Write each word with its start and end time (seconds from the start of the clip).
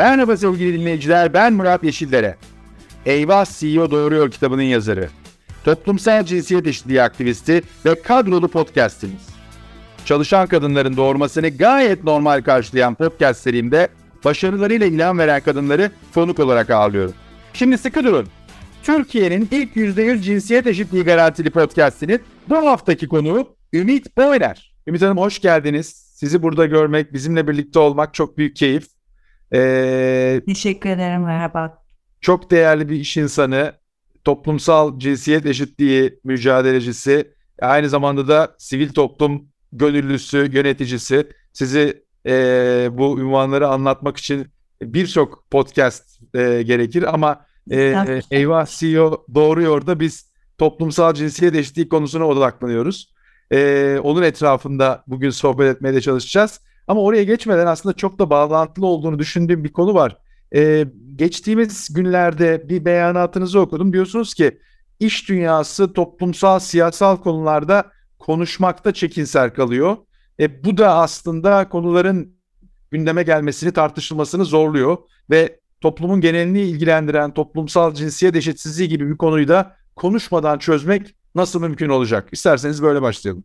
Merhaba 0.00 0.36
sevgili 0.36 0.80
dinleyiciler, 0.80 1.32
ben 1.32 1.52
Murat 1.52 1.84
Yeşildere. 1.84 2.36
Eyvah 3.06 3.46
CEO 3.58 3.90
Doğuruyor 3.90 4.30
kitabının 4.30 4.62
yazarı. 4.62 5.08
Toplumsal 5.64 6.24
cinsiyet 6.24 6.66
eşitliği 6.66 7.02
aktivisti 7.02 7.62
ve 7.86 8.02
kadrolu 8.02 8.48
podcastimiz. 8.48 9.28
Çalışan 10.04 10.46
kadınların 10.46 10.96
doğurmasını 10.96 11.48
gayet 11.48 12.04
normal 12.04 12.42
karşılayan 12.42 12.94
podcast 12.94 13.40
serimde 13.40 13.88
başarılarıyla 14.24 14.86
ilham 14.86 15.18
veren 15.18 15.40
kadınları 15.40 15.90
konuk 16.14 16.38
olarak 16.38 16.70
ağırlıyorum. 16.70 17.14
Şimdi 17.52 17.78
sıkı 17.78 18.04
durun. 18.04 18.26
Türkiye'nin 18.82 19.48
ilk 19.50 19.76
%100 19.76 20.22
cinsiyet 20.22 20.66
eşitliği 20.66 21.04
garantili 21.04 21.50
podcastinin 21.50 22.20
bu 22.48 22.56
haftaki 22.56 23.08
konuğu 23.08 23.56
Ümit 23.72 24.16
Boyner. 24.16 24.74
Ümit 24.86 25.02
Hanım 25.02 25.18
hoş 25.18 25.38
geldiniz. 25.38 25.86
Sizi 26.14 26.42
burada 26.42 26.66
görmek, 26.66 27.12
bizimle 27.12 27.48
birlikte 27.48 27.78
olmak 27.78 28.14
çok 28.14 28.38
büyük 28.38 28.56
keyif. 28.56 28.99
Ee, 29.54 30.40
Teşekkür 30.46 30.90
ederim, 30.90 31.22
merhaba. 31.22 31.82
Çok 32.20 32.50
değerli 32.50 32.88
bir 32.88 32.96
iş 32.96 33.16
insanı, 33.16 33.72
toplumsal 34.24 34.98
cinsiyet 34.98 35.46
eşitliği 35.46 36.20
mücadelecisi, 36.24 37.34
aynı 37.62 37.88
zamanda 37.88 38.28
da 38.28 38.54
sivil 38.58 38.88
toplum 38.92 39.48
gönüllüsü, 39.72 40.50
yöneticisi. 40.52 41.28
Sizi 41.52 42.04
e, 42.26 42.32
bu 42.92 43.20
ünvanları 43.20 43.68
anlatmak 43.68 44.16
için 44.16 44.46
birçok 44.82 45.50
podcast 45.50 46.20
e, 46.34 46.62
gerekir 46.62 47.14
ama 47.14 47.46
e, 47.70 48.20
eyvah 48.30 48.66
CEO 48.66 49.24
doğruyor 49.34 49.86
da 49.86 50.00
biz 50.00 50.32
toplumsal 50.58 51.14
cinsiyet 51.14 51.54
eşitliği 51.54 51.88
konusuna 51.88 52.26
odaklanıyoruz. 52.26 53.14
E, 53.52 53.98
onun 54.02 54.22
etrafında 54.22 55.04
bugün 55.06 55.30
sohbet 55.30 55.76
etmeye 55.76 55.94
de 55.94 56.00
çalışacağız. 56.00 56.60
Ama 56.90 57.00
oraya 57.00 57.24
geçmeden 57.24 57.66
aslında 57.66 57.96
çok 57.96 58.18
da 58.18 58.30
bağlantılı 58.30 58.86
olduğunu 58.86 59.18
düşündüğüm 59.18 59.64
bir 59.64 59.72
konu 59.72 59.94
var. 59.94 60.16
Ee, 60.54 60.86
geçtiğimiz 61.16 61.94
günlerde 61.94 62.68
bir 62.68 62.84
beyanatınızı 62.84 63.60
okudum. 63.60 63.92
Diyorsunuz 63.92 64.34
ki 64.34 64.58
iş 65.00 65.28
dünyası 65.28 65.92
toplumsal, 65.92 66.58
siyasal 66.58 67.16
konularda 67.16 67.90
konuşmakta 68.18 68.94
çekinser 68.94 69.54
kalıyor. 69.54 69.96
E, 70.40 70.64
bu 70.64 70.78
da 70.78 70.94
aslında 70.94 71.68
konuların 71.68 72.36
gündeme 72.90 73.22
gelmesini, 73.22 73.72
tartışılmasını 73.72 74.44
zorluyor 74.44 74.96
ve 75.30 75.60
toplumun 75.80 76.20
genelini 76.20 76.60
ilgilendiren 76.60 77.34
toplumsal 77.34 77.94
cinsiyet 77.94 78.36
eşitsizliği 78.36 78.88
gibi 78.88 79.10
bir 79.10 79.16
konuyu 79.16 79.48
da 79.48 79.76
konuşmadan 79.96 80.58
çözmek 80.58 81.14
nasıl 81.34 81.60
mümkün 81.60 81.88
olacak? 81.88 82.28
İsterseniz 82.32 82.82
böyle 82.82 83.02
başlayalım. 83.02 83.44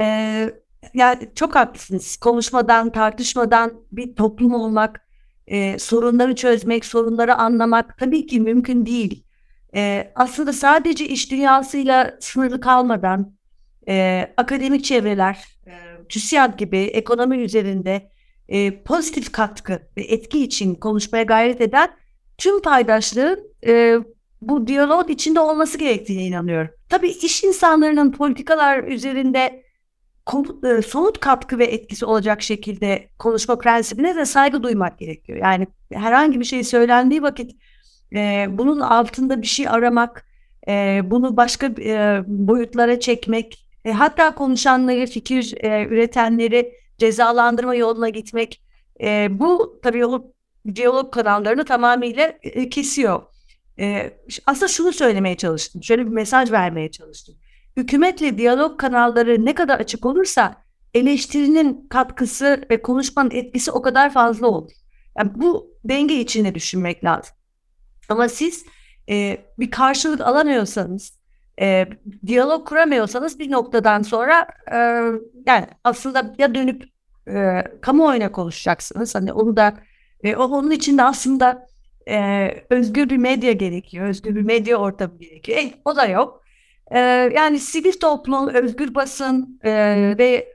Ee, 0.00 0.50
yani 0.94 1.28
çok 1.34 1.54
haklısınız. 1.54 2.16
Konuşmadan, 2.16 2.92
tartışmadan 2.92 3.72
bir 3.92 4.16
toplum 4.16 4.54
olmak, 4.54 5.08
e, 5.46 5.78
sorunları 5.78 6.34
çözmek, 6.34 6.84
sorunları 6.84 7.34
anlamak 7.34 7.98
tabii 7.98 8.26
ki 8.26 8.40
mümkün 8.40 8.86
değil. 8.86 9.24
E, 9.74 10.12
aslında 10.14 10.52
sadece 10.52 11.08
iş 11.08 11.30
dünyasıyla 11.30 12.16
sınırlı 12.20 12.60
kalmadan 12.60 13.34
e, 13.88 14.26
akademik 14.36 14.84
çevreler, 14.84 15.44
e, 15.66 15.72
TÜSİAD 16.08 16.58
gibi 16.58 16.78
ekonomi 16.78 17.36
üzerinde 17.36 18.10
e, 18.48 18.82
pozitif 18.82 19.32
katkı 19.32 19.72
ve 19.96 20.02
etki 20.02 20.44
için 20.44 20.74
konuşmaya 20.74 21.22
gayret 21.22 21.60
eden 21.60 21.88
tüm 22.38 22.62
paydaşların 22.62 23.38
e, 23.66 23.96
bu 24.40 24.66
diyalog 24.66 25.10
içinde 25.10 25.40
olması 25.40 25.78
gerektiğine 25.78 26.26
inanıyorum. 26.26 26.70
Tabii 26.88 27.08
iş 27.08 27.44
insanlarının 27.44 28.12
politikalar 28.12 28.84
üzerinde 28.84 29.62
e, 30.64 30.82
somut 30.82 31.20
katkı 31.20 31.58
ve 31.58 31.64
etkisi 31.64 32.04
olacak 32.04 32.42
şekilde 32.42 33.08
konuşma 33.18 33.58
prensibine 33.58 34.16
de 34.16 34.24
saygı 34.24 34.62
duymak 34.62 34.98
gerekiyor. 34.98 35.38
Yani 35.38 35.66
herhangi 35.92 36.40
bir 36.40 36.44
şey 36.44 36.64
söylendiği 36.64 37.22
vakit 37.22 37.56
e, 38.14 38.46
bunun 38.50 38.80
altında 38.80 39.42
bir 39.42 39.46
şey 39.46 39.68
aramak, 39.68 40.26
e, 40.68 41.00
bunu 41.04 41.36
başka 41.36 41.66
e, 41.66 42.22
boyutlara 42.26 43.00
çekmek, 43.00 43.66
e, 43.84 43.92
hatta 43.92 44.34
konuşanları, 44.34 45.06
fikir 45.06 45.54
e, 45.64 45.86
üretenleri 45.86 46.72
cezalandırma 46.98 47.74
yoluna 47.74 48.08
gitmek, 48.08 48.62
e, 49.00 49.28
bu 49.30 49.80
tabii 49.82 49.98
yolu, 49.98 50.32
diyalog 50.74 51.12
kanallarını 51.12 51.64
tamamıyla 51.64 52.32
e, 52.42 52.68
kesiyor. 52.68 53.22
E, 53.78 54.10
aslında 54.46 54.68
şunu 54.68 54.92
söylemeye 54.92 55.36
çalıştım, 55.36 55.82
şöyle 55.82 56.06
bir 56.06 56.10
mesaj 56.10 56.52
vermeye 56.52 56.90
çalıştım 56.90 57.34
hükümetle 57.78 58.38
diyalog 58.38 58.80
kanalları 58.80 59.44
ne 59.44 59.54
kadar 59.54 59.80
açık 59.80 60.06
olursa 60.06 60.54
eleştirinin 60.94 61.88
katkısı 61.88 62.66
ve 62.70 62.82
konuşmanın 62.82 63.30
etkisi 63.30 63.70
o 63.70 63.82
kadar 63.82 64.12
fazla 64.12 64.46
olur. 64.46 64.70
Yani 65.18 65.30
bu 65.34 65.70
denge 65.84 66.20
içinde 66.20 66.54
düşünmek 66.54 67.04
lazım. 67.04 67.36
Ama 68.08 68.28
siz 68.28 68.64
e, 69.10 69.38
bir 69.58 69.70
karşılık 69.70 70.20
alamıyorsanız, 70.20 71.18
e, 71.60 71.86
diyalog 72.26 72.68
kuramıyorsanız 72.68 73.38
bir 73.38 73.50
noktadan 73.50 74.02
sonra 74.02 74.48
e, 74.72 74.76
yani 75.46 75.66
aslında 75.84 76.34
ya 76.38 76.54
dönüp 76.54 76.84
e, 77.28 77.64
kamuoyuna 77.80 78.32
konuşacaksınız. 78.32 79.14
Hani 79.14 79.32
onu 79.32 79.56
da 79.56 79.74
e, 80.24 80.36
onun 80.36 80.70
için 80.70 80.98
de 80.98 81.02
aslında 81.02 81.66
e, 82.08 82.48
özgür 82.70 83.10
bir 83.10 83.16
medya 83.16 83.52
gerekiyor, 83.52 84.08
özgür 84.08 84.34
bir 84.34 84.42
medya 84.42 84.76
ortamı 84.76 85.18
gerekiyor. 85.18 85.58
E, 85.58 85.74
o 85.84 85.96
da 85.96 86.06
yok. 86.06 86.47
E, 86.90 86.98
yani 87.34 87.58
sivil 87.58 87.92
toplum, 87.92 88.48
özgür 88.48 88.94
basın 88.94 89.60
e, 89.64 89.72
ve 90.18 90.54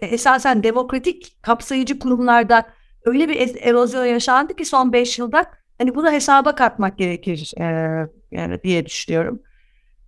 esasen 0.00 0.62
demokratik 0.62 1.42
kapsayıcı 1.42 1.98
kurumlarda 1.98 2.66
öyle 3.04 3.28
bir 3.28 3.56
erozyon 3.60 4.04
yaşandı 4.04 4.56
ki 4.56 4.64
son 4.64 4.92
beş 4.92 5.18
yılda 5.18 5.44
hani 5.78 5.94
bunu 5.94 6.12
hesaba 6.12 6.54
katmak 6.54 6.98
gerekir 6.98 7.52
e, 7.60 7.64
yani 8.30 8.62
diye 8.62 8.86
düşünüyorum. 8.86 9.42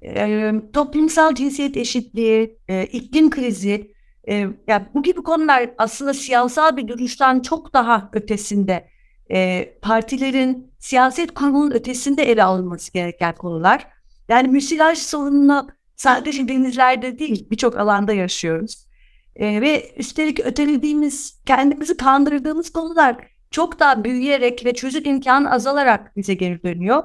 E, 0.02 0.52
toplumsal 0.72 1.34
cinsiyet 1.34 1.76
eşitliği, 1.76 2.58
e, 2.68 2.84
iklim 2.86 3.30
krizi, 3.30 3.92
e, 4.28 4.34
yani 4.66 4.86
bu 4.94 5.02
gibi 5.02 5.22
konular 5.22 5.70
aslında 5.78 6.14
siyasal 6.14 6.76
bir 6.76 6.88
duruştan 6.88 7.40
çok 7.40 7.72
daha 7.72 8.10
ötesinde 8.12 8.88
e, 9.30 9.68
partilerin 9.82 10.72
siyaset 10.78 11.34
kurumunun 11.34 11.70
ötesinde 11.70 12.22
ele 12.22 12.44
alınması 12.44 12.92
gereken 12.92 13.34
konular. 13.34 13.86
Yani 14.32 14.48
müsilaj 14.48 14.98
sorununu 14.98 15.68
sadece 15.96 16.48
denizlerde 16.48 17.18
değil 17.18 17.50
birçok 17.50 17.76
alanda 17.78 18.12
yaşıyoruz. 18.12 18.86
E, 19.36 19.60
ve 19.60 19.94
üstelik 19.96 20.40
ötelediğimiz, 20.40 21.42
kendimizi 21.46 21.96
kandırdığımız 21.96 22.72
konular 22.72 23.16
çok 23.50 23.80
daha 23.80 24.04
büyüyerek 24.04 24.64
ve 24.64 24.74
çözüm 24.74 25.04
imkanı 25.04 25.50
azalarak 25.50 26.16
bize 26.16 26.34
geri 26.34 26.62
dönüyor. 26.62 27.02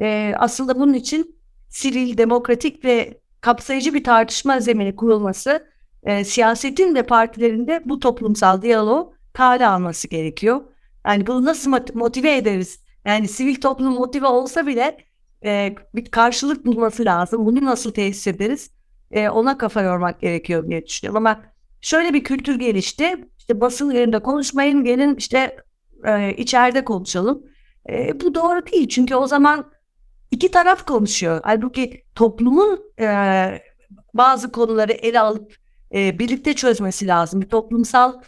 E, 0.00 0.34
aslında 0.38 0.78
bunun 0.80 0.94
için 0.94 1.36
sivil, 1.68 2.18
demokratik 2.18 2.84
ve 2.84 3.20
kapsayıcı 3.40 3.94
bir 3.94 4.04
tartışma 4.04 4.60
zemini 4.60 4.96
kurulması, 4.96 5.66
e, 6.02 6.24
siyasetin 6.24 6.94
ve 6.94 7.02
partilerin 7.02 7.66
de 7.66 7.82
bu 7.84 7.98
toplumsal 7.98 8.62
diyaloğu 8.62 9.14
kale 9.32 9.66
alması 9.66 10.08
gerekiyor. 10.08 10.60
Yani 11.06 11.26
bunu 11.26 11.44
nasıl 11.44 11.70
motive 11.94 12.36
ederiz? 12.36 12.80
Yani 13.04 13.28
sivil 13.28 13.60
toplum 13.60 13.92
motive 13.92 14.26
olsa 14.26 14.66
bile 14.66 15.09
e, 15.44 15.74
bir 15.94 16.04
karşılık 16.04 16.66
bulması 16.66 17.04
lazım. 17.04 17.46
Bunu 17.46 17.64
nasıl 17.64 17.92
tesis 17.92 18.26
ederiz? 18.26 18.70
E, 19.10 19.28
ona 19.28 19.58
kafa 19.58 19.82
yormak 19.82 20.20
gerekiyor 20.20 20.68
diye 20.68 20.86
düşünüyorum. 20.86 21.26
Ama 21.26 21.42
şöyle 21.80 22.14
bir 22.14 22.24
kültür 22.24 22.58
gelişti. 22.58 23.28
İşte 23.38 23.60
basın 23.60 23.90
yerinde 23.90 24.18
konuşmayın, 24.18 24.84
gelin 24.84 25.16
işte 25.16 25.56
e, 26.04 26.34
içeride 26.36 26.84
konuşalım. 26.84 27.42
E, 27.90 28.20
bu 28.20 28.34
doğru 28.34 28.66
değil. 28.66 28.88
Çünkü 28.88 29.14
o 29.14 29.26
zaman 29.26 29.70
iki 30.30 30.50
taraf 30.50 30.86
konuşuyor. 30.86 31.40
Halbuki 31.44 32.04
toplumun 32.14 32.80
e, 33.00 33.06
bazı 34.14 34.52
konuları 34.52 34.92
ele 34.92 35.20
alıp 35.20 35.56
e, 35.94 36.18
birlikte 36.18 36.54
çözmesi 36.54 37.06
lazım. 37.06 37.40
Bir 37.40 37.48
toplumsal 37.48 38.22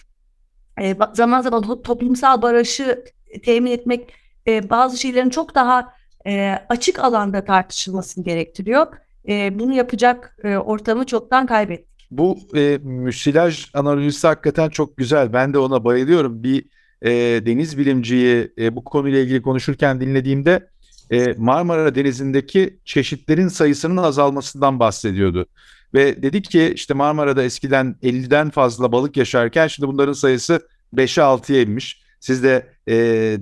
e, 0.81 0.97
zaman 1.13 1.41
zaman 1.41 1.83
toplumsal 1.83 2.43
barışı 2.43 3.05
temin 3.45 3.71
etmek 3.71 4.13
e, 4.47 4.71
bazı 4.71 4.99
şeylerin 4.99 5.31
çok 5.31 5.55
daha 5.55 5.95
e, 6.27 6.59
açık 6.69 6.99
alanda 6.99 7.45
tartışılmasını 7.45 8.25
gerektiriyor. 8.25 8.87
E, 9.29 9.59
bunu 9.59 9.75
yapacak 9.75 10.37
e, 10.45 10.57
ortamı 10.57 11.07
çoktan 11.07 11.47
kaybettik. 11.47 12.09
Bu 12.11 12.39
e, 12.55 12.79
müsilaj 12.83 13.67
analizi 13.75 14.27
hakikaten 14.27 14.69
çok 14.69 14.97
güzel. 14.97 15.33
Ben 15.33 15.55
de 15.55 15.59
ona 15.59 15.85
bayılıyorum. 15.85 16.43
Bir 16.43 16.65
e, 17.03 17.11
deniz 17.47 17.79
bilimciyi 17.79 18.53
e, 18.59 18.77
bu 18.77 18.85
konuyla 18.85 19.19
ilgili 19.19 19.43
konuşurken 19.43 20.01
dinlediğimde 20.01 20.69
e, 21.11 21.35
Marmara 21.39 21.95
Denizi'ndeki 21.95 22.79
çeşitlerin 22.85 23.49
sayısının 23.49 23.97
azalmasından 23.97 24.81
bahsediyordu. 24.81 25.47
Ve 25.95 26.23
dedik 26.23 26.51
ki 26.51 26.73
işte 26.75 26.95
Marmara'da 26.95 27.43
eskiden 27.43 27.97
50'den 28.03 28.51
fazla 28.51 28.93
balık 28.93 29.17
yaşarken 29.17 29.67
şimdi 29.67 29.89
bunların 29.89 30.13
sayısı 30.13 30.69
5'e 30.95 31.23
6'ya 31.23 31.63
inmiş. 31.63 32.02
Siz 32.23 32.43
de 32.43 32.67
e, 32.87 32.95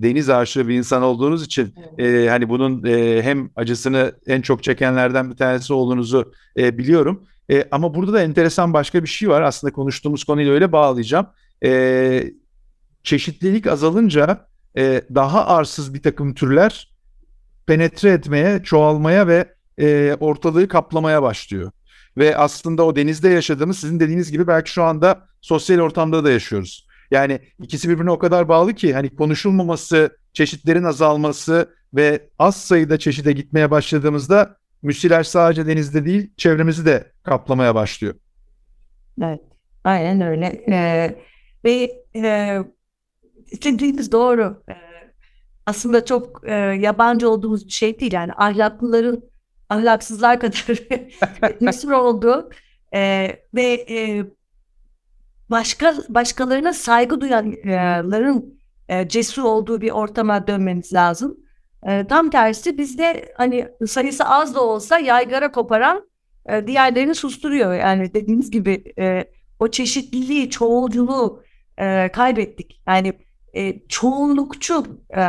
deniz 0.03 0.31
aşığı 0.31 0.69
bir 0.69 0.75
insan 0.75 1.03
olduğunuz 1.03 1.45
için 1.45 1.75
e, 1.99 2.27
hani 2.29 2.49
bunun 2.49 2.85
e, 2.85 3.23
hem 3.23 3.51
acısını 3.57 4.13
en 4.27 4.41
çok 4.41 4.63
çekenlerden 4.63 5.31
bir 5.31 5.37
tanesi 5.37 5.73
olduğunuzu 5.73 6.33
e, 6.57 6.79
biliyorum. 6.79 7.27
E, 7.51 7.65
ama 7.71 7.95
burada 7.95 8.13
da 8.13 8.23
enteresan 8.23 8.73
başka 8.73 9.03
bir 9.03 9.09
şey 9.09 9.29
var. 9.29 9.43
Aslında 9.43 9.73
konuştuğumuz 9.73 10.25
konuyla 10.25 10.53
öyle 10.53 10.73
bağlayacağım. 10.73 11.27
E, 11.65 12.33
çeşitlilik 13.03 13.67
azalınca 13.67 14.47
e, 14.77 15.03
daha 15.15 15.47
arsız 15.47 15.95
bir 15.95 16.03
takım 16.03 16.35
türler 16.35 16.91
penetre 17.67 18.11
etmeye, 18.11 18.63
çoğalmaya 18.63 19.27
ve 19.27 19.55
e, 19.81 20.17
ortalığı 20.21 20.69
kaplamaya 20.69 21.23
başlıyor. 21.23 21.71
Ve 22.17 22.37
aslında 22.37 22.85
o 22.85 22.97
denizde 22.97 23.29
yaşadığımız 23.29 23.79
sizin 23.79 24.01
dediğiniz 24.01 24.31
gibi 24.31 24.47
belki 24.47 24.71
şu 24.71 24.83
anda 24.83 25.29
sosyal 25.41 25.79
ortamda 25.79 26.25
da 26.25 26.31
yaşıyoruz. 26.31 26.90
Yani 27.11 27.41
ikisi 27.63 27.89
birbirine 27.89 28.11
o 28.11 28.19
kadar 28.19 28.49
bağlı 28.49 28.75
ki 28.75 28.95
hani 28.95 29.17
konuşulmaması, 29.17 30.19
çeşitlerin 30.33 30.85
azalması 30.85 31.75
ve 31.95 32.29
az 32.39 32.57
sayıda 32.57 32.99
çeşide 32.99 33.33
gitmeye 33.33 33.71
başladığımızda 33.71 34.57
müsilaj 34.83 35.27
sadece 35.27 35.67
denizde 35.67 36.05
değil 36.05 36.31
çevremizi 36.37 36.87
de 36.87 37.13
kaplamaya 37.23 37.75
başlıyor. 37.75 38.15
Evet, 39.23 39.41
aynen 39.85 40.21
öyle. 40.21 40.65
Ee, 40.69 41.17
ve 41.65 41.91
e, 42.15 42.59
dediğiniz 43.65 44.13
doğru. 44.13 44.63
Ee, 44.69 44.75
aslında 45.67 46.05
çok 46.05 46.49
e, 46.49 46.55
yabancı 46.55 47.31
olduğumuz 47.31 47.67
bir 47.67 47.73
şey 47.73 48.01
değil. 48.01 48.13
Yani 48.13 48.33
ahlaklıların 48.33 49.23
ahlaksızlar 49.69 50.41
kadar 50.41 50.79
mesul 51.61 51.91
olduğu 51.91 52.51
e, 52.95 53.29
ve 53.55 53.87
e, 53.91 54.25
başka 55.51 55.95
başkalarına 56.09 56.73
saygı 56.73 57.21
duyanların 57.21 58.61
e, 58.89 59.09
cesur 59.09 59.43
olduğu 59.43 59.81
bir 59.81 59.91
ortama 59.91 60.47
dönmemiz 60.47 60.93
lazım. 60.93 61.37
E, 61.87 62.07
tam 62.07 62.31
tersi 62.31 62.79
bizde 62.79 63.33
hani 63.37 63.69
sayısı 63.87 64.25
az 64.25 64.55
da 64.55 64.65
olsa 64.65 64.99
yaygara 64.99 65.53
koparan 65.53 66.09
e, 66.49 66.67
diğerlerini 66.67 67.15
susturuyor. 67.15 67.75
Yani 67.75 68.15
dediğiniz 68.15 68.51
gibi 68.51 68.85
e, 68.99 69.25
o 69.59 69.69
çeşitliliği, 69.69 70.51
çoğulculuğu 70.51 71.43
e, 71.79 72.09
kaybettik. 72.13 72.83
Yani 72.87 73.13
e, 73.55 73.87
çoğunlukçu, 73.89 74.87
e, 75.17 75.23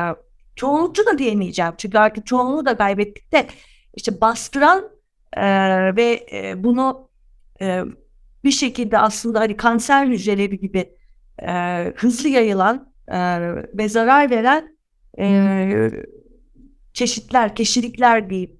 çoğunlukçu 0.56 1.06
da 1.06 1.18
diyemeyeceğim. 1.18 1.74
Çünkü 1.78 1.98
artık 1.98 2.26
çoğunluğu 2.26 2.66
da 2.66 2.78
kaybettik 2.78 3.32
de 3.34 3.48
işte 3.96 4.22
bastıran 4.22 4.90
e, 5.34 5.46
ve 5.96 6.26
e, 6.32 6.64
bunu 6.64 7.10
e, 7.62 7.84
bir 8.44 8.52
şekilde 8.52 8.98
aslında 8.98 9.40
hani 9.40 9.58
kanser 9.58 10.08
hücreleri 10.08 10.60
gibi 10.60 10.96
e, 11.44 11.86
hızlı 11.96 12.30
yayılan 12.30 12.94
e, 13.08 13.18
ve 13.78 13.90
zarar 13.90 14.30
veren 14.30 14.78
e, 15.20 15.92
çeşitler, 16.94 17.56
kişilikler 17.56 18.30
diyeyim 18.30 18.52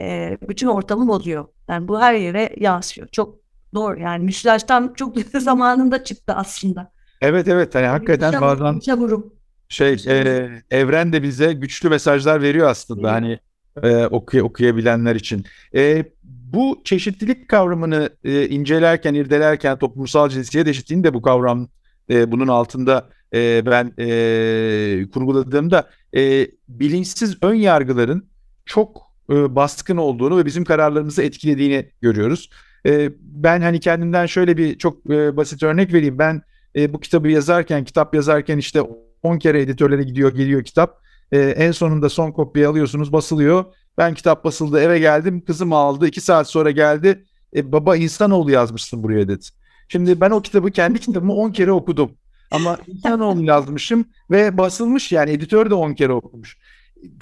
e, 0.00 0.38
bütün 0.48 0.66
ortamı 0.66 1.08
bozuyor. 1.08 1.46
Yani 1.68 1.88
bu 1.88 2.00
her 2.00 2.14
yere 2.14 2.54
yansıyor. 2.56 3.08
Çok 3.08 3.38
doğru 3.74 4.00
yani 4.00 4.24
müsilaj 4.24 4.62
tam 4.62 4.94
çok 4.94 5.16
zamanında 5.40 6.04
çıktı 6.04 6.32
aslında. 6.32 6.92
Evet 7.20 7.48
evet 7.48 7.74
hani 7.74 7.86
hakikaten 7.86 8.32
Çabuk, 8.32 8.42
bazen 8.42 8.78
çaburum. 8.78 9.34
şey 9.68 9.96
e, 10.06 10.48
evren 10.70 11.12
de 11.12 11.22
bize 11.22 11.52
güçlü 11.52 11.88
mesajlar 11.88 12.42
veriyor 12.42 12.68
aslında 12.68 13.12
hani 13.12 13.38
e, 13.82 14.06
okuy 14.06 14.42
okuyabilenler 14.42 15.16
için. 15.16 15.44
E, 15.74 16.04
bu 16.52 16.80
çeşitlilik 16.84 17.48
kavramını 17.48 18.10
e, 18.24 18.48
incelerken, 18.48 19.14
irdelerken 19.14 19.78
toplumsal 19.78 20.28
cinsiyet 20.28 20.68
eşitliğini 20.68 21.04
de 21.04 21.14
bu 21.14 21.22
kavram 21.22 21.68
e, 22.10 22.32
bunun 22.32 22.48
altında 22.48 23.08
e, 23.34 23.66
ben 23.66 23.92
e, 23.98 25.06
kurguladığımda 25.14 25.90
e, 26.16 26.46
bilinçsiz 26.68 27.38
ön 27.42 27.54
yargıların 27.54 28.28
çok 28.66 29.02
e, 29.30 29.56
baskın 29.56 29.96
olduğunu 29.96 30.38
ve 30.38 30.46
bizim 30.46 30.64
kararlarımızı 30.64 31.22
etkilediğini 31.22 31.90
görüyoruz. 32.00 32.50
E, 32.86 33.10
ben 33.20 33.60
hani 33.60 33.80
kendimden 33.80 34.26
şöyle 34.26 34.56
bir 34.56 34.78
çok 34.78 35.10
e, 35.10 35.36
basit 35.36 35.62
örnek 35.62 35.92
vereyim. 35.92 36.18
Ben 36.18 36.42
e, 36.76 36.92
bu 36.92 37.00
kitabı 37.00 37.28
yazarken, 37.28 37.84
kitap 37.84 38.14
yazarken 38.14 38.58
işte 38.58 38.80
10 39.22 39.38
kere 39.38 39.62
editörlere 39.62 40.02
gidiyor, 40.02 40.34
geliyor 40.34 40.64
kitap. 40.64 40.99
E, 41.32 41.38
en 41.38 41.72
sonunda 41.72 42.08
son 42.08 42.32
kopyayı 42.32 42.68
alıyorsunuz, 42.68 43.12
basılıyor. 43.12 43.64
Ben 43.98 44.14
kitap 44.14 44.44
basıldı, 44.44 44.80
eve 44.80 44.98
geldim, 44.98 45.44
kızım 45.44 45.72
aldı. 45.72 46.06
2 46.06 46.20
saat 46.20 46.48
sonra 46.48 46.70
geldi. 46.70 47.24
E, 47.56 47.72
baba 47.72 47.96
insanoğlu 47.96 48.50
yazmışsın 48.50 49.02
buraya 49.02 49.28
dedi. 49.28 49.44
Şimdi 49.88 50.20
ben 50.20 50.30
o 50.30 50.42
kitabı 50.42 50.70
kendi 50.70 51.00
kitabımı 51.00 51.34
10 51.34 51.50
kere 51.50 51.72
okudum. 51.72 52.10
Ama 52.50 52.78
insanoğlu 52.86 53.42
yazmışım 53.42 54.04
ve 54.30 54.58
basılmış 54.58 55.12
yani 55.12 55.30
editör 55.30 55.70
de 55.70 55.74
10 55.74 55.94
kere 55.94 56.12
okumuş. 56.12 56.58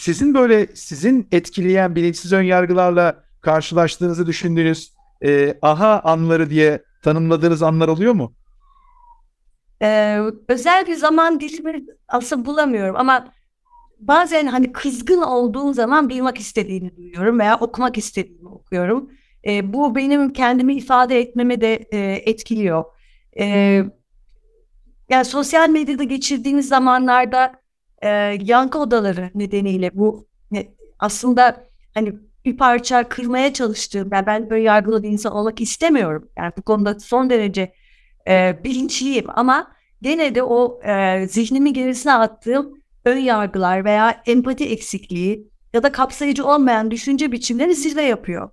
Sizin 0.01 0.35
böyle 0.35 0.67
sizin 0.75 1.29
etkileyen 1.33 1.97
bilinçsiz 1.97 2.33
ön 2.33 2.43
yargılarla 2.43 3.25
karşılaştığınızı 3.41 4.27
düşündüğünüz 4.27 4.93
e, 5.25 5.59
aha 5.63 6.01
anları 6.05 6.51
diye 6.51 6.83
tanımladığınız 7.03 7.63
anlar 7.63 7.89
oluyor 7.89 8.13
mu? 8.13 8.35
Ee, 9.83 10.21
özel 10.49 10.87
bir 10.87 10.95
zaman 10.95 11.41
dilimi 11.41 11.85
aslında 12.09 12.45
bulamıyorum 12.45 12.97
ama 12.97 13.29
bazen 13.99 14.47
hani 14.47 14.73
kızgın 14.73 15.23
olduğum 15.23 15.75
zaman 15.75 16.09
bilmek 16.09 16.39
istediğini 16.39 16.97
duyuyorum 16.97 17.39
veya 17.39 17.59
okumak 17.61 17.99
istediğimi 17.99 18.49
okuyorum. 18.49 19.11
Ee, 19.47 19.73
bu 19.73 19.95
benim 19.95 20.33
kendimi 20.33 20.75
ifade 20.75 21.21
etmeme 21.21 21.61
de 21.61 21.75
e, 21.75 21.99
etkiliyor. 22.31 22.85
Ee, 23.41 23.85
yani 25.09 25.25
sosyal 25.25 25.69
medyada 25.69 26.05
geçirdiğimiz 26.05 26.69
zamanlarda 26.69 27.53
e, 28.03 28.09
yankı 28.43 28.79
odaları 28.79 29.31
nedeniyle 29.35 29.91
bu 29.95 30.29
ne, 30.51 30.69
aslında 30.99 31.69
hani 31.95 32.15
bir 32.45 32.57
parça 32.57 33.09
kırmaya 33.09 33.53
çalıştığım 33.53 34.09
yani 34.13 34.27
ben 34.27 34.51
böyle 34.51 34.63
yargılı 34.63 35.03
bir 35.03 35.09
insan 35.09 35.33
olmak 35.33 35.61
istemiyorum. 35.61 36.29
Yani 36.39 36.53
bu 36.59 36.63
konuda 36.63 37.01
son 37.01 37.31
derece 37.31 37.73
e, 38.29 38.65
bilinçliyim 38.65 39.27
ama 39.29 39.73
gene 40.03 40.35
de 40.35 40.43
o 40.43 40.81
e, 40.83 41.27
zihnimi 41.29 41.73
gerisine 41.73 42.13
attığım 42.13 42.78
ön 43.05 43.19
yargılar 43.19 43.85
veya 43.85 44.23
empati 44.27 44.65
eksikliği 44.65 45.49
ya 45.73 45.83
da 45.83 45.93
kapsayıcı 45.93 46.47
olmayan 46.47 46.91
düşünce 46.91 47.33
biçimleri 47.33 47.75
zirve 47.75 48.03
yapıyor. 48.03 48.51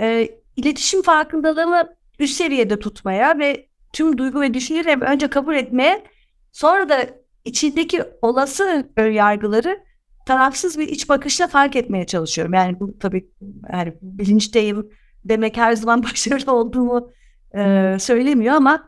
E, 0.00 0.28
iletişim 0.56 1.02
farkındalığımı 1.02 1.82
üst 2.18 2.36
seviyede 2.36 2.78
tutmaya 2.78 3.38
ve 3.38 3.68
tüm 3.92 4.18
duygu 4.18 4.40
ve 4.40 4.54
düşünceleri 4.54 5.00
önce 5.00 5.28
kabul 5.28 5.54
etmeye 5.54 6.04
sonra 6.52 6.88
da 6.88 7.06
içindeki 7.44 8.02
olası 8.22 8.90
ön 8.96 9.12
yargıları 9.12 9.80
tarafsız 10.26 10.78
bir 10.78 10.88
iç 10.88 11.08
bakışla 11.08 11.46
fark 11.46 11.76
etmeye 11.76 12.06
çalışıyorum. 12.06 12.54
Yani 12.54 12.80
bu 12.80 12.98
tabii 12.98 13.30
yani 13.72 13.94
bilinçteyim 14.02 14.90
demek 15.24 15.56
her 15.56 15.72
zaman 15.72 16.02
başarılı 16.12 16.52
olduğumu 16.52 17.12
e, 17.56 17.96
söylemiyor 18.00 18.54
ama 18.54 18.87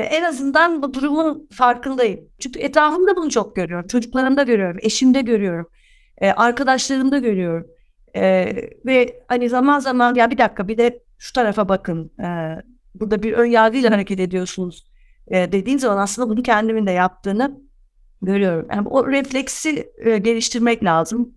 en 0.00 0.22
azından 0.22 0.82
bu 0.82 0.94
durumun 0.94 1.48
farkındayım. 1.52 2.20
Çünkü 2.38 2.58
etrafımda 2.58 3.16
bunu 3.16 3.30
çok 3.30 3.56
görüyorum. 3.56 3.86
Çocuklarımda 3.86 4.42
görüyorum, 4.42 4.76
eşimde 4.80 5.20
görüyorum, 5.20 5.68
e, 6.18 6.30
arkadaşlarımda 6.30 7.18
görüyorum. 7.18 7.66
E, 8.16 8.52
ve 8.86 9.22
hani 9.28 9.48
zaman 9.48 9.78
zaman 9.78 10.14
ya 10.14 10.30
bir 10.30 10.38
dakika 10.38 10.68
bir 10.68 10.78
de 10.78 11.02
şu 11.18 11.32
tarafa 11.32 11.68
bakın. 11.68 12.12
Burada 12.94 13.22
bir 13.22 13.32
ön 13.32 13.46
yargıyla 13.46 13.90
hareket 13.90 14.20
ediyorsunuz 14.20 14.86
e, 15.28 15.52
dediğin 15.52 15.78
zaman 15.78 16.02
aslında 16.02 16.28
bunu 16.28 16.42
kendimin 16.42 16.86
de 16.86 16.90
yaptığını 16.90 17.60
görüyorum. 18.22 18.68
Yani 18.70 18.88
o 18.88 19.06
refleksi 19.06 19.92
e, 19.98 20.18
geliştirmek 20.18 20.84
lazım. 20.84 21.34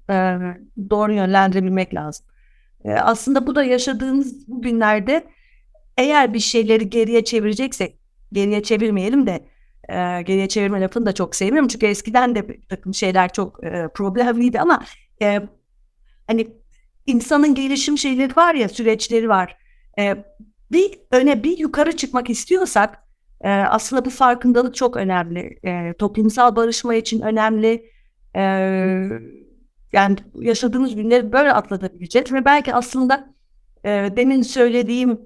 Doğru 0.90 1.14
yönlendirebilmek 1.14 1.96
lazım. 1.96 2.26
Aslında 2.86 3.48
bu 3.48 3.56
da 3.56 3.64
yaşadığımız 3.64 4.48
bu 4.48 4.62
günlerde 4.62 5.28
eğer 5.98 6.34
bir 6.34 6.40
şeyleri 6.40 6.90
geriye 6.90 7.24
çevireceksek 7.24 7.99
geriye 8.32 8.64
çevirmeyelim 8.64 9.28
de 9.28 9.46
e, 9.90 10.22
geriye 10.22 10.48
çevirme 10.48 10.82
lafını 10.82 11.06
da 11.06 11.14
çok 11.14 11.36
sevmiyorum. 11.36 11.68
Çünkü 11.68 11.86
eskiden 11.86 12.36
de 12.36 12.50
bir 12.50 12.62
takım 12.62 12.94
şeyler 12.94 13.34
çok 13.34 13.64
e, 13.64 13.88
problemliydi 13.96 14.60
ama 14.60 14.86
e, 15.22 15.42
hani 16.28 16.48
insanın 17.06 17.56
gelişim 17.56 17.98
şeyleri 17.98 18.36
var 18.36 18.56
ya 18.56 18.70
süreçleri 18.70 19.30
var. 19.30 19.58
E, 20.00 20.26
bir 20.72 21.00
öne 21.12 21.44
bir 21.44 21.58
yukarı 21.58 21.98
çıkmak 21.98 22.30
istiyorsak 22.30 23.04
e, 23.42 23.50
aslında 23.50 24.06
bu 24.06 24.10
farkındalık 24.10 24.76
çok 24.76 24.98
önemli. 24.98 25.60
E, 25.64 25.94
toplumsal 25.94 26.56
barışma 26.56 26.96
için 26.96 27.22
önemli. 27.22 27.86
E, 28.36 28.42
yani 29.94 30.16
yaşadığımız 30.36 30.96
günleri 30.96 31.32
böyle 31.32 31.54
atlatabileceğiz 31.54 32.34
ve 32.34 32.46
belki 32.46 32.74
aslında 32.74 33.34
e, 33.84 33.90
demin 33.90 34.42
söylediğim 34.42 35.20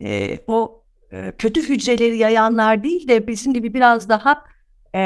e, 0.00 0.38
o 0.46 0.79
e, 1.12 1.32
kötü 1.38 1.68
hücreleri 1.68 2.18
yayanlar 2.18 2.82
değil 2.82 3.08
de 3.08 3.26
bizim 3.26 3.54
gibi 3.54 3.74
biraz 3.74 4.08
daha 4.08 4.44
e, 4.94 5.00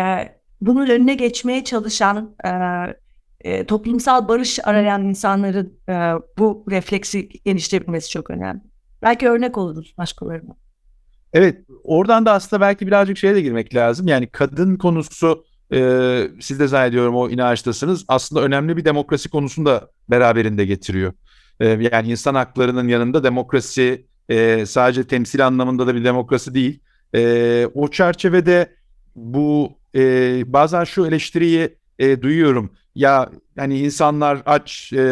bunun 0.61 0.87
önüne 0.87 1.15
geçmeye 1.15 1.65
çalışan 1.65 2.35
e, 2.45 2.51
e, 3.41 3.65
toplumsal 3.67 4.29
barış 4.29 4.59
arayan 4.65 5.05
insanların 5.05 5.79
e, 5.89 5.93
bu 6.39 6.65
refleksi 6.71 7.29
geliştirebilmesi 7.29 8.11
çok 8.11 8.31
önemli. 8.31 8.61
Belki 9.03 9.29
örnek 9.29 9.59
oluruz 9.59 9.95
başkalarına. 9.99 10.57
Evet, 11.33 11.59
oradan 11.85 12.27
da 12.27 12.33
aslında 12.33 12.61
belki 12.61 12.87
birazcık 12.87 13.19
şeye 13.19 13.35
de 13.35 13.41
girmek 13.41 13.75
lazım. 13.75 14.09
Yani 14.09 14.27
kadın 14.27 14.77
konusu 14.77 15.45
e, 15.73 16.29
siz 16.41 16.61
de 16.61 16.69
zannediyorum 16.69 17.17
o 17.17 17.31
inançtasınız. 17.31 18.05
Aslında 18.09 18.43
önemli 18.43 18.77
bir 18.77 18.85
demokrasi 18.85 19.31
konusunu 19.31 19.67
da 19.67 19.91
beraberinde 20.11 20.67
getiriyor. 20.67 21.13
E, 21.61 21.69
yani 21.69 22.11
insan 22.11 22.35
haklarının 22.35 22.89
yanında 22.89 23.25
demokrasi 23.25 24.07
e, 24.29 24.67
sadece 24.67 25.07
temsil 25.07 25.47
anlamında 25.47 25.87
da 25.87 25.95
bir 25.95 26.05
demokrasi 26.05 26.55
değil. 26.55 26.81
E, 27.15 27.67
o 27.75 27.89
çerçevede 27.89 28.77
bu 29.17 29.73
e, 29.95 30.03
bazen 30.53 30.85
şu 30.85 31.07
eleştiriyi 31.07 31.79
e, 31.99 32.23
duyuyorum. 32.23 32.71
Ya 32.95 33.31
hani 33.59 33.79
insanlar 33.79 34.43
aç 34.47 34.93
e, 34.93 35.07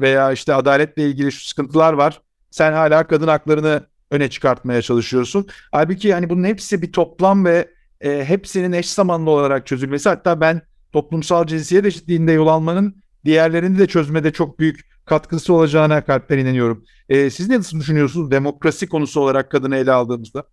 veya 0.00 0.32
işte 0.32 0.54
adaletle 0.54 1.06
ilgili 1.06 1.32
şu 1.32 1.48
sıkıntılar 1.48 1.92
var. 1.92 2.22
Sen 2.50 2.72
hala 2.72 3.06
kadın 3.06 3.28
haklarını 3.28 3.82
öne 4.10 4.30
çıkartmaya 4.30 4.82
çalışıyorsun. 4.82 5.46
Halbuki 5.72 6.14
hani 6.14 6.30
bunun 6.30 6.44
hepsi 6.44 6.82
bir 6.82 6.92
toplam 6.92 7.44
ve 7.44 7.68
e, 8.00 8.24
hepsinin 8.24 8.72
eş 8.72 8.90
zamanlı 8.90 9.30
olarak 9.30 9.66
çözülmesi. 9.66 10.08
Hatta 10.08 10.40
ben 10.40 10.62
toplumsal 10.92 11.46
cinsiyet 11.46 11.86
eşitliğinde 11.86 12.32
yol 12.32 12.46
almanın 12.46 13.02
diğerlerini 13.24 13.78
de 13.78 13.86
çözmede 13.86 14.32
çok 14.32 14.58
büyük 14.58 14.80
katkısı 15.08 15.54
olacağına 15.54 16.04
kalpten 16.04 16.38
inanıyorum. 16.38 16.84
E, 17.08 17.30
siz 17.30 17.48
ne 17.48 17.60
düşünüyorsunuz 17.60 18.30
demokrasi 18.30 18.88
konusu 18.88 19.20
olarak 19.20 19.50
kadını 19.50 19.76
ele 19.76 19.92
aldığımızda? 19.92 20.44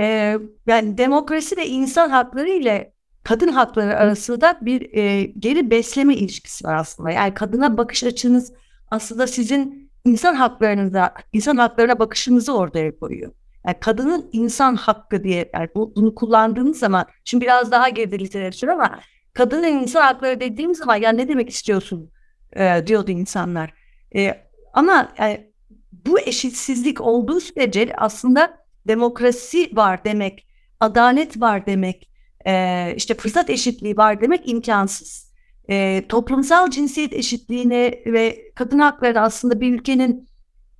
Ee, 0.00 0.38
yani 0.66 0.98
demokrasi 0.98 1.56
ve 1.56 1.66
insan 1.66 2.10
hakları 2.10 2.48
ile 2.48 2.92
kadın 3.24 3.48
hakları 3.48 3.96
arasında 3.96 4.58
bir 4.62 4.94
e, 4.94 5.24
geri 5.24 5.70
besleme 5.70 6.14
ilişkisi 6.14 6.64
var 6.64 6.74
aslında. 6.74 7.10
Yani 7.10 7.34
kadına 7.34 7.78
bakış 7.78 8.04
açınız 8.04 8.52
aslında 8.90 9.26
sizin 9.26 9.90
insan 10.04 10.34
haklarınıza, 10.34 11.14
insan 11.32 11.56
haklarına 11.56 11.98
bakışınızı 11.98 12.56
ortaya 12.56 12.98
koyuyor. 12.98 13.32
Yani 13.66 13.76
kadının 13.80 14.28
insan 14.32 14.74
hakkı 14.74 15.24
diye 15.24 15.50
yani 15.54 15.68
bu, 15.74 15.92
bunu 15.96 16.14
kullandığınız 16.14 16.78
zaman 16.78 17.06
şimdi 17.24 17.44
biraz 17.44 17.70
daha 17.70 17.88
geride 17.88 18.18
literatür 18.18 18.68
ama 18.68 19.00
kadının 19.32 19.68
insan 19.82 20.02
hakları 20.02 20.40
dediğim 20.40 20.74
zaman 20.74 20.96
ya 20.96 21.12
ne 21.12 21.28
demek 21.28 21.50
istiyorsun 21.50 22.10
e, 22.56 22.86
diyordu 22.86 23.10
insanlar. 23.10 23.74
E, 24.16 24.34
ama 24.72 25.12
yani, 25.18 25.52
bu 25.92 26.20
eşitsizlik 26.20 27.00
olduğu 27.00 27.40
sürece 27.40 27.92
aslında 27.96 28.58
demokrasi 28.88 29.76
var 29.76 30.04
demek, 30.04 30.46
adalet 30.80 31.40
var 31.40 31.66
demek, 31.66 32.10
e, 32.46 32.94
işte 32.96 33.14
fırsat 33.14 33.50
eşitliği 33.50 33.96
var 33.96 34.20
demek 34.20 34.48
imkansız. 34.48 35.32
E, 35.70 36.04
toplumsal 36.08 36.70
cinsiyet 36.70 37.12
eşitliğine 37.12 38.02
ve 38.06 38.52
kadın 38.54 38.78
hakları 38.78 39.20
aslında 39.20 39.60
bir 39.60 39.74
ülkenin 39.74 40.28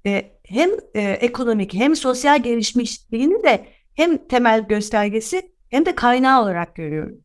e, 0.06 0.32
hem 0.44 0.70
e, 0.94 1.00
ekonomik 1.02 1.74
hem 1.74 1.96
sosyal 1.96 2.42
gelişmişliğini 2.42 3.42
de 3.42 3.66
hem 3.94 4.28
temel 4.28 4.60
göstergesi 4.68 5.52
hem 5.70 5.86
de 5.86 5.94
kaynağı 5.94 6.42
olarak 6.42 6.74
görüyorum. 6.74 7.20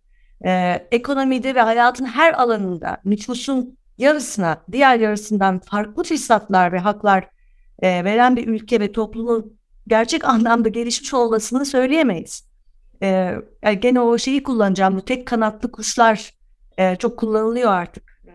E, 0.45 0.51
ekonomide 0.91 1.55
ve 1.55 1.61
hayatın 1.61 2.05
her 2.05 2.33
alanında 2.33 2.97
nüfusun 3.05 3.77
yarısına, 3.97 4.63
diğer 4.71 4.99
yarısından 4.99 5.59
farklı 5.59 6.03
fırsatlar 6.03 6.71
ve 6.71 6.79
haklar 6.79 7.29
e, 7.79 8.03
veren 8.03 8.35
bir 8.35 8.47
ülke 8.47 8.79
ve 8.79 8.91
toplumun 8.91 9.57
gerçek 9.87 10.25
anlamda 10.25 10.69
gelişmiş 10.69 11.13
olmasını 11.13 11.65
söyleyemeyiz. 11.65 12.47
E, 13.03 13.07
yani 13.63 13.79
gene 13.79 14.01
o 14.01 14.17
şeyi 14.17 14.43
kullanacağım. 14.43 14.97
Bu 14.97 15.05
tek 15.05 15.27
kanatlı 15.27 15.71
kuşlar 15.71 16.33
e, 16.77 16.95
çok 16.95 17.19
kullanılıyor 17.19 17.71
artık. 17.71 18.21
E, 18.27 18.33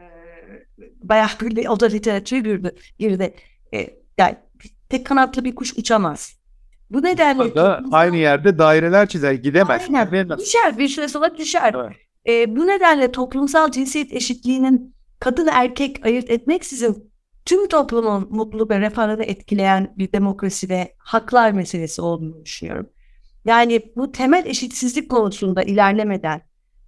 bayağı 1.03 1.29
bir 1.41 1.69
o 1.69 1.81
da 1.81 1.87
literatüre 1.87 2.41
girdi. 2.41 2.75
girdi. 2.99 3.35
E, 3.75 3.91
yani 4.19 4.37
tek 4.89 5.07
kanatlı 5.07 5.45
bir 5.45 5.55
kuş 5.55 5.73
uçamaz. 5.79 6.43
Bu 6.91 7.03
nedenle... 7.03 7.55
Da 7.55 7.83
aynı 7.93 8.17
yerde 8.17 8.59
daireler 8.59 9.09
çizer 9.09 9.33
gidemez. 9.33 9.83
Aynen. 9.89 10.39
Düşer 10.39 10.79
bir 10.79 10.89
süre 10.89 11.09
sonra 11.09 11.37
düşer. 11.37 11.75
Evet. 11.77 11.97
E, 12.29 12.57
bu 12.57 12.67
nedenle 12.67 13.13
toplumsal 13.13 13.71
cinsiyet 13.71 14.13
eşitliğinin 14.13 14.95
kadın 15.23 15.47
erkek 15.47 16.07
ayırt 16.07 16.31
etmeksizin 16.31 17.13
tüm 17.45 17.69
toplumun 17.69 18.29
mutluluk 18.31 18.71
ve 18.71 18.81
refahını 18.81 19.25
etkileyen 19.25 19.95
bir 19.99 20.13
demokrasi 20.13 20.69
ve 20.69 20.95
haklar 20.99 21.53
meselesi 21.53 22.03
olduğunu 22.03 22.45
düşünüyorum. 22.45 22.89
Yani 23.45 23.93
bu 23.97 24.13
temel 24.13 24.47
eşitsizlik 24.47 25.11
konusunda 25.11 25.63
ilerlemeden 25.63 26.43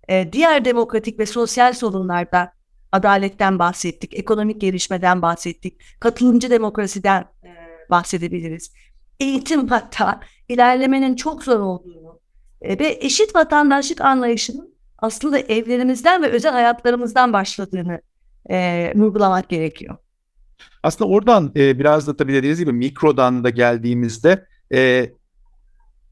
e, 0.09 0.33
diğer 0.33 0.65
demokratik 0.65 1.19
ve 1.19 1.27
sosyal 1.27 1.73
sorunlarda 1.73 2.53
adaletten 2.93 3.59
bahsettik, 3.59 4.15
ekonomik 4.19 4.61
gelişmeden 4.61 5.23
bahsettik, 5.23 5.81
katılımcı 6.01 6.51
demokrasiden 6.51 7.25
e, 7.45 7.51
bahsedebiliriz. 7.91 8.73
Eğitim 9.21 9.69
hatta 9.69 10.21
ilerlemenin 10.49 11.17
çok 11.17 11.45
zor 11.45 11.61
olduğunu 11.61 12.21
e, 12.61 12.79
ve 12.79 12.99
eşit 13.01 13.35
vatandaşlık 13.35 14.01
anlayışının 14.01 14.75
aslında 14.99 15.39
evlerimizden 15.39 16.23
ve 16.23 16.27
özel 16.27 16.53
hayatlarımızdan 16.53 17.33
başladığını 17.33 18.01
e, 18.51 18.93
vurgulamak 18.97 19.49
gerekiyor. 19.49 19.97
Aslında 20.83 21.11
oradan 21.11 21.53
e, 21.57 21.79
biraz 21.79 22.07
da 22.07 22.17
tabii 22.17 22.33
dediğiniz 22.33 22.59
gibi 22.59 22.73
mikrodan 22.73 23.45
da 23.45 23.51
geldiğimizde 23.51 24.47
e, 24.73 25.11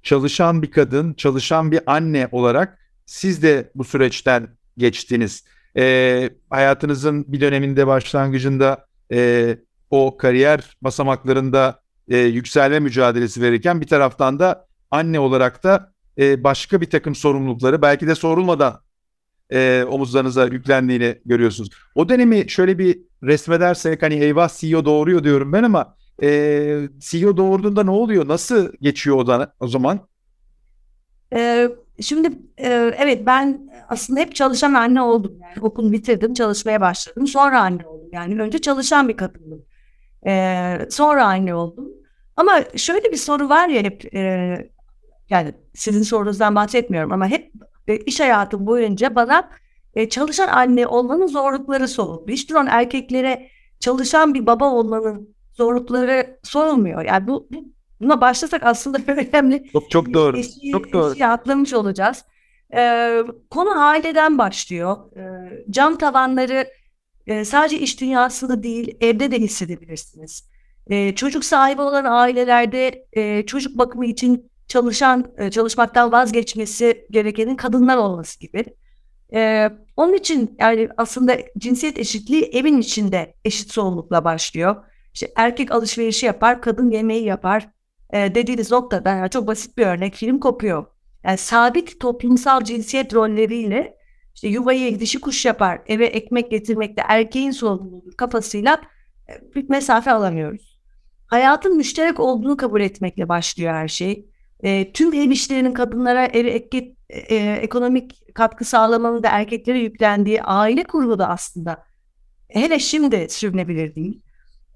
çalışan 0.02 0.62
bir 0.62 0.70
kadın, 0.70 1.14
çalışan 1.14 1.72
bir 1.72 1.80
anne 1.86 2.28
olarak 2.32 2.78
siz 3.06 3.42
de 3.42 3.70
bu 3.74 3.84
süreçten 3.84 4.48
geçtiniz. 4.76 5.44
E, 5.76 6.30
hayatınızın 6.50 7.32
bir 7.32 7.40
döneminde 7.40 7.86
başlangıcında 7.86 8.86
e, 9.12 9.56
o 9.90 10.16
kariyer 10.16 10.76
basamaklarında 10.82 11.82
e, 12.08 12.18
yükselme 12.18 12.78
mücadelesi 12.78 13.42
verirken 13.42 13.80
bir 13.80 13.86
taraftan 13.86 14.38
da 14.38 14.66
anne 14.90 15.20
olarak 15.20 15.64
da 15.64 15.92
e, 16.18 16.44
başka 16.44 16.80
bir 16.80 16.90
takım 16.90 17.14
sorumlulukları 17.14 17.82
belki 17.82 18.06
de 18.06 18.14
sorulmadan 18.14 18.80
e, 19.52 19.84
omuzlarınıza 19.84 20.44
yüklendiğini 20.44 21.18
görüyorsunuz. 21.24 21.70
O 21.94 22.08
dönemi 22.08 22.50
şöyle 22.50 22.78
bir 22.78 22.98
resmedersek 23.22 24.02
hani 24.02 24.14
eyvah 24.14 24.48
CEO 24.48 24.84
doğuruyor 24.84 25.24
diyorum 25.24 25.52
ben 25.52 25.62
ama 25.62 25.96
e, 26.22 26.88
CEO 26.98 27.36
doğurduğunda 27.36 27.84
ne 27.84 27.90
oluyor? 27.90 28.28
Nasıl 28.28 28.72
geçiyor 28.80 29.16
o, 29.16 29.26
da, 29.26 29.54
o 29.60 29.68
zaman? 29.68 30.00
Ee, 31.34 31.68
şimdi 32.00 32.28
e, 32.58 32.94
evet 32.98 33.26
ben 33.26 33.70
aslında 33.88 34.20
hep 34.20 34.34
çalışan 34.34 34.74
anne 34.74 35.02
oldum. 35.02 35.32
Yani 35.42 35.66
okul 35.66 35.92
bitirdim, 35.92 36.34
çalışmaya 36.34 36.80
başladım. 36.80 37.26
Sonra 37.26 37.60
anne 37.60 37.86
oldum. 37.86 38.08
Yani 38.12 38.42
önce 38.42 38.58
çalışan 38.58 39.08
bir 39.08 39.16
kadındım. 39.16 39.64
Ee, 40.26 40.78
sonra 40.90 41.26
anne 41.26 41.54
oldum. 41.54 41.88
Ama 42.36 42.52
şöyle 42.76 43.12
bir 43.12 43.16
soru 43.16 43.48
var 43.48 43.68
ya 43.68 43.82
hep 43.82 44.14
e, 44.14 44.22
yani 45.30 45.54
sizin 45.74 46.02
sorunuzdan 46.02 46.54
bahsetmiyorum 46.54 47.12
ama 47.12 47.26
hep 47.26 47.52
e, 47.88 47.96
iş 47.96 48.20
hayatım 48.20 48.66
boyunca 48.66 49.14
bana 49.14 49.50
e, 49.94 50.08
çalışan 50.08 50.48
anne 50.48 50.86
olmanın 50.86 51.26
zorlukları 51.26 51.88
soruldu. 51.88 52.24
Hiç 52.28 52.50
duran 52.50 52.66
erkeklere 52.66 53.48
çalışan 53.80 54.34
bir 54.34 54.46
baba 54.46 54.72
olmanın 54.72 55.34
zorlukları 55.54 56.38
sorulmuyor. 56.42 57.04
Yani 57.04 57.26
bu, 57.26 57.48
bu 57.50 57.64
buna 58.00 58.20
başlasak 58.20 58.62
aslında 58.64 58.98
önemli. 59.12 59.64
Çok 59.72 59.90
çok 59.90 60.14
doğru. 60.14 60.38
Eşi, 60.38 60.70
çok 60.72 60.92
doğru. 60.92 61.12
Eşi 61.12 61.26
atlamış 61.26 61.74
olacağız. 61.74 62.24
Ee, 62.74 63.22
konu 63.50 63.80
aileden 63.80 64.38
başlıyor. 64.38 64.96
Ee, 65.16 65.64
cam 65.70 65.98
tavanları 65.98 66.66
e, 67.26 67.44
sadece 67.44 67.78
iş 67.78 68.00
dünyasında 68.00 68.62
değil 68.62 68.96
evde 69.00 69.30
de 69.30 69.38
hissedebilirsiniz. 69.38 70.48
Ee, 70.90 71.14
çocuk 71.14 71.44
sahibi 71.44 71.82
olan 71.82 72.04
ailelerde 72.04 73.06
e, 73.12 73.46
çocuk 73.46 73.78
bakımı 73.78 74.06
için 74.06 74.51
çalışan 74.72 75.32
e, 75.38 75.50
çalışmaktan 75.50 76.12
vazgeçmesi 76.12 77.06
gerekenin 77.10 77.56
kadınlar 77.56 77.96
olması 77.96 78.40
gibi. 78.40 78.64
Ee, 79.34 79.70
onun 79.96 80.14
için 80.14 80.56
yani 80.60 80.88
aslında 80.96 81.36
cinsiyet 81.58 81.98
eşitliği 81.98 82.42
evin 82.42 82.78
içinde 82.78 83.34
eşit 83.44 83.72
sorumlulukla 83.72 84.24
başlıyor. 84.24 84.76
İşte 85.14 85.32
erkek 85.36 85.70
alışverişi 85.72 86.26
yapar, 86.26 86.62
kadın 86.62 86.90
yemeği 86.90 87.24
yapar 87.24 87.68
e, 88.12 88.34
dediğiniz 88.34 88.72
noktada 88.72 89.10
yani 89.10 89.30
çok 89.30 89.46
basit 89.46 89.78
bir 89.78 89.86
örnek 89.86 90.14
film 90.14 90.40
kopuyor. 90.40 90.86
Yani 91.24 91.38
sabit 91.38 92.00
toplumsal 92.00 92.64
cinsiyet 92.64 93.14
rolleriyle 93.14 93.96
işte 94.34 94.48
yuvayı 94.48 95.00
dişi 95.00 95.20
kuş 95.20 95.44
yapar, 95.44 95.80
eve 95.86 96.06
ekmek 96.06 96.50
getirmekte 96.50 97.02
erkeğin 97.08 97.50
sorumluluğu 97.50 98.16
kafasıyla 98.16 98.80
e, 99.28 99.54
bir 99.54 99.68
mesafe 99.68 100.12
alamıyoruz. 100.12 100.78
Hayatın 101.26 101.76
müşterek 101.76 102.20
olduğunu 102.20 102.56
kabul 102.56 102.80
etmekle 102.80 103.28
başlıyor 103.28 103.74
her 103.74 103.88
şey. 103.88 104.31
E, 104.62 104.92
tüm 104.92 105.14
ev 105.14 105.30
işlerinin 105.30 105.72
kadınlara 105.72 106.24
eve 106.24 106.50
ek, 106.50 106.94
e, 107.08 107.36
ekonomik 107.36 108.34
katkı 108.34 108.64
sağlamanın 108.64 109.22
da 109.22 109.28
erkeklere 109.28 109.78
yüklendiği 109.78 110.42
aile 110.42 110.84
kurulu 110.84 111.18
da 111.18 111.28
aslında 111.28 111.84
hele 112.48 112.78
şimdi 112.78 113.26
sürünebilir 113.30 113.94
değil. 113.94 114.22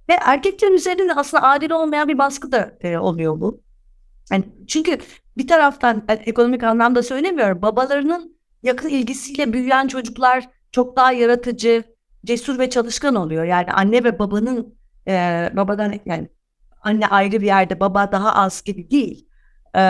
Ve 0.09 0.13
erkeklerin 0.13 0.75
üzerinde 0.75 1.15
aslında 1.15 1.43
adil 1.43 1.71
olmayan 1.71 2.09
bir 2.09 2.19
baskı 2.19 2.53
da 2.53 2.79
e, 2.81 2.99
oluyor 2.99 3.41
bu. 3.41 3.61
Yani 4.31 4.45
çünkü 4.67 4.99
bir 5.37 5.49
taraftan 5.49 6.05
ben 6.09 6.21
ekonomik 6.27 6.63
anlamda 6.63 7.03
söylemiyorum. 7.03 7.63
Babalarının 7.63 8.37
yakın 8.63 8.89
ilgisiyle 8.89 9.53
büyüyen 9.53 9.89
çocuklar 9.89 10.49
çok 10.73 10.97
daha 10.97 11.13
yaratıcı, 11.13 11.85
cesur 12.25 12.59
ve 12.59 12.71
çalışkan 12.71 13.15
oluyor. 13.15 13.45
Yani 13.45 13.73
anne 13.73 14.05
ve 14.05 14.19
babanın 14.19 14.75
e, 15.09 15.13
babadan 15.57 15.95
yani 16.07 16.29
anne 16.83 17.07
ayrı 17.07 17.41
bir 17.41 17.47
yerde, 17.47 17.81
baba 17.81 18.13
daha 18.13 18.35
az 18.35 18.63
gibi 18.63 18.91
değil. 18.91 19.26
E, 19.77 19.81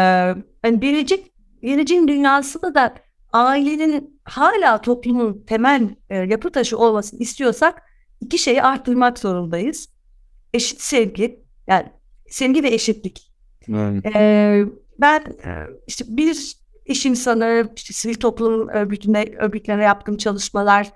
yani 0.64 0.80
gelecek 0.80 1.32
geleceğin 1.62 2.08
dünyasında 2.08 2.74
da 2.74 2.94
ailenin 3.32 4.20
hala 4.24 4.80
toplumun 4.80 5.44
temel 5.46 5.88
e, 6.10 6.16
yapı 6.16 6.50
taşı 6.50 6.78
olmasını 6.78 7.20
istiyorsak 7.20 7.82
iki 8.20 8.38
şeyi 8.38 8.62
arttırmak 8.62 9.18
zorundayız 9.18 9.88
eşit 10.54 10.80
sevgi 10.80 11.40
yani 11.66 11.86
sevgi 12.28 12.62
ve 12.62 12.68
eşitlik. 12.68 13.32
Evet. 13.68 14.16
Ee, 14.16 14.64
ben 14.98 15.22
işte 15.86 16.04
bir 16.08 16.56
iş 16.86 17.06
insanı, 17.06 17.72
işte 17.76 17.92
sivil 17.92 18.14
toplum 18.14 18.68
örgütüne, 18.68 19.24
örgütlerine 19.38 19.84
yaptığım 19.84 20.16
çalışmalar. 20.16 20.92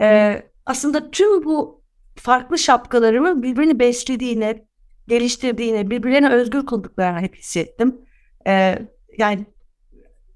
E, 0.00 0.42
aslında 0.66 1.10
tüm 1.10 1.44
bu 1.44 1.82
farklı 2.16 2.58
şapkalarımı 2.58 3.42
birbirini 3.42 3.78
beslediğine, 3.78 4.66
geliştirdiğine, 5.08 5.90
birbirlerine 5.90 6.30
özgür 6.30 6.66
kıldıklarını 6.66 7.20
hep 7.20 7.36
hissettim. 7.36 8.00
E, 8.46 8.78
yani 9.18 9.46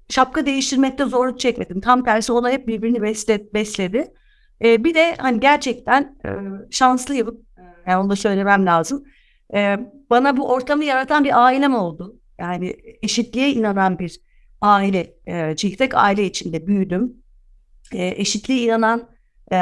şapka 0.09 0.45
değiştirmekte 0.45 1.05
zorluk 1.05 1.39
çekmedim. 1.39 1.81
Tam 1.81 2.03
tersi 2.03 2.33
ona 2.33 2.49
hep 2.49 2.67
birbirini 2.67 3.01
besle, 3.01 3.53
besledi. 3.53 4.13
E, 4.63 4.83
bir 4.83 4.93
de 4.93 5.15
hani 5.17 5.39
gerçekten 5.39 6.17
e, 6.25 6.29
şanslıyım. 6.71 7.41
Yani 7.87 8.03
onu 8.03 8.09
da 8.09 8.15
söylemem 8.15 8.65
lazım. 8.65 9.03
E, 9.53 9.79
bana 10.09 10.37
bu 10.37 10.49
ortamı 10.49 10.83
yaratan 10.83 11.23
bir 11.23 11.45
ailem 11.45 11.75
oldu. 11.75 12.19
Yani 12.39 12.75
eşitliğe 13.01 13.49
inanan 13.49 13.99
bir 13.99 14.19
aile, 14.61 15.13
e, 15.25 15.55
çiftlik 15.55 15.95
aile 15.95 16.25
içinde 16.25 16.67
büyüdüm. 16.67 17.13
E, 17.93 18.07
eşitliğe 18.07 18.59
inanan 18.59 19.09
e, 19.51 19.57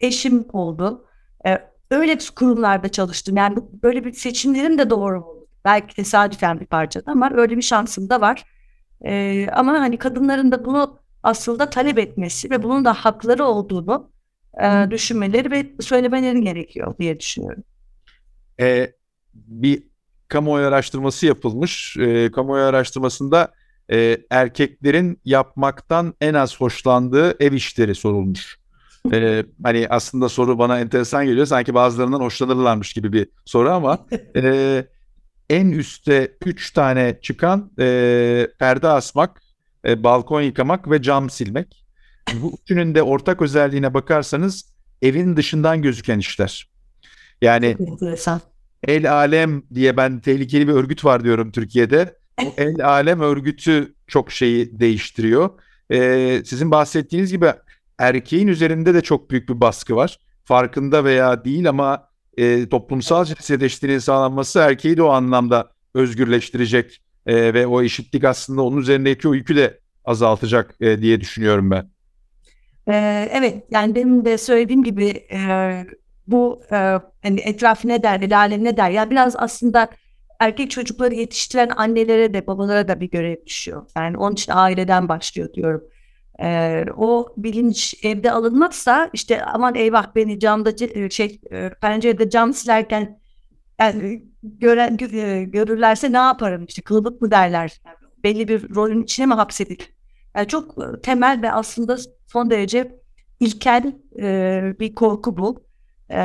eşim 0.00 0.46
oldu. 0.52 1.06
E, 1.46 1.58
öyle 1.90 2.18
kurumlarda 2.36 2.88
çalıştım. 2.88 3.36
Yani 3.36 3.56
böyle 3.82 4.04
bir 4.04 4.12
seçimlerim 4.12 4.78
de 4.78 4.90
doğru 4.90 5.24
oldu. 5.24 5.39
Belki 5.64 5.94
tesadüfen 5.94 6.60
bir 6.60 6.66
parçada 6.66 7.12
ama 7.12 7.30
öyle 7.34 7.56
bir 7.56 7.62
şansım 7.62 8.10
da 8.10 8.20
var. 8.20 8.44
E, 9.04 9.46
ama 9.52 9.72
hani 9.72 9.96
kadınların 9.96 10.52
da 10.52 10.64
bunu 10.64 10.98
aslında 11.22 11.70
talep 11.70 11.98
etmesi 11.98 12.50
ve 12.50 12.62
bunun 12.62 12.84
da 12.84 12.92
hakları 12.92 13.44
olduğunu 13.44 14.10
e, 14.62 14.90
düşünmeleri 14.90 15.50
ve 15.50 15.66
söylemeleri 15.80 16.40
gerekiyor 16.40 16.94
diye 16.98 17.20
düşünüyorum. 17.20 17.62
E, 18.60 18.92
bir 19.34 19.82
kamuoyu 20.28 20.66
araştırması 20.66 21.26
yapılmış. 21.26 21.96
E, 21.96 22.30
kamuoyu 22.32 22.64
araştırmasında 22.64 23.52
e, 23.92 24.18
erkeklerin 24.30 25.20
yapmaktan 25.24 26.14
en 26.20 26.34
az 26.34 26.60
hoşlandığı 26.60 27.44
ev 27.44 27.52
işleri 27.52 27.94
sorulmuş. 27.94 28.60
E, 29.12 29.44
hani 29.62 29.86
aslında 29.90 30.28
soru 30.28 30.58
bana 30.58 30.80
enteresan 30.80 31.26
geliyor. 31.26 31.46
Sanki 31.46 31.74
bazılarından 31.74 32.20
hoşlanırlarmış 32.20 32.92
gibi 32.92 33.12
bir 33.12 33.28
soru 33.44 33.70
ama 33.70 34.06
e, 34.36 34.84
en 35.50 35.70
üstte 35.70 36.36
3 36.46 36.70
tane 36.70 37.18
çıkan 37.22 37.72
e, 37.78 38.48
perde 38.58 38.88
asmak, 38.88 39.42
e, 39.86 40.04
balkon 40.04 40.42
yıkamak 40.42 40.90
ve 40.90 41.02
cam 41.02 41.30
silmek. 41.30 41.84
Bu 42.34 42.52
üçünün 42.62 42.94
de 42.94 43.02
ortak 43.02 43.42
özelliğine 43.42 43.94
bakarsanız 43.94 44.72
evin 45.02 45.36
dışından 45.36 45.82
gözüken 45.82 46.18
işler. 46.18 46.70
Yani 47.42 47.76
El 48.86 49.12
Alem 49.12 49.62
diye 49.74 49.96
ben 49.96 50.20
tehlikeli 50.20 50.68
bir 50.68 50.72
örgüt 50.72 51.04
var 51.04 51.24
diyorum 51.24 51.52
Türkiye'de. 51.52 52.14
O 52.46 52.54
El 52.56 52.84
Alem 52.84 53.20
örgütü 53.20 53.94
çok 54.06 54.32
şeyi 54.32 54.80
değiştiriyor. 54.80 55.50
Ee, 55.90 56.42
sizin 56.44 56.70
bahsettiğiniz 56.70 57.32
gibi 57.32 57.52
erkeğin 57.98 58.48
üzerinde 58.48 58.94
de 58.94 59.00
çok 59.00 59.30
büyük 59.30 59.48
bir 59.48 59.60
baskı 59.60 59.96
var. 59.96 60.18
Farkında 60.44 61.04
veya 61.04 61.44
değil 61.44 61.68
ama 61.68 62.09
e, 62.36 62.68
toplumsal 62.68 63.24
cinsiyet 63.24 63.62
eşitliğinin 63.62 63.98
sağlanması 63.98 64.58
erkeği 64.58 64.96
de 64.96 65.02
o 65.02 65.08
anlamda 65.08 65.70
özgürleştirecek 65.94 67.00
e, 67.26 67.54
ve 67.54 67.66
o 67.66 67.82
eşitlik 67.82 68.24
aslında 68.24 68.62
onun 68.62 68.76
üzerindeki 68.76 69.28
o 69.28 69.34
yükü 69.34 69.56
de 69.56 69.80
azaltacak 70.04 70.74
e, 70.80 71.02
diye 71.02 71.20
düşünüyorum 71.20 71.70
ben. 71.70 71.90
Ee, 72.88 73.28
evet 73.32 73.64
yani 73.70 73.94
benim 73.94 74.24
de 74.24 74.38
söylediğim 74.38 74.84
gibi 74.84 75.08
e, 75.32 75.38
bu 76.26 76.62
e, 76.72 76.76
hani 77.22 77.40
etrafı 77.40 77.88
ne 77.88 78.02
der, 78.02 78.20
el 78.20 78.38
alem 78.38 78.64
ne 78.64 78.76
der. 78.76 78.90
Yani 78.90 79.10
biraz 79.10 79.36
aslında 79.36 79.88
erkek 80.40 80.70
çocukları 80.70 81.14
yetiştiren 81.14 81.70
annelere 81.76 82.34
de 82.34 82.46
babalara 82.46 82.88
da 82.88 83.00
bir 83.00 83.10
görev 83.10 83.36
düşüyor. 83.46 83.86
Yani 83.96 84.16
onun 84.16 84.32
için 84.32 84.52
aileden 84.52 85.08
başlıyor 85.08 85.52
diyorum. 85.54 85.84
Ee, 86.42 86.84
o 86.96 87.34
bilinç 87.36 87.94
evde 88.04 88.32
alınmazsa 88.32 89.10
işte 89.12 89.44
aman 89.44 89.74
eyvah 89.74 90.14
beni 90.14 90.38
camda 90.40 90.76
şey 91.10 91.40
e, 91.50 91.70
pencerede 91.70 92.30
cam 92.30 92.52
silerken 92.52 93.20
yani 93.80 94.24
gören 94.42 94.98
e, 95.12 95.44
görürlerse 95.44 96.12
ne 96.12 96.16
yaparım? 96.16 96.64
İşte 96.68 96.82
kılıbık 96.82 97.22
mı 97.22 97.30
derler? 97.30 97.80
Yani 97.86 97.96
belli 98.24 98.48
bir 98.48 98.74
rolün 98.74 99.02
içine 99.02 99.26
mi 99.26 99.34
hapsedilir? 99.34 99.94
Yani 100.36 100.48
çok 100.48 100.78
e, 100.78 101.00
temel 101.00 101.42
ve 101.42 101.52
aslında 101.52 101.96
son 102.26 102.50
derece 102.50 103.00
ilkel 103.40 103.92
e, 104.20 104.62
bir 104.80 104.94
korku 104.94 105.36
bu. 105.36 105.64
E, 106.10 106.18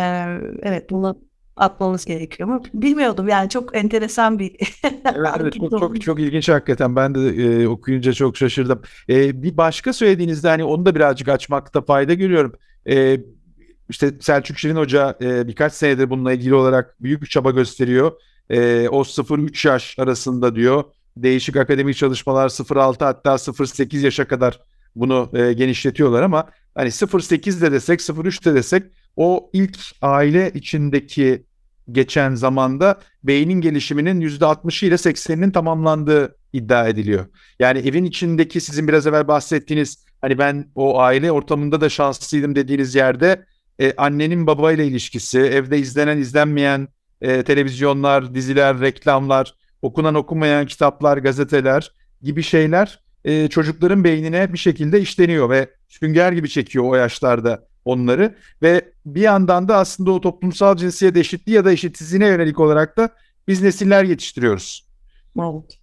evet 0.62 0.90
bunu 0.90 1.25
atmamız 1.58 2.06
gerekiyor 2.06 2.50
mu 2.50 2.64
bilmiyordum 2.74 3.28
yani 3.28 3.50
çok 3.50 3.76
enteresan 3.78 4.40
bir 4.40 4.52
evet, 4.84 5.30
evet 5.40 5.54
çok, 5.54 5.80
çok 5.80 6.02
çok 6.02 6.20
ilginç 6.20 6.50
hakikaten 6.50 6.96
ben 6.96 7.16
de 7.16 7.20
e, 7.30 7.68
okuyunca 7.68 8.14
çok 8.14 8.38
şaşırdım 8.38 8.82
e, 9.10 9.44
bir 9.44 9.58
başka 9.58 9.94
söylediğinizde 9.94 10.48
hani 10.48 10.64
onu 10.64 10.86
da 10.86 10.96
birazcık 10.96 11.28
açmakta 11.28 11.82
fayda 11.82 12.14
görüyorum 12.14 12.54
e, 12.90 13.18
işte 13.90 14.12
Selçuk 14.22 14.58
Şirin 14.58 14.76
Hoca 14.76 15.18
e, 15.22 15.48
birkaç 15.48 15.74
senedir 15.74 16.10
bununla 16.10 16.34
ilgili 16.34 16.56
olarak 16.56 17.04
büyük 17.04 17.22
bir 17.22 17.28
çaba 17.28 17.52
gösteriyor. 17.52 18.12
E, 18.50 18.90
o 18.90 19.02
0-3 19.02 19.68
yaş 19.68 20.00
arasında 20.00 20.56
diyor. 20.56 20.84
Değişik 21.18 21.56
akademik 21.56 21.96
çalışmalar 21.96 22.50
0-6 22.50 23.04
hatta 23.04 23.30
0-8 23.34 23.98
yaşa 23.98 24.28
kadar 24.28 24.60
bunu 24.96 25.30
e, 25.34 25.54
genişletiyorlar 25.54 26.24
ama 26.24 26.50
hani 26.76 26.90
0-8 26.90 27.62
de 27.62 27.72
desek 27.72 28.00
0-3 28.00 28.46
de 28.46 28.56
desek 28.56 28.84
o 29.16 29.50
ilk 29.54 29.78
aile 30.02 30.52
içindeki 30.54 31.46
geçen 31.92 32.36
zamanda 32.36 33.00
beynin 33.24 33.62
gelişiminin 33.62 34.22
%60'ı 34.22 34.88
ile 34.88 34.96
80'inin 34.96 35.52
tamamlandığı 35.52 36.38
iddia 36.54 36.88
ediliyor. 36.88 37.26
Yani 37.60 37.80
evin 37.80 38.06
içindeki 38.06 38.62
sizin 38.62 38.88
biraz 38.88 39.08
evvel 39.08 39.28
bahsettiğiniz 39.28 40.06
hani 40.22 40.38
ben 40.38 40.72
o 40.76 41.00
aile 41.00 41.32
ortamında 41.32 41.82
da 41.82 41.90
şanslıydım 41.90 42.56
dediğiniz 42.56 42.96
yerde 42.96 43.46
e, 43.80 43.94
annenin 43.96 44.48
babayla 44.48 44.84
ilişkisi, 44.84 45.40
evde 45.40 45.78
izlenen 45.78 46.18
izlenmeyen 46.18 46.88
e, 47.22 47.44
televizyonlar, 47.44 48.36
diziler, 48.36 48.80
reklamlar, 48.80 49.56
okunan 49.82 50.16
okunmayan 50.16 50.66
kitaplar, 50.66 51.18
gazeteler 51.18 51.92
gibi 52.22 52.44
şeyler 52.44 53.00
e, 53.26 53.48
çocukların 53.48 54.04
beynine 54.04 54.54
bir 54.54 54.58
şekilde 54.58 55.02
işleniyor 55.02 55.50
ve 55.50 55.70
sünger 55.88 56.32
gibi 56.32 56.50
çekiyor 56.50 56.86
o 56.86 56.96
yaşlarda 56.96 57.68
onları 57.86 58.36
ve 58.62 58.92
bir 59.06 59.22
yandan 59.22 59.68
da 59.68 59.78
aslında 59.78 60.12
o 60.12 60.22
toplumsal 60.22 60.78
cinsiyet 60.78 61.18
eşitliği 61.18 61.56
ya 61.56 61.66
da 61.66 61.72
eşitsizliğine 61.72 62.28
yönelik 62.28 62.60
olarak 62.60 62.98
da 62.98 63.10
biz 63.48 63.62
nesiller 63.62 64.04
yetiştiriyoruz. 64.04 64.88
Evet. 65.40 65.80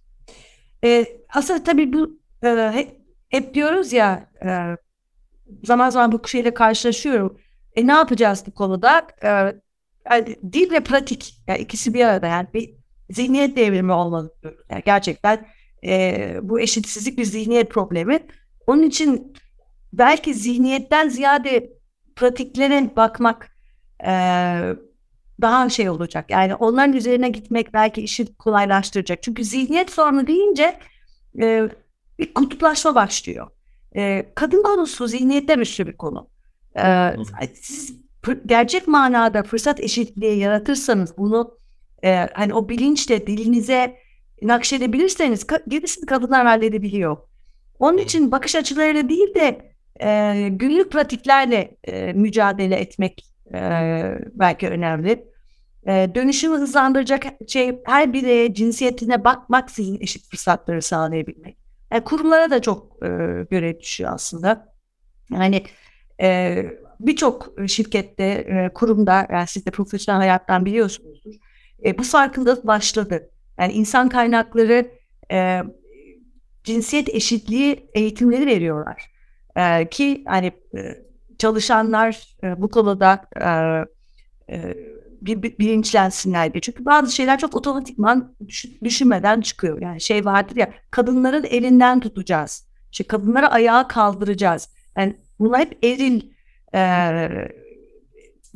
Ee, 0.83 1.05
aslında 1.29 1.63
tabii 1.63 1.93
bu 1.93 2.19
e, 2.43 2.71
hep, 2.73 2.97
hep 3.29 3.53
diyoruz 3.53 3.93
ya 3.93 4.29
e, 4.45 4.77
zaman 5.63 5.89
zaman 5.89 6.11
bu 6.11 6.27
şeyle 6.27 6.53
karşılaşıyorum. 6.53 7.37
E 7.75 7.87
ne 7.87 7.91
yapacağız 7.91 8.43
bu 8.47 8.51
konuda? 8.51 9.07
E, 9.23 9.27
yani 10.11 10.35
dil 10.53 10.71
ve 10.71 10.79
pratik 10.79 11.39
yani 11.47 11.59
ikisi 11.59 11.93
bir 11.93 12.05
arada 12.05 12.27
yani 12.27 12.47
bir 12.53 12.73
zihniyet 13.09 13.57
devrimi 13.57 13.91
olmalı. 13.91 14.33
Yani 14.69 14.81
gerçekten 14.85 15.47
e, 15.85 16.35
bu 16.41 16.59
eşitsizlik 16.59 17.17
bir 17.17 17.25
zihniyet 17.25 17.71
problemi. 17.71 18.19
Onun 18.67 18.83
için 18.83 19.33
belki 19.93 20.33
zihniyetten 20.33 21.09
ziyade 21.09 21.73
pratiklere 22.15 22.95
bakmak 22.95 23.55
e, 24.05 24.13
daha 25.41 25.69
şey 25.69 25.89
olacak. 25.89 26.25
Yani 26.29 26.55
onların 26.55 26.93
üzerine 26.93 27.29
gitmek 27.29 27.73
belki 27.73 28.01
işi 28.01 28.35
kolaylaştıracak. 28.35 29.23
Çünkü 29.23 29.43
zihniyet 29.43 29.91
sorunu 29.91 30.27
deyince 30.27 30.79
e, 31.41 31.69
bir 32.19 32.33
kutuplaşma 32.33 32.95
başlıyor. 32.95 33.47
E, 33.95 34.25
kadın 34.35 34.63
konusu 34.63 35.07
zihniyetten 35.07 35.59
üstü 35.59 35.87
bir 35.87 35.97
konu. 35.97 36.29
E, 36.77 37.15
siz 37.53 37.97
gerçek 38.45 38.87
manada 38.87 39.43
fırsat 39.43 39.79
eşitliği 39.79 40.37
yaratırsanız 40.37 41.17
bunu 41.17 41.57
e, 42.03 42.27
hani 42.33 42.53
o 42.53 42.69
bilinçle 42.69 43.27
dilinize 43.27 43.97
nakşedebilirseniz 44.41 45.47
gerisini 45.67 46.05
kadınlar 46.05 46.45
halledebiliyor. 46.45 47.17
Onun 47.79 47.97
için 47.97 48.31
bakış 48.31 48.55
açılarıyla 48.55 49.09
değil 49.09 49.35
de 49.35 49.72
e, 50.01 50.47
günlük 50.51 50.91
pratiklerle 50.91 51.77
e, 51.83 52.13
mücadele 52.13 52.75
etmek 52.75 53.25
e, 53.53 53.59
belki 54.33 54.69
önemli. 54.69 55.25
E, 55.87 56.11
dönüşümü 56.15 56.57
hızlandıracak 56.57 57.23
şey 57.47 57.79
her 57.85 58.13
bireye 58.13 58.53
cinsiyetine 58.53 59.23
bakmaksızın 59.23 59.97
eşit 60.01 60.29
fırsatları 60.29 60.81
sağlayabilmek. 60.81 61.57
Yani 61.91 62.03
kurumlara 62.03 62.49
da 62.51 62.61
çok 62.61 63.03
e, 63.03 63.07
görev 63.49 63.79
düşüyor 63.79 64.11
aslında. 64.13 64.73
Yani 65.31 65.63
e, 66.21 66.65
birçok 66.99 67.53
şirkette, 67.67 68.23
e, 68.23 68.69
kurumda, 68.73 69.27
yani 69.31 69.47
siz 69.47 69.65
de 69.65 69.71
profesyonel 69.71 70.21
hayattan 70.21 70.65
biliyorsunuzdur. 70.65 71.33
E, 71.85 71.97
bu 71.97 72.03
farkındalık 72.03 72.67
başladı. 72.67 73.29
Yani 73.59 73.73
insan 73.73 74.09
kaynakları 74.09 74.91
e, 75.31 75.61
cinsiyet 76.63 77.09
eşitliği 77.09 77.89
eğitimleri 77.93 78.45
veriyorlar. 78.45 79.12
E, 79.55 79.89
ki 79.89 80.23
hani 80.27 80.51
çalışanlar 81.37 82.35
e, 82.43 82.61
bu 82.61 82.69
konuda 82.69 83.25
e, 83.41 83.49
e, 84.55 84.77
bir, 85.21 85.41
bir, 85.43 85.57
bilinçlensinler 85.57 86.53
diye. 86.53 86.61
Çünkü 86.61 86.85
bazı 86.85 87.15
şeyler 87.15 87.39
çok 87.39 87.55
otomatikman 87.55 88.35
düşünmeden 88.83 89.41
çıkıyor. 89.41 89.81
Yani 89.81 90.01
şey 90.01 90.25
vardır 90.25 90.55
ya 90.55 90.73
kadınların 90.91 91.43
elinden 91.43 91.99
tutacağız. 91.99 92.67
İşte 92.91 93.03
kadınları 93.03 93.47
ayağa 93.47 93.87
kaldıracağız. 93.87 94.69
Yani 94.97 95.15
bunlar 95.39 95.59
hep 95.59 95.83
eril 95.83 96.21
e, 96.75 96.81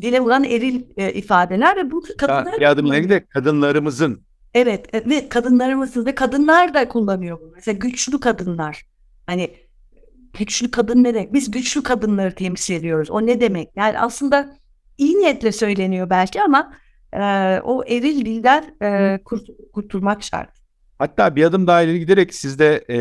dile 0.01 0.19
vuran 0.19 0.43
eril 0.43 0.83
e, 0.97 1.13
ifadeler 1.13 1.77
ve 1.77 1.91
bu 1.91 2.03
kadınlar... 2.17 2.59
Bir 2.59 2.71
adımla 2.71 3.09
de 3.09 3.25
kadınlarımızın. 3.25 4.21
Evet 4.53 4.93
ve 4.93 5.29
kadınlarımızın 5.29 6.05
ve 6.05 6.15
kadınlar 6.15 6.73
da 6.73 6.89
kullanıyor 6.89 7.39
bunu. 7.41 7.51
Mesela 7.55 7.77
güçlü 7.77 8.19
kadınlar. 8.19 8.85
Hani 9.25 9.66
güçlü 10.39 10.71
kadın 10.71 11.03
ne 11.03 11.13
demek? 11.13 11.33
Biz 11.33 11.51
güçlü 11.51 11.83
kadınları 11.83 12.35
temsil 12.35 12.73
ediyoruz. 12.73 13.11
O 13.11 13.25
ne 13.25 13.41
demek? 13.41 13.69
Yani 13.75 13.99
aslında 13.99 14.57
iyi 14.97 15.17
niyetle 15.17 15.51
söyleniyor 15.51 16.09
belki 16.09 16.41
ama 16.41 16.73
e, 17.13 17.19
o 17.63 17.83
eril 17.83 18.25
dilden 18.25 18.75
e, 18.81 19.19
kurt, 19.25 19.47
kurtulmak 19.73 20.23
şart. 20.23 20.49
Hatta 20.99 21.35
bir 21.35 21.43
adım 21.43 21.67
daha 21.67 21.81
ileri 21.81 21.99
giderek 21.99 22.33
siz 22.33 22.59
de 22.59 22.85
e, 22.89 22.97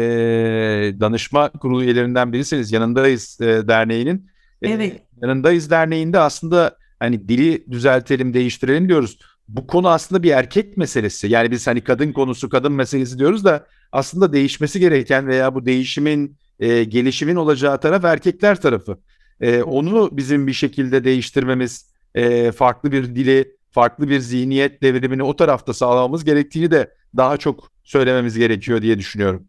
danışma 1.01 1.49
kurulu 1.49 1.83
üyelerinden 1.83 2.33
birisiniz. 2.33 2.73
Yanındayız 2.73 3.41
e, 3.41 3.69
derneğinin. 3.69 4.31
E, 4.63 4.71
evet. 4.71 5.03
Yanındayız 5.23 5.71
derneğinde 5.71 6.19
aslında 6.19 6.77
hani 7.01 7.29
dili 7.29 7.67
düzeltelim, 7.71 8.35
değiştirelim 8.35 8.89
diyoruz. 8.89 9.19
Bu 9.49 9.67
konu 9.67 9.89
aslında 9.89 10.23
bir 10.23 10.31
erkek 10.31 10.77
meselesi. 10.77 11.29
Yani 11.29 11.51
biz 11.51 11.67
hani 11.67 11.81
kadın 11.81 12.13
konusu, 12.13 12.49
kadın 12.49 12.73
meselesi 12.73 13.19
diyoruz 13.19 13.45
da 13.45 13.67
aslında 13.93 14.33
değişmesi 14.33 14.81
gereken 14.81 15.27
veya 15.27 15.55
bu 15.55 15.67
değişimin, 15.67 16.37
e, 16.61 16.85
gelişimin 16.85 17.37
olacağı 17.37 17.81
taraf 17.81 18.05
erkekler 18.05 18.61
tarafı. 18.61 18.99
E, 19.41 19.63
onu 19.63 20.09
bizim 20.13 20.47
bir 20.47 20.53
şekilde 20.53 21.05
değiştirmemiz, 21.05 21.91
e, 22.15 22.53
farklı 22.53 22.93
bir 22.93 23.15
dili, 23.15 23.57
farklı 23.71 24.09
bir 24.09 24.21
zihniyet 24.21 24.83
devrimini 24.83 25.23
o 25.23 25.37
tarafta 25.37 25.73
sağlamamız 25.73 26.25
gerektiğini 26.25 26.71
de 26.71 26.95
daha 27.17 27.37
çok 27.37 27.71
söylememiz 27.85 28.39
gerekiyor 28.39 28.83
diye 28.83 28.99
düşünüyorum. 28.99 29.49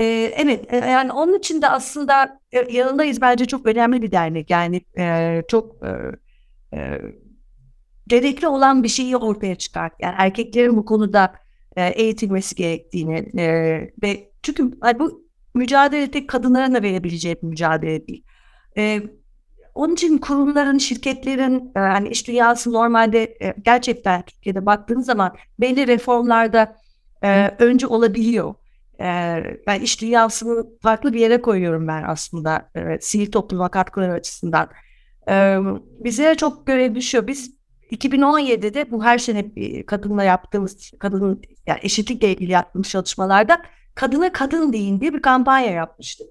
Ee, 0.00 0.32
evet 0.36 0.72
e, 0.72 0.76
yani 0.76 1.12
onun 1.12 1.38
için 1.38 1.62
de 1.62 1.68
aslında 1.68 2.40
e, 2.52 2.72
yanındayız 2.72 3.20
bence 3.20 3.46
çok 3.46 3.66
önemli 3.66 4.02
bir 4.02 4.12
dernek 4.12 4.50
yani 4.50 4.80
e, 4.98 5.42
çok 5.48 5.76
e, 5.84 5.90
e, 6.76 7.00
gerekli 8.06 8.48
olan 8.48 8.82
bir 8.82 8.88
şeyi 8.88 9.16
ortaya 9.16 9.54
çıkart. 9.54 9.92
Yani 10.00 10.14
erkeklerin 10.18 10.76
bu 10.76 10.84
konuda 10.84 11.34
e, 11.76 11.86
eğitilmesi 11.86 12.54
gerektiğini 12.54 13.40
e, 13.40 13.46
ve 14.02 14.30
çünkü 14.42 14.72
bu 14.98 15.27
mücadele 15.58 16.10
tek 16.10 16.28
kadınların 16.28 16.74
da 16.74 16.82
verebileceği 16.82 17.36
bir 17.42 17.46
mücadele 17.46 18.06
değil. 18.06 18.24
E, 18.76 19.02
onun 19.74 19.94
için 19.94 20.18
kurumların, 20.18 20.78
şirketlerin 20.78 21.72
e, 21.76 21.80
yani 21.80 22.08
iş 22.08 22.28
dünyası 22.28 22.72
normalde 22.72 23.22
e, 23.22 23.54
gerçekten 23.64 24.22
Türkiye'de 24.22 24.66
baktığınız 24.66 25.06
zaman 25.06 25.36
belli 25.60 25.86
reformlarda 25.86 26.76
e, 27.22 27.48
önce 27.58 27.86
olabiliyor. 27.86 28.54
E, 29.00 29.04
ben 29.66 29.80
iş 29.80 30.00
dünyasını 30.00 30.66
farklı 30.82 31.12
bir 31.12 31.20
yere 31.20 31.42
koyuyorum 31.42 31.88
ben 31.88 32.02
aslında 32.06 32.70
e, 32.74 33.00
sivil 33.00 33.30
topluma 33.32 33.68
katkıları 33.68 34.12
açısından. 34.12 34.68
E, 35.30 35.58
bize 36.04 36.34
çok 36.34 36.66
görev 36.66 36.94
düşüyor. 36.94 37.26
Biz 37.26 37.58
2017'de 37.90 38.90
bu 38.90 39.04
her 39.04 39.18
sene 39.18 39.44
kadınla 39.86 40.24
yaptığımız, 40.24 40.92
kadının 40.98 41.42
yani 41.66 41.78
eşitlikle 41.82 42.32
ilgili 42.32 42.52
yaptığımız 42.52 42.88
çalışmalarda 42.88 43.62
kadına 43.98 44.32
kadın 44.32 44.72
deyin 44.72 45.00
diye 45.00 45.14
bir 45.14 45.22
kampanya 45.22 45.70
yapmıştık. 45.70 46.26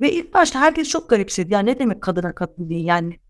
Ve 0.00 0.12
ilk 0.12 0.34
başta 0.34 0.60
herkes 0.60 0.88
çok 0.88 1.10
garipsedi. 1.10 1.52
Ya 1.52 1.60
ne 1.60 1.78
demek 1.78 2.02
kadına 2.02 2.34
kadın 2.34 2.68
değil 2.68 2.84
yani. 2.84 3.20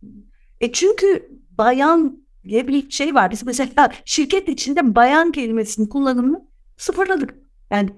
E 0.61 0.73
çünkü 0.73 1.31
bayan 1.59 2.19
diye 2.45 2.69
bir 2.69 2.91
şey 2.91 3.15
var. 3.15 3.31
Biz 3.31 3.47
mesela 3.47 3.93
şirket 4.05 4.49
içinde 4.49 4.95
bayan 4.95 5.33
kelimesinin 5.33 5.87
kullanımını 5.87 6.45
sıfırladık. 6.77 7.35
Yani 7.71 7.91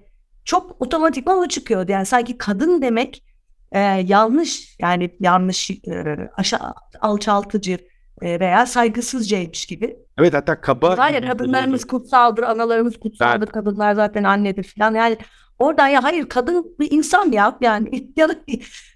çok 0.44 0.82
otomatikman 0.82 1.38
o 1.38 1.48
çıkıyordu. 1.48 1.92
Yani 1.92 2.06
sanki 2.06 2.38
kadın 2.38 2.82
demek 2.82 3.24
e, 3.72 3.80
yanlış 3.80 4.76
yani 4.80 5.16
yanlış 5.20 5.70
e, 5.70 6.30
aşağı 6.36 6.74
alçaltıcı 7.00 7.78
e, 8.22 8.40
veya 8.40 8.66
saygısızcaymış 8.66 9.66
gibi. 9.66 9.96
Evet 10.18 10.34
hatta 10.34 10.60
kaba. 10.60 10.98
Hayır 10.98 11.26
kadınlarımız 11.26 11.84
kutsaldır, 11.86 12.42
analarımız 12.42 13.00
kutsaldır, 13.00 13.38
evet. 13.38 13.52
kadınlar 13.52 13.94
zaten 13.94 14.24
annedir 14.24 14.74
falan. 14.78 14.94
Yani 14.94 15.16
Oradan 15.62 15.88
ya 15.88 16.02
hayır 16.02 16.28
kadın 16.28 16.76
bir 16.80 16.90
insan 16.90 17.32
ya 17.32 17.58
yani 17.60 18.12
ya 18.16 18.28
da 18.28 18.34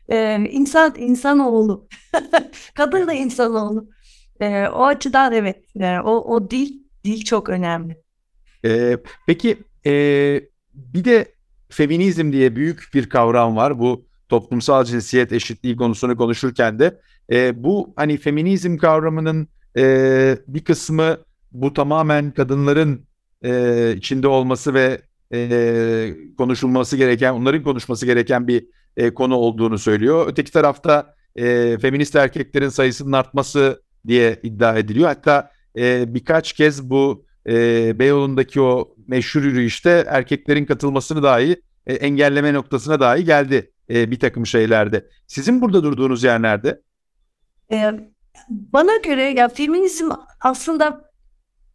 e, 0.09 0.49
insan 0.51 0.95
insanoğlu. 0.99 1.89
Kadın 2.75 3.07
da 3.07 3.13
insanoğlu. 3.13 3.89
E, 4.41 4.69
o 4.69 4.85
açıdan 4.85 5.33
evet 5.33 5.65
yani 5.75 6.01
o 6.01 6.35
o 6.35 6.51
dil 6.51 6.73
dil 7.05 7.25
çok 7.25 7.49
önemli. 7.49 8.03
Ee, 8.65 8.99
peki 9.27 9.59
e, 9.87 9.93
bir 10.75 11.05
de 11.05 11.35
feminizm 11.69 12.33
diye 12.33 12.57
büyük 12.57 12.91
bir 12.95 13.09
kavram 13.09 13.57
var. 13.57 13.79
Bu 13.79 14.07
toplumsal 14.29 14.85
cinsiyet 14.85 15.33
eşitliği 15.33 15.77
konusunu 15.77 16.17
konuşurken 16.17 16.79
de 16.79 17.01
e, 17.33 17.65
bu 17.65 17.95
hani 17.97 18.17
feminizm 18.17 18.77
kavramının 18.77 19.49
e, 19.79 20.39
bir 20.49 20.65
kısmı 20.65 21.19
bu 21.53 21.73
tamamen 21.73 22.31
kadınların 22.31 23.07
e, 23.45 23.95
içinde 23.97 24.29
olması 24.29 24.75
ve 24.75 25.01
e, 25.33 26.15
konuşulması 26.39 26.97
gereken, 26.97 27.33
onların 27.33 27.63
konuşması 27.63 28.07
gereken 28.07 28.49
bir 28.49 28.67
e, 28.97 29.15
konu 29.15 29.35
olduğunu 29.35 29.79
söylüyor. 29.79 30.27
Öteki 30.29 30.53
tarafta 30.53 31.15
e, 31.37 31.79
feminist 31.79 32.17
erkeklerin 32.17 32.69
sayısının 32.69 33.13
artması 33.13 33.83
diye 34.07 34.41
iddia 34.43 34.79
ediliyor. 34.79 35.09
Hatta 35.09 35.51
e, 35.79 36.15
birkaç 36.15 36.53
kez 36.53 36.91
bu 36.91 37.27
e, 37.49 37.99
Beyoğlu'ndaki 37.99 38.61
o 38.61 38.95
meşhur 39.07 39.43
yürüyüşte 39.43 40.05
erkeklerin 40.09 40.65
katılmasını 40.65 41.23
dahi 41.23 41.63
e, 41.87 41.95
engelleme 41.95 42.55
noktasına 42.55 43.01
dahi 43.01 43.25
geldi 43.25 43.73
e, 43.91 44.11
bir 44.11 44.21
takım 44.21 44.47
şeylerde. 44.47 45.07
Sizin 45.27 45.61
burada 45.61 45.83
durduğunuz 45.83 46.25
yer 46.25 46.43
nerede? 46.43 46.83
E, 47.73 47.91
bana 48.49 48.97
göre 48.97 49.23
ya 49.23 49.49
feminizm 49.49 50.11
aslında 50.41 51.11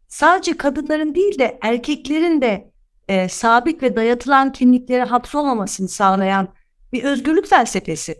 sadece 0.08 0.56
kadınların 0.56 1.14
değil 1.14 1.38
de 1.38 1.58
erkeklerin 1.62 2.40
de 2.40 2.71
e, 3.08 3.28
sabit 3.28 3.82
ve 3.82 3.96
dayatılan 3.96 4.52
kimliklere 4.52 5.04
hapsolmamasını 5.04 5.88
sağlayan 5.88 6.48
bir 6.92 7.04
özgürlük 7.04 7.46
felsefesi. 7.46 8.16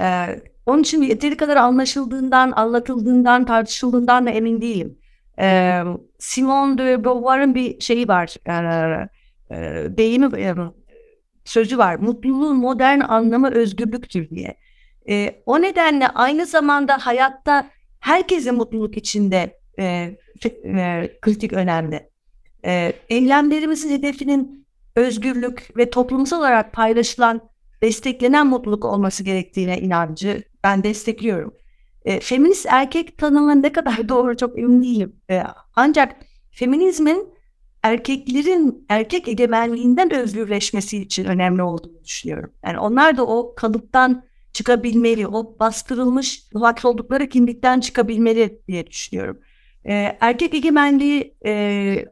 E, 0.00 0.26
onun 0.66 0.82
için 0.82 1.02
yeteri 1.02 1.36
kadar 1.36 1.56
anlaşıldığından, 1.56 2.52
anlatıldığından, 2.52 3.44
tartışıldığından 3.44 4.26
da 4.26 4.30
emin 4.30 4.60
değilim. 4.60 4.98
E, 5.38 5.80
Simone 6.18 6.78
de 6.78 7.04
Beauvoir'ın 7.04 7.54
bir 7.54 7.80
şeyi 7.80 8.08
var, 8.08 8.36
e, 8.46 9.08
e, 9.50 9.56
deyimi, 9.96 10.40
e, 10.40 10.54
sözü 11.44 11.78
var. 11.78 11.94
Mutluluğun 11.94 12.56
modern 12.56 13.00
anlamı 13.00 13.50
özgürlüktür 13.50 14.30
diye. 14.30 14.56
E, 15.08 15.42
o 15.46 15.62
nedenle 15.62 16.08
aynı 16.08 16.46
zamanda 16.46 16.98
hayatta 16.98 17.70
herkese 18.00 18.50
mutluluk 18.50 18.96
içinde 18.96 19.58
e, 19.78 20.16
e, 20.64 21.10
kritik 21.22 21.52
önemli 21.52 22.10
e, 22.66 22.92
eylemlerimizin 23.08 23.90
hedefinin 23.90 24.66
özgürlük 24.96 25.76
ve 25.76 25.90
toplumsal 25.90 26.38
olarak 26.38 26.72
paylaşılan, 26.72 27.40
desteklenen 27.82 28.46
mutluluk 28.46 28.84
olması 28.84 29.22
gerektiğine 29.22 29.80
inancı 29.80 30.42
ben 30.64 30.84
destekliyorum. 30.84 31.54
E, 32.04 32.20
feminist 32.20 32.66
erkek 32.70 33.18
tanımı 33.18 33.62
ne 33.62 33.72
kadar 33.72 34.08
doğru 34.08 34.36
çok 34.36 34.58
emin 34.58 34.82
değilim. 34.82 35.16
E, 35.30 35.42
ancak 35.76 36.16
feminizmin 36.50 37.28
erkeklerin 37.82 38.86
erkek 38.88 39.28
egemenliğinden 39.28 40.14
özgürleşmesi 40.14 40.98
için 40.98 41.24
önemli 41.24 41.62
olduğunu 41.62 42.04
düşünüyorum. 42.04 42.50
Yani 42.64 42.78
onlar 42.78 43.16
da 43.16 43.26
o 43.26 43.54
kalıptan 43.54 44.24
çıkabilmeli, 44.52 45.26
o 45.26 45.58
bastırılmış 45.60 46.42
hak 46.54 46.84
oldukları 46.84 47.28
kimlikten 47.28 47.80
çıkabilmeli 47.80 48.60
diye 48.68 48.86
düşünüyorum. 48.86 49.38
Ee, 49.88 50.16
erkek 50.20 50.54
egemenliği 50.54 51.34
e, 51.46 52.04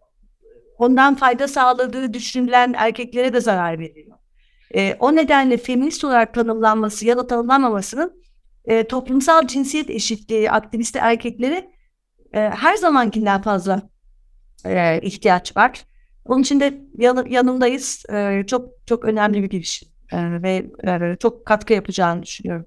ondan 0.78 1.14
fayda 1.14 1.48
sağladığı 1.48 2.14
düşünülen 2.14 2.74
erkeklere 2.76 3.32
de 3.32 3.40
zarar 3.40 3.78
veriyor. 3.78 4.16
E, 4.74 4.96
o 5.00 5.16
nedenle 5.16 5.56
feminist 5.56 6.04
olarak 6.04 6.34
tanımlanması 6.34 7.06
ya 7.06 7.16
da 7.16 7.26
tanımlanmamasının 7.26 8.22
e, 8.64 8.84
toplumsal 8.84 9.46
cinsiyet 9.46 9.90
eşitliği 9.90 10.50
aktivisti 10.50 10.98
erkeklere 10.98 11.70
e, 12.32 12.40
her 12.40 12.76
zamankinden 12.76 13.42
fazla 13.42 13.82
e, 14.64 15.00
ihtiyaç 15.00 15.56
var. 15.56 15.84
Onun 16.24 16.42
için 16.42 16.60
de 16.60 16.80
yan, 16.98 17.26
yanındayız. 17.28 18.04
E, 18.12 18.44
çok 18.46 18.68
çok 18.86 19.04
önemli 19.04 19.42
bir 19.42 19.50
girişim 19.50 19.88
e, 20.12 20.42
ve 20.42 20.66
e, 20.86 21.16
çok 21.16 21.46
katkı 21.46 21.72
yapacağını 21.72 22.22
düşünüyorum. 22.22 22.66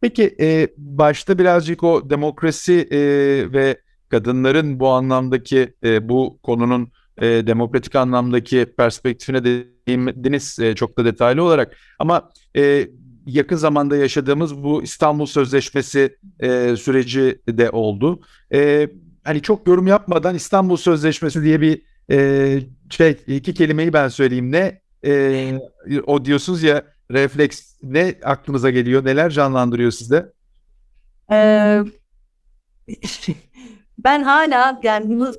Peki 0.00 0.36
e, 0.40 0.68
başta 0.76 1.38
birazcık 1.38 1.82
o 1.82 2.10
demokrasi 2.10 2.88
e, 2.90 2.98
ve 3.52 3.80
kadınların 4.08 4.80
bu 4.80 4.88
anlamdaki 4.88 5.74
e, 5.84 6.08
bu 6.08 6.38
konunun 6.42 6.92
e, 7.18 7.26
demokratik 7.26 7.94
anlamdaki 7.94 8.74
perspektifine 8.78 9.44
değindiniz 9.44 10.58
e, 10.58 10.74
çok 10.74 10.98
da 10.98 11.04
detaylı 11.04 11.42
olarak. 11.42 11.76
Ama 11.98 12.30
e, 12.56 12.88
yakın 13.26 13.56
zamanda 13.56 13.96
yaşadığımız 13.96 14.62
bu 14.62 14.82
İstanbul 14.82 15.26
Sözleşmesi 15.26 16.16
e, 16.40 16.76
süreci 16.76 17.38
de 17.48 17.70
oldu. 17.70 18.20
E, 18.52 18.88
hani 19.24 19.42
çok 19.42 19.68
yorum 19.68 19.86
yapmadan 19.86 20.34
İstanbul 20.34 20.76
Sözleşmesi 20.76 21.42
diye 21.42 21.60
bir 21.60 21.82
e, 22.10 22.60
şey 22.90 23.16
iki 23.26 23.54
kelimeyi 23.54 23.92
ben 23.92 24.08
söyleyeyim 24.08 24.52
ne 24.52 24.80
e, 25.04 25.52
o 26.06 26.24
diyorsunuz 26.24 26.62
ya 26.62 26.84
refleks 27.10 27.74
ne 27.82 28.14
aklınıza 28.24 28.70
geliyor 28.70 29.04
neler 29.04 29.30
canlandırıyor 29.30 29.90
sizde? 29.90 30.32
Ee, 31.32 31.82
ben 34.06 34.22
hala 34.22 34.80
yani 34.82 35.08
bunu 35.08 35.32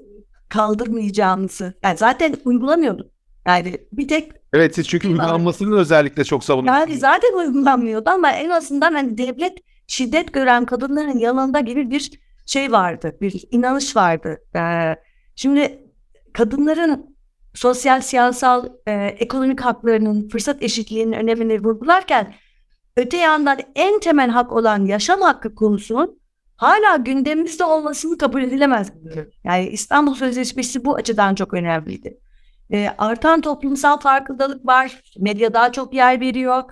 kaldırmayacağımızı 0.49 1.73
yani 1.83 1.97
zaten 1.97 2.35
uygulamıyordum. 2.45 3.07
Yani 3.47 3.77
bir 3.91 4.07
tek 4.07 4.31
Evet 4.53 4.75
siz 4.75 4.87
çünkü 4.87 5.07
uygulanmasının 5.07 5.77
özellikle 5.77 6.23
çok 6.23 6.43
savunuyorsunuz. 6.43 6.89
Yani 6.89 6.99
zaten 6.99 7.37
uygulanmıyordu 7.37 8.09
ama 8.09 8.31
en 8.31 8.49
azından 8.49 8.93
hani 8.93 9.17
devlet 9.17 9.57
şiddet 9.87 10.33
gören 10.33 10.65
kadınların 10.65 11.17
yanında 11.17 11.59
gibi 11.59 11.91
bir 11.91 12.11
şey 12.45 12.71
vardı. 12.71 13.17
Bir 13.21 13.43
inanış 13.51 13.95
vardı. 13.95 14.37
Ee, 14.55 14.95
şimdi 15.35 15.79
kadınların 16.33 17.17
sosyal, 17.53 18.01
siyasal, 18.01 18.65
e, 18.87 18.93
ekonomik 18.93 19.61
haklarının, 19.61 20.29
fırsat 20.29 20.63
eşitliğinin 20.63 21.13
önemini 21.13 21.63
vurgularken 21.63 22.33
öte 22.97 23.17
yandan 23.17 23.59
en 23.75 23.99
temel 23.99 24.29
hak 24.29 24.51
olan 24.51 24.85
yaşam 24.85 25.21
hakkı 25.21 25.55
konusunun 25.55 26.19
hala 26.57 26.95
gündemimizde 26.95 27.63
olmasını 27.63 28.17
kabul 28.17 28.43
edilemez. 28.43 28.91
Yani 29.43 29.67
İstanbul 29.67 30.13
Sözleşmesi 30.13 30.85
bu 30.85 30.95
açıdan 30.95 31.35
çok 31.35 31.53
önemliydi. 31.53 32.17
E, 32.71 32.89
artan 32.97 33.41
toplumsal 33.41 33.99
farkındalık 33.99 34.65
var. 34.65 35.01
Medya 35.19 35.53
daha 35.53 35.71
çok 35.71 35.93
yer 35.93 36.19
veriyor. 36.19 36.63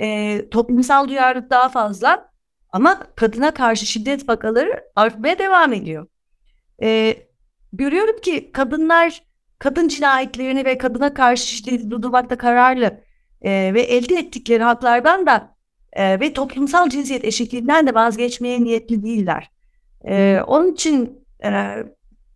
E, 0.00 0.38
toplumsal 0.50 1.08
duyarlılık 1.08 1.50
daha 1.50 1.68
fazla. 1.68 2.32
Ama 2.72 2.98
kadına 3.16 3.50
karşı 3.50 3.86
şiddet 3.86 4.28
vakaları 4.28 4.84
artmaya 4.96 5.38
devam 5.38 5.72
ediyor. 5.72 6.06
E, 6.82 7.16
görüyorum 7.72 8.20
ki 8.20 8.52
kadınlar 8.52 9.22
kadın 9.58 9.88
cinayetlerini 9.88 10.64
ve 10.64 10.78
kadına 10.78 11.14
karşı 11.14 11.46
şiddeti 11.46 11.90
durdurmakta 11.90 12.38
kararlı 12.38 13.00
e, 13.42 13.74
ve 13.74 13.82
elde 13.82 14.14
ettikleri 14.14 14.62
haklardan 14.62 15.26
da 15.26 15.51
e, 15.92 16.20
ve 16.20 16.32
toplumsal 16.32 16.88
cinsiyet 16.88 17.24
eşitliğinden 17.24 17.86
de 17.86 17.94
vazgeçmeye 17.94 18.64
niyetli 18.64 19.02
değiller. 19.02 19.50
E, 20.08 20.40
onun 20.46 20.72
için 20.72 21.24
e, 21.44 21.76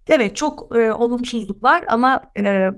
evet 0.09 0.37
çok 0.37 0.77
e, 0.77 0.93
olumsuzluk 0.93 1.63
var 1.63 1.85
ama 1.89 2.23
e, 2.39 2.71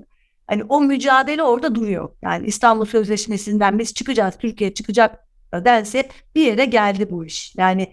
hani 0.47 0.63
o 0.63 0.81
mücadele 0.81 1.43
orada 1.43 1.75
duruyor. 1.75 2.09
Yani 2.21 2.47
İstanbul 2.47 2.85
Sözleşmesi'nden 2.85 3.79
biz 3.79 3.93
çıkacağız, 3.93 4.37
Türkiye 4.37 4.73
çıkacak 4.73 5.27
dense 5.53 6.09
bir 6.35 6.45
yere 6.45 6.65
geldi 6.65 7.07
bu 7.11 7.25
iş. 7.25 7.55
Yani 7.55 7.91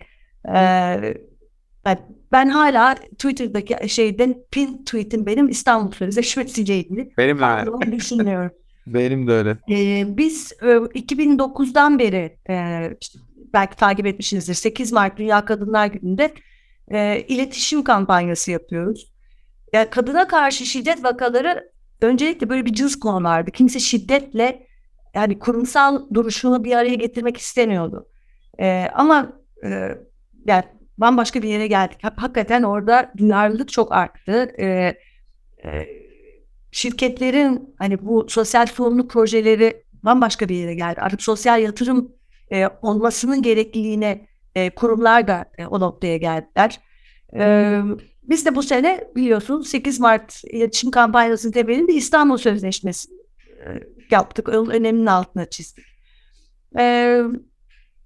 e, 0.55 1.15
ben 2.33 2.49
hala 2.49 2.95
Twitter'daki 2.95 3.89
şeyden 3.89 4.37
pin 4.51 4.85
tweetim 4.85 5.27
benim 5.27 5.49
İstanbul 5.49 5.93
Sözleşmesi 5.93 6.63
ile 6.63 6.77
ilgili. 6.77 7.13
Benim 7.81 8.27
de 8.27 8.37
öyle. 8.37 8.51
Benim 8.87 9.27
de 9.27 9.33
öyle. 9.33 9.59
Ee, 9.71 10.17
biz 10.17 10.53
e, 10.63 10.67
2009'dan 10.67 11.99
beri 11.99 12.39
e, 12.49 12.55
belki 13.53 13.77
takip 13.77 14.07
etmişsinizdir 14.07 14.55
8 14.55 14.93
Mart 14.93 15.19
Dünya 15.19 15.45
Kadınlar 15.45 15.87
Günü'nde 15.87 16.35
e, 16.89 17.21
iletişim 17.21 17.85
kampanyası 17.85 18.51
yapıyoruz. 18.51 19.13
Yani 19.73 19.91
kadına 19.91 20.29
karşı 20.29 20.67
şiddet 20.67 21.05
vakaları 21.05 21.71
öncelikle 22.01 22.49
böyle 22.49 22.67
bir 22.67 22.73
cız 22.73 23.01
konulardı. 23.01 23.51
Kimse 23.51 23.79
şiddetle 23.79 24.67
yani 25.15 25.39
kurumsal 25.39 26.15
duruşunu 26.15 26.65
bir 26.65 26.77
araya 26.77 26.95
getirmek 26.95 27.37
istemiyordu. 27.37 28.09
E, 28.61 28.87
ama 28.95 29.33
e, 29.65 29.99
yani 30.47 30.65
bambaşka 30.99 31.43
bir 31.43 31.49
yere 31.49 31.67
geldik. 31.67 31.99
Hakikaten 32.17 32.63
orada 32.63 33.13
duyarlılık 33.17 33.69
çok 33.73 33.93
arttı. 33.93 34.53
E, 34.59 34.67
e, 35.65 35.87
şirketlerin 36.71 37.75
hani 37.79 38.07
bu 38.07 38.27
sosyal 38.29 38.67
sorumluluk 38.67 39.11
projeleri 39.11 39.85
bambaşka 40.03 40.49
bir 40.49 40.55
yere 40.55 40.75
geldi. 40.75 41.01
Artık 41.01 41.23
sosyal 41.23 41.63
yatırım 41.63 42.13
e, 42.53 42.69
olmasının 42.83 43.43
gerekliliğine 43.43 44.27
e, 44.55 44.71
kurumlar 44.71 45.29
da 45.29 45.45
e, 45.59 45.67
o 45.67 45.81
noktaya 45.81 46.17
geldiler. 46.17 46.81
E, 47.39 47.81
biz 48.23 48.47
de 48.47 48.55
bu 48.55 48.63
sene 48.63 49.05
biliyorsunuz 49.17 49.69
8 49.69 50.01
Mart 50.01 50.45
iletişim 50.45 50.91
kampanyasının 50.91 51.53
temelinde 51.53 51.93
İstanbul 51.93 52.37
Sözleşmesi 52.37 53.09
e, 53.49 53.69
yaptık. 54.11 54.49
Onun 54.49 54.71
öneminin 54.71 55.07
altına 55.07 55.45
çizdik. 55.45 55.85
E, 56.79 57.19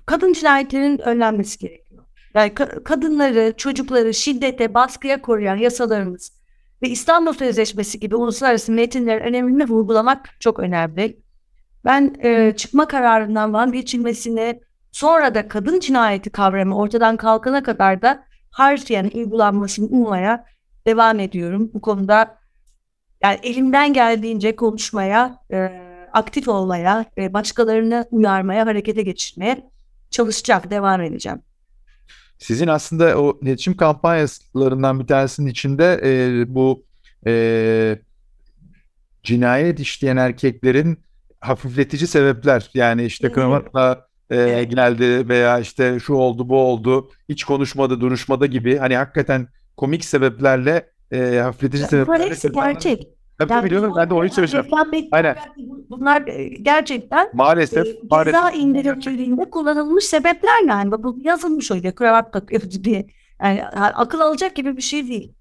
kadın 0.07 0.33
cinayetlerinin 0.33 0.99
önlenmesi 0.99 1.59
gerekiyor. 1.59 2.05
Yani 2.35 2.51
ka- 2.51 2.83
kadınları, 2.83 3.55
çocukları 3.57 4.15
şiddete, 4.15 4.75
baskıya 4.75 5.23
koruyan 5.23 5.57
yasalarımız 5.57 6.40
ve 6.83 6.89
İstanbul 6.89 7.33
Sözleşmesi 7.33 8.01
gibi 8.01 8.17
uluslararası 8.17 8.73
metinlerin 8.73 9.25
önemini 9.25 9.65
vurgulamak 9.65 10.29
çok 10.41 10.59
önemli. 10.59 11.21
Ben 11.85 12.15
e, 12.23 12.57
çıkma 12.57 12.89
kararından 12.89 13.53
vazgeçilmesini 13.53 14.61
sonra 14.93 15.35
da 15.35 15.49
kadın 15.49 15.81
cinayeti 15.81 16.31
kavramı 16.31 16.77
ortadan 16.77 17.17
kalkana 17.17 17.63
kadar 17.63 18.03
da 18.03 18.25
harfiyen 18.51 19.11
uygulanmasını 19.15 19.87
ummaya 19.87 20.45
devam 20.87 21.21
ediyorum. 21.21 21.71
Bu 21.75 21.81
konuda 21.81 22.39
yani 23.23 23.39
elimden 23.43 23.93
geldiğince 23.93 24.57
konuşmaya, 24.57 25.39
e, 25.53 25.71
aktif 26.13 26.49
olmaya, 26.49 27.05
e, 27.19 27.33
başkalarını 27.33 28.07
uyarmaya, 28.11 28.67
harekete 28.67 29.03
geçirmeye 29.03 29.71
çalışacak, 30.11 30.71
devam 30.71 31.03
edeceğim. 31.03 31.43
Sizin 32.41 32.67
aslında 32.67 33.21
o 33.21 33.39
iletişim 33.43 33.77
kampanyalarından 33.77 35.01
bir 35.01 35.07
tanesinin 35.07 35.51
içinde 35.51 36.01
e, 36.05 36.45
bu 36.55 36.85
e, 37.27 37.99
cinayet 39.23 39.81
işleyen 39.81 40.17
erkeklerin 40.17 40.99
hafifletici 41.41 42.07
sebepler 42.07 42.71
yani 42.75 43.05
işte 43.05 43.33
kravatla 43.33 44.07
e, 44.31 44.65
geldi 44.65 45.29
veya 45.29 45.59
işte 45.59 45.99
şu 46.01 46.15
oldu 46.15 46.49
bu 46.49 46.59
oldu 46.59 47.11
hiç 47.29 47.45
konuşmadı 47.45 48.01
duruşmada 48.01 48.47
gibi 48.47 48.77
hani 48.77 48.97
hakikaten 48.97 49.49
komik 49.77 50.05
sebeplerle 50.05 50.91
e, 51.13 51.39
hafifletici 51.43 51.87
sebeplerle. 51.87 52.25
Hepsi 52.25 52.53
gerçek. 52.53 53.20
Tabii 53.41 53.53
yani, 53.53 53.65
biliyorum 53.65 53.95
ben 53.97 54.11
de 54.11 54.15
onu 54.15 54.31
söyleyeceğim. 54.31 54.67
Aynen. 55.13 55.37
Bunlar 55.91 56.27
e, 56.27 56.49
gerçekten 56.49 57.29
maalesef, 57.33 57.87
e, 57.87 58.25
ceza 58.25 58.51
indirimlerinde 58.51 59.51
kullanılmış 59.51 60.05
sebepler 60.05 60.69
yani. 60.69 60.93
Bu 60.93 61.19
yazılmış 61.23 61.71
öyle 61.71 61.95
kravat 61.95 62.33
takıyor 62.33 62.63
diye. 62.85 63.07
Yani 63.43 63.65
akıl 63.65 64.21
alacak 64.21 64.57
gibi 64.57 64.77
bir 64.77 64.83
şey 64.83 65.09
değil. 65.09 65.33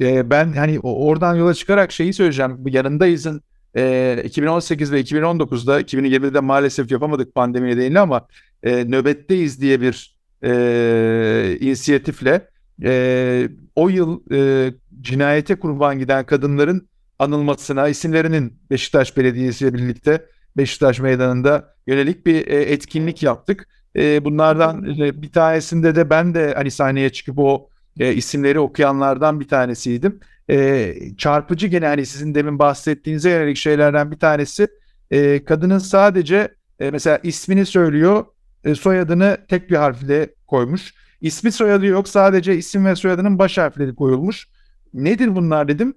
Ee, 0.00 0.30
ben 0.30 0.52
hani 0.52 0.80
oradan 0.80 1.34
yola 1.34 1.54
çıkarak 1.54 1.92
şeyi 1.92 2.12
söyleyeceğim. 2.12 2.56
Bu 2.58 2.68
yanındayızın 2.68 3.42
e, 3.76 4.22
2018 4.24 4.92
ve 4.92 5.00
2019'da 5.00 5.80
2020'de 5.80 6.40
maalesef 6.40 6.90
yapamadık 6.90 7.34
pandemi 7.34 7.68
nedeniyle 7.68 8.00
ama 8.00 8.26
e, 8.62 8.84
nöbetteyiz 8.84 9.60
diye 9.60 9.80
bir 9.80 10.16
e, 10.42 11.56
inisiyatifle 11.60 12.48
e, 12.84 13.48
o 13.76 13.88
yıl 13.88 14.20
e, 14.32 14.72
cinayete 15.00 15.54
kurban 15.54 15.98
giden 15.98 16.26
kadınların 16.26 16.88
anılmasına 17.18 17.88
isimlerinin 17.88 18.60
Beşiktaş 18.70 19.16
Belediyesi 19.16 19.64
ile 19.64 19.74
birlikte 19.74 20.26
Beşiktaş 20.56 21.00
Meydanı'nda 21.00 21.74
yönelik 21.86 22.26
bir 22.26 22.46
e, 22.46 22.62
etkinlik 22.62 23.22
yaptık. 23.22 23.68
E, 23.96 24.24
bunlardan 24.24 24.84
e, 24.84 25.22
bir 25.22 25.32
tanesinde 25.32 25.96
de 25.96 26.10
ben 26.10 26.34
de 26.34 26.54
hani 26.56 26.70
sahneye 26.70 27.10
çıkıp 27.10 27.38
o 27.38 27.68
e, 28.00 28.14
isimleri 28.14 28.60
okuyanlardan 28.60 29.40
bir 29.40 29.48
tanesiydim. 29.48 30.20
E, 30.50 30.94
çarpıcı 31.18 31.66
gene 31.66 31.86
hani 31.86 32.06
sizin 32.06 32.34
demin 32.34 32.58
bahsettiğinize 32.58 33.30
yönelik 33.30 33.56
şeylerden 33.56 34.10
bir 34.10 34.18
tanesi 34.18 34.68
e, 35.10 35.44
kadının 35.44 35.78
sadece 35.78 36.54
e, 36.80 36.90
mesela 36.90 37.18
ismini 37.22 37.66
söylüyor 37.66 38.24
e, 38.64 38.74
soyadını 38.74 39.38
tek 39.48 39.70
bir 39.70 39.76
harfle 39.76 40.34
koymuş. 40.46 40.94
İsmi 41.20 41.52
soyadı 41.52 41.86
yok 41.86 42.08
sadece 42.08 42.56
isim 42.56 42.86
ve 42.86 42.96
soyadının 42.96 43.38
baş 43.38 43.58
harfleri 43.58 43.94
koyulmuş. 43.94 44.48
Nedir 44.94 45.36
bunlar 45.36 45.68
dedim 45.68 45.94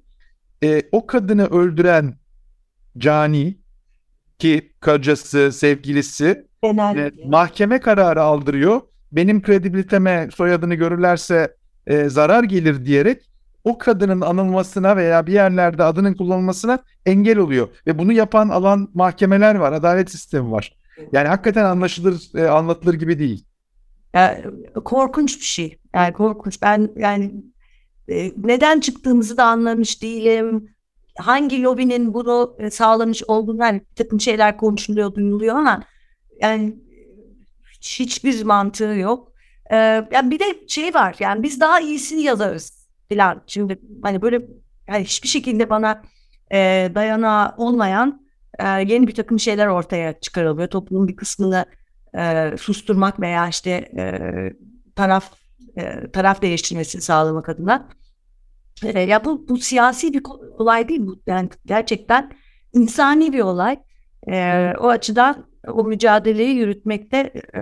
e, 0.64 0.82
o 0.92 1.08
kadını 1.08 1.46
öldüren 1.46 2.14
cani 2.98 3.58
ki 4.40 4.74
kocası, 4.82 5.52
sevgilisi 5.52 6.48
e, 6.64 7.12
mahkeme 7.26 7.80
kararı 7.80 8.22
aldırıyor. 8.22 8.82
Benim 9.12 9.42
kredibiliteme 9.42 10.30
soyadını 10.36 10.76
görürlerse 10.76 11.56
e, 11.88 12.10
zarar 12.10 12.44
gelir 12.44 12.86
diyerek 12.86 13.32
o 13.64 13.78
kadının 13.78 14.22
anılmasına 14.22 14.98
veya 14.98 15.28
bir 15.28 15.34
yerlerde 15.34 15.84
adının 15.84 16.14
kullanılmasına 16.14 16.80
engel 17.06 17.38
oluyor. 17.38 17.68
Ve 17.88 17.98
bunu 17.98 18.12
yapan 18.12 18.50
alan 18.50 18.90
mahkemeler 18.94 19.56
var, 19.56 19.74
adalet 19.74 20.12
sistemi 20.12 20.52
var. 20.52 20.78
Yani 21.12 21.28
hakikaten 21.28 21.66
anlaşılır, 21.66 22.36
e, 22.36 22.48
anlatılır 22.48 22.94
gibi 22.94 23.20
değil. 23.20 23.46
Ya, 24.14 24.42
korkunç 24.86 25.40
bir 25.40 25.46
şey. 25.46 25.78
Yani 25.96 26.14
korkunç. 26.14 26.62
Ben 26.62 26.90
yani 26.96 27.34
neden 28.38 28.80
çıktığımızı 28.80 29.38
da 29.38 29.46
anlamış 29.46 30.02
değilim. 30.02 30.70
Hangi 31.18 31.64
lobinin 31.64 32.14
bunu 32.14 32.56
e, 32.60 32.70
sağlamış 32.70 33.24
olduğunu 33.24 33.64
hani 33.64 33.80
bir 33.80 33.96
takım 33.96 34.22
şeyler 34.22 34.58
konuşuluyor, 34.58 35.16
duyuluyor 35.16 35.56
ama 35.56 35.84
yani 36.42 36.76
hiçbir 37.82 38.44
mantığı 38.44 38.84
yok. 38.84 39.32
Ee, 39.72 40.08
yani 40.12 40.32
bir 40.32 40.40
de 40.40 40.68
şey 40.68 40.94
var 40.94 41.16
yani 41.20 41.44
biz 41.44 41.60
daha 41.60 41.80
iyisini 41.80 42.22
yazarız. 42.22 42.88
filan. 43.10 43.42
Şimdi 43.48 43.80
hani 44.04 44.22
böyle 44.22 44.42
yani 44.88 45.04
hiçbir 45.04 45.28
şekilde 45.28 45.70
bana 45.70 46.02
e, 46.52 46.92
dayanağı 46.96 47.54
olmayan 47.58 48.22
e, 48.60 48.68
yeni 48.68 49.08
bir 49.08 49.16
takım 49.16 49.40
şeyler 49.40 49.68
ortaya 49.68 50.20
çıkarılıyor. 50.20 50.68
Toplumun 50.68 51.08
bir 51.08 51.16
kısmını 51.16 51.66
e, 52.18 52.52
susturmak 52.58 53.20
veya 53.20 53.48
işte 53.48 53.92
taraf 54.96 55.32
taraf 56.14 56.42
değiştirmesini 56.42 57.02
sağlamak 57.02 57.50
adına. 57.50 57.90
E, 58.84 59.00
ya 59.00 59.26
bu 59.26 59.48
bu 59.50 59.58
siyasi 59.58 60.14
bir 60.14 60.22
olay 60.58 60.88
değil 60.88 61.02
bu. 61.08 61.22
Yani 61.28 61.50
gerçekten 61.66 62.32
insani 62.74 63.34
bir 63.34 63.40
olay. 63.40 63.80
E, 64.28 64.74
o 64.80 64.88
açıdan 64.88 65.46
o 65.68 65.84
mücadeleyi 65.84 66.56
yürütmekte 66.56 67.18
e, 67.56 67.62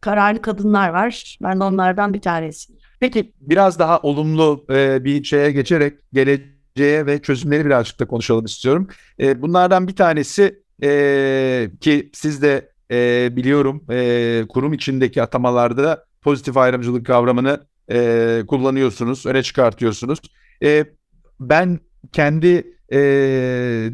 kararlı 0.00 0.42
kadınlar 0.42 0.88
var. 0.88 1.38
Ben 1.42 1.60
de 1.60 1.64
onlardan 1.64 2.14
bir 2.14 2.20
tanesi. 2.20 2.72
Peki 3.00 3.32
biraz 3.40 3.78
daha 3.78 3.98
olumlu 3.98 4.64
e, 4.70 5.04
bir 5.04 5.24
şeye 5.24 5.50
geçerek 5.50 5.98
geleceğe 6.12 7.06
ve 7.06 7.22
çözümleri 7.22 7.64
birazcık 7.64 8.00
da 8.00 8.06
konuşalım 8.06 8.44
istiyorum. 8.44 8.88
E, 9.20 9.42
bunlardan 9.42 9.88
bir 9.88 9.96
tanesi 9.96 10.62
e, 10.82 11.70
ki 11.80 12.10
siz 12.12 12.42
de 12.42 12.72
e, 12.90 13.28
biliyorum 13.36 13.84
e, 13.90 14.44
kurum 14.48 14.72
içindeki 14.72 15.22
atamalarda 15.22 16.04
pozitif 16.22 16.56
ayrımcılık 16.56 17.06
kavramını 17.06 17.60
e, 17.90 18.42
kullanıyorsunuz, 18.48 19.26
öne 19.26 19.42
çıkartıyorsunuz. 19.42 20.18
E, 20.62 20.84
ben 21.40 21.80
kendi 22.12 22.74
e, 22.92 22.98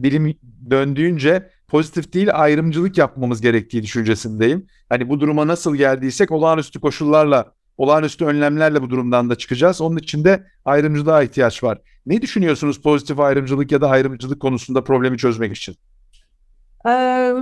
dilim 0.02 0.34
döndüğünce 0.70 1.50
pozitif 1.68 2.12
değil 2.12 2.28
ayrımcılık 2.32 2.98
yapmamız 2.98 3.40
gerektiği 3.40 3.82
düşüncesindeyim. 3.82 4.66
Hani 4.88 5.08
bu 5.08 5.20
duruma 5.20 5.46
nasıl 5.46 5.76
geldiysek 5.76 6.30
olağanüstü 6.30 6.80
koşullarla, 6.80 7.52
olağanüstü 7.76 8.24
önlemlerle 8.24 8.82
bu 8.82 8.90
durumdan 8.90 9.30
da 9.30 9.34
çıkacağız. 9.34 9.80
Onun 9.80 9.96
için 9.96 10.24
de 10.24 10.46
ayrımcılığa 10.64 11.22
ihtiyaç 11.22 11.64
var. 11.64 11.78
Ne 12.06 12.22
düşünüyorsunuz 12.22 12.82
pozitif 12.82 13.20
ayrımcılık 13.20 13.72
ya 13.72 13.80
da 13.80 13.90
ayrımcılık 13.90 14.40
konusunda 14.40 14.84
problemi 14.84 15.18
çözmek 15.18 15.56
için? 15.56 15.76
Ee, 16.88 17.32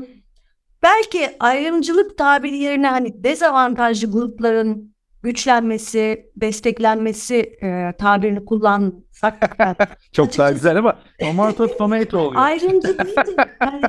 belki 0.82 1.36
ayrımcılık 1.40 2.18
tabiri 2.18 2.56
yerine 2.56 2.88
hani 2.88 3.24
dezavantajlı 3.24 4.12
grupların 4.12 4.91
güçlenmesi, 5.22 6.30
desteklenmesi 6.36 7.36
e, 7.62 7.92
tabirini 7.98 8.44
kullansak. 8.44 9.56
Çok 10.12 10.38
daha 10.38 10.52
güzel 10.52 10.76
ama 10.76 10.98
tomato 11.20 11.76
tomato 11.76 12.18
oluyor. 12.18 12.42
Ayrımcı 12.42 12.98
değil 12.98 13.16
yani, 13.60 13.82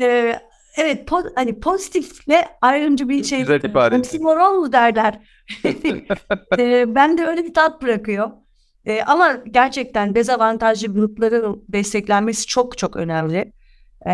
e, 0.00 0.36
evet 0.76 1.06
po 1.06 1.22
hani 1.34 1.60
pozitifle 1.60 2.48
ayrımcı 2.60 3.08
bir 3.08 3.24
şey. 3.24 3.38
Güzel 3.38 3.62
ifade. 3.62 3.96
Oksimoron 3.96 4.60
mu 4.60 4.72
derler. 4.72 5.20
e, 6.58 6.94
ben 6.94 7.18
de 7.18 7.26
öyle 7.26 7.44
bir 7.44 7.54
tat 7.54 7.82
bırakıyor. 7.82 8.30
E, 8.84 9.02
ama 9.02 9.32
gerçekten 9.50 10.14
dezavantajlı 10.14 10.94
grupların 10.94 11.64
desteklenmesi 11.68 12.46
çok 12.46 12.78
çok 12.78 12.96
önemli. 12.96 13.52
E, 14.06 14.12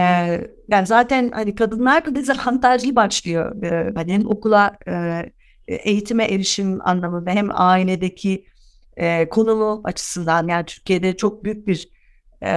yani 0.69 0.87
zaten 0.87 1.31
hani 1.35 1.55
kadınlar 1.55 2.07
da 2.07 2.15
dezavantajlı 2.15 2.97
başlıyor. 2.97 3.63
E, 3.63 3.93
hani 3.95 4.27
okula 4.27 4.77
e, 4.89 5.23
eğitime 5.69 6.25
erişim 6.25 6.89
anlamında 6.89 7.31
hem 7.31 7.49
ailedeki 7.53 8.45
e, 8.97 9.29
konumu 9.29 9.81
açısından 9.85 10.49
yani 10.49 10.67
Türkiye'de 10.67 11.17
çok 11.17 11.45
büyük 11.45 11.67
bir 11.67 11.89
e, 12.43 12.53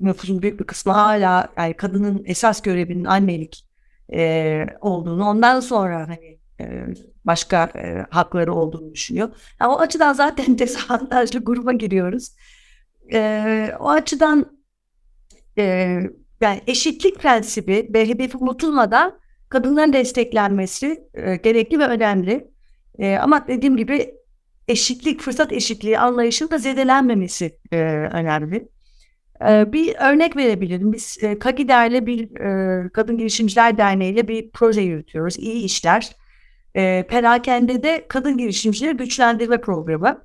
nüfusun 0.00 0.42
büyük 0.42 0.60
bir 0.60 0.64
kısmı 0.64 0.92
hala 0.92 1.48
yani 1.56 1.74
kadının 1.74 2.22
esas 2.26 2.62
görevinin 2.62 3.04
annelik 3.04 3.66
e, 4.12 4.66
olduğunu 4.80 5.24
ondan 5.24 5.60
sonra 5.60 6.08
hani 6.08 6.38
e, 6.60 6.86
başka 7.24 7.64
e, 7.64 8.06
hakları 8.10 8.54
olduğunu 8.54 8.94
düşünüyor. 8.94 9.30
Yani 9.60 9.72
o 9.72 9.78
açıdan 9.78 10.12
zaten 10.12 10.58
dezavantajlı 10.58 11.44
gruba 11.44 11.72
giriyoruz. 11.72 12.34
E, 13.12 13.72
o 13.80 13.88
açıdan 13.88 14.58
e, 15.58 15.62
yani 16.40 16.60
eşitlik 16.66 17.18
prensibi 17.18 17.90
ve 17.94 18.08
hedefi 18.08 18.36
unutulmadan 18.36 19.20
kadınların 19.50 19.92
desteklenmesi 19.92 21.04
e, 21.14 21.36
gerekli 21.36 21.78
ve 21.78 21.86
önemli. 21.86 22.50
E, 22.98 23.16
ama 23.16 23.46
dediğim 23.48 23.76
gibi 23.76 24.14
eşitlik, 24.68 25.20
fırsat 25.20 25.52
eşitliği 25.52 25.98
anlayışının 25.98 26.50
da 26.50 26.58
zedelenmemesi 26.58 27.58
e, 27.72 27.76
önemli. 28.12 28.68
E, 29.48 29.72
bir 29.72 29.96
örnek 30.00 30.36
verebilirim. 30.36 30.92
Biz 30.92 31.18
e, 31.22 31.38
KAGİDER'le 31.38 32.06
bir 32.06 32.40
e, 32.40 32.88
Kadın 32.88 33.18
Girişimciler 33.18 33.78
Derneği 33.78 34.12
ile 34.12 34.28
bir 34.28 34.50
proje 34.50 34.80
yürütüyoruz. 34.80 35.38
İyi 35.38 35.64
işler. 35.64 36.10
E, 36.74 37.06
Perakende'de 37.08 38.04
Kadın 38.08 38.38
Girişimcileri 38.38 38.96
Güçlendirme 38.96 39.60
Programı. 39.60 40.24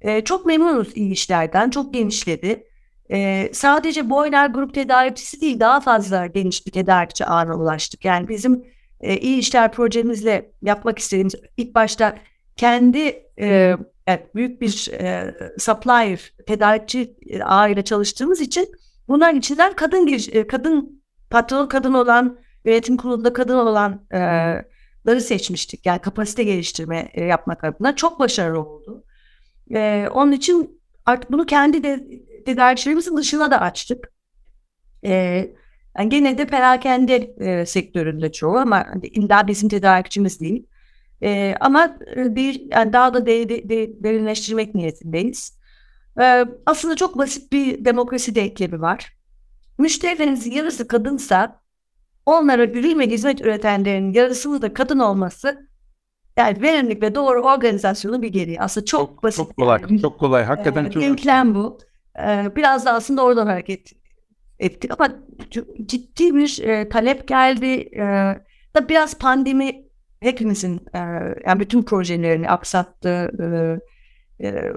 E, 0.00 0.24
çok 0.24 0.46
memnunuz 0.46 0.96
iyi 0.96 1.12
işlerden. 1.12 1.70
Çok 1.70 1.94
genişledi. 1.94 2.64
E, 3.10 3.50
sadece 3.52 4.10
boyner 4.10 4.46
grup 4.46 4.74
tedarikçisi 4.74 5.40
değil 5.40 5.60
daha 5.60 5.80
fazla 5.80 6.26
geniş 6.26 6.66
bir 6.66 6.72
tedarikçi 6.72 7.26
ağına 7.26 7.54
ulaştık. 7.54 8.04
Yani 8.04 8.28
bizim 8.28 8.64
e, 9.00 9.16
iyi 9.16 9.38
işler 9.38 9.72
projemizle 9.72 10.50
yapmak 10.62 10.98
istediğimiz 10.98 11.34
ilk 11.56 11.74
başta 11.74 12.18
kendi 12.56 13.22
e, 13.38 13.76
yani 14.06 14.20
büyük 14.34 14.60
bir 14.60 14.90
e, 14.92 15.34
supplier, 15.58 16.32
tedarikçi 16.46 17.16
ağıyla 17.44 17.82
çalıştığımız 17.82 18.40
için 18.40 18.68
bunların 19.08 19.36
içinden 19.36 19.72
kadın 19.72 20.06
giriş, 20.06 20.30
kadın 20.48 21.02
patron 21.30 21.66
kadın 21.66 21.94
olan 21.94 22.38
yönetim 22.64 22.96
kurulunda 22.96 23.32
kadın 23.32 23.54
olanları 23.54 24.64
e, 25.16 25.20
seçmiştik. 25.20 25.86
Yani 25.86 25.98
kapasite 25.98 26.44
geliştirme 26.44 27.08
e, 27.14 27.24
yapmak 27.24 27.64
adına 27.64 27.96
çok 27.96 28.20
başarılı 28.20 28.60
oldu. 28.60 29.04
E, 29.74 30.08
onun 30.14 30.32
için 30.32 30.80
artık 31.06 31.32
bunu 31.32 31.46
kendi 31.46 31.82
de 31.82 32.06
tedarikçilerimizin 32.48 33.16
dışına 33.16 33.50
da 33.50 33.60
açtık. 33.60 34.12
E, 35.04 35.12
yani 35.98 36.08
gene 36.08 36.38
de 36.38 36.46
perakende 36.46 37.16
e, 37.16 37.66
sektöründe 37.66 38.32
çoğu 38.32 38.56
ama 38.56 38.86
hani 38.88 39.06
illa 39.06 39.46
bizim 39.46 39.68
tedarikçimiz 39.68 40.40
değil. 40.40 40.66
E, 41.22 41.54
ama 41.60 41.98
bir 42.16 42.60
yani 42.72 42.92
daha 42.92 43.14
da 43.14 43.26
de, 43.26 43.48
de, 43.48 43.68
de, 43.68 44.02
derinleştirmek 44.04 44.74
niyetindeyiz. 44.74 45.58
E, 46.20 46.44
aslında 46.66 46.96
çok 46.96 47.18
basit 47.18 47.52
bir 47.52 47.84
demokrasi 47.84 48.34
denklemi 48.34 48.80
var. 48.80 49.16
Müşterilerinizin 49.78 50.50
yarısı 50.50 50.88
kadınsa 50.88 51.60
onlara 52.26 52.64
ürün 52.64 52.98
ve 52.98 53.06
hizmet 53.06 53.40
üretenlerin 53.40 54.12
yarısının 54.12 54.62
da 54.62 54.74
kadın 54.74 54.98
olması 54.98 55.68
yani 56.36 56.62
verimlilik 56.62 57.02
ve 57.02 57.14
doğru 57.14 57.42
organizasyonu 57.42 58.22
bir 58.22 58.28
geri. 58.28 58.60
Aslında 58.60 58.84
çok, 58.84 59.22
basit. 59.22 59.38
Çok 59.38 59.56
kolay. 59.56 59.80
Yani. 59.80 60.00
Çok 60.00 60.18
kolay. 60.18 60.44
Hakikaten 60.44 60.84
e, 60.84 60.90
çok. 60.90 61.02
Denklem 61.02 61.54
bu. 61.54 61.78
Biraz 62.56 62.86
da 62.86 62.92
aslında 62.92 63.24
oradan 63.24 63.46
hareket 63.46 63.92
ettik 64.58 64.90
ama 64.98 65.08
ciddi 65.86 66.34
bir 66.34 66.62
e, 66.62 66.88
talep 66.88 67.28
geldi. 67.28 67.66
E, 67.96 68.02
da 68.74 68.88
biraz 68.88 69.18
pandemi 69.18 69.84
hepimizin 70.20 70.80
e, 70.94 70.98
yani 71.46 71.60
bütün 71.60 71.82
projelerini 71.82 72.50
aksattı. 72.50 73.30
E, 74.40 74.46
e, 74.46 74.72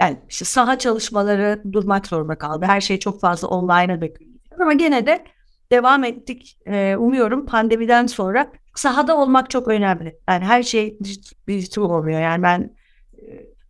yani 0.00 0.16
işte 0.28 0.44
saha 0.44 0.78
çalışmaları 0.78 1.62
durmak 1.72 2.06
zorunda 2.06 2.38
kaldı. 2.38 2.64
Her 2.64 2.80
şey 2.80 2.98
çok 2.98 3.20
fazla 3.20 3.48
online'a 3.48 4.00
döküldü. 4.00 4.38
Ama 4.60 4.72
gene 4.72 5.06
de 5.06 5.24
devam 5.72 6.04
ettik. 6.04 6.58
E, 6.66 6.96
umuyorum 6.96 7.46
pandemiden 7.46 8.06
sonra 8.06 8.52
sahada 8.74 9.16
olmak 9.16 9.50
çok 9.50 9.68
önemli. 9.68 10.18
Yani 10.28 10.44
her 10.44 10.62
şey 10.62 10.98
dijital 11.48 11.82
olmuyor. 11.82 12.20
Yani 12.20 12.42
ben 12.42 12.76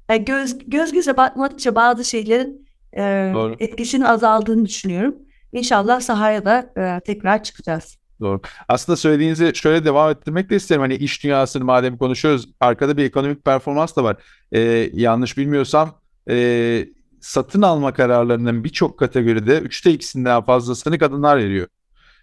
e, 0.09 0.17
göz 0.17 0.59
göz 0.67 0.93
göze 0.93 1.17
bakmadıkça 1.17 1.75
bazı 1.75 2.05
şeylerin 2.05 2.67
e, 2.97 3.35
etkisinin 3.59 4.05
azaldığını 4.05 4.67
düşünüyorum. 4.67 5.15
İnşallah 5.53 6.01
sahaya 6.01 6.45
da 6.45 6.73
e, 6.77 7.01
tekrar 7.01 7.43
çıkacağız. 7.43 7.99
Doğru. 8.23 8.41
Aslında 8.69 8.97
söylediğinizi 8.97 9.53
şöyle 9.55 9.85
devam 9.85 10.11
ettirmek 10.11 10.51
de 10.51 10.57
isterim. 10.57 10.81
Hani 10.83 10.95
iş 10.95 11.25
dünyasını 11.25 11.65
madem 11.65 11.97
konuşuyoruz, 11.97 12.49
arkada 12.61 12.97
bir 12.97 13.05
ekonomik 13.05 13.45
performans 13.45 13.97
da 13.97 14.05
var. 14.05 14.17
Ee, 14.53 14.91
yanlış 14.93 15.39
bilmiyorsam 15.39 15.99
e, 16.31 16.89
satın 17.21 17.63
alma 17.63 17.93
kararlarının 17.93 18.65
birçok 18.65 18.99
kategoride 18.99 19.59
üçte 19.59 19.91
ikisinden 19.91 20.43
fazlasını 20.43 20.99
kadınlar 20.99 21.39
veriyor. 21.39 21.67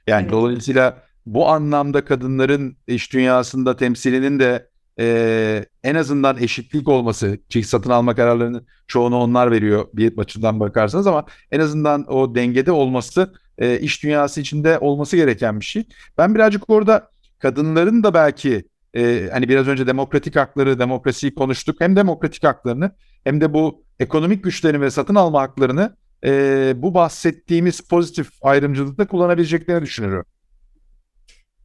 Yani 0.08 0.22
evet. 0.22 0.32
dolayısıyla 0.32 1.04
bu 1.26 1.50
anlamda 1.50 2.06
kadınların 2.06 2.78
iş 2.88 3.14
dünyasında 3.14 3.76
temsilinin 3.76 4.40
de 4.40 4.70
e, 5.00 5.66
en 5.84 5.96
azından 5.96 6.38
eşitlik 6.38 6.88
olması 6.88 7.38
çünkü 7.50 7.68
satın 7.68 7.90
alma 7.90 8.16
kararlarının 8.16 8.68
çoğunu 8.88 9.18
onlar 9.18 9.52
veriyor 9.52 9.86
bir 9.94 10.18
açıdan 10.18 10.60
bakarsanız 10.60 11.08
ama 11.08 11.26
en 11.52 11.60
azından 11.60 12.14
o 12.14 12.36
dengede 12.36 12.72
olması 12.72 13.34
e, 13.58 13.80
iş 13.80 14.04
dünyası 14.04 14.42
içinde 14.42 14.80
olması 14.80 15.16
gereken 15.16 15.60
bir 15.60 15.66
şey. 15.66 15.84
Ben 16.18 16.36
birazcık 16.36 16.70
orada 16.70 17.12
kadınların 17.40 18.04
da 18.04 18.14
belki 18.14 18.64
e, 18.96 19.30
hani 19.32 19.50
biraz 19.50 19.68
önce 19.68 19.88
demokratik 19.88 20.36
hakları, 20.36 20.80
demokrasiyi 20.80 21.36
konuştuk. 21.36 21.82
Hem 21.82 21.96
demokratik 21.96 22.44
haklarını 22.44 22.92
hem 23.24 23.42
de 23.42 23.54
bu 23.54 23.84
ekonomik 24.00 24.44
güçlerini 24.44 24.82
ve 24.82 24.92
satın 24.92 25.16
alma 25.16 25.42
haklarını 25.42 25.96
e, 26.26 26.74
bu 26.76 26.94
bahsettiğimiz 26.94 27.82
pozitif 27.82 28.30
ayrımcılıkta 28.42 29.08
kullanabileceklerini 29.08 29.82
düşünüyorum. 29.86 30.26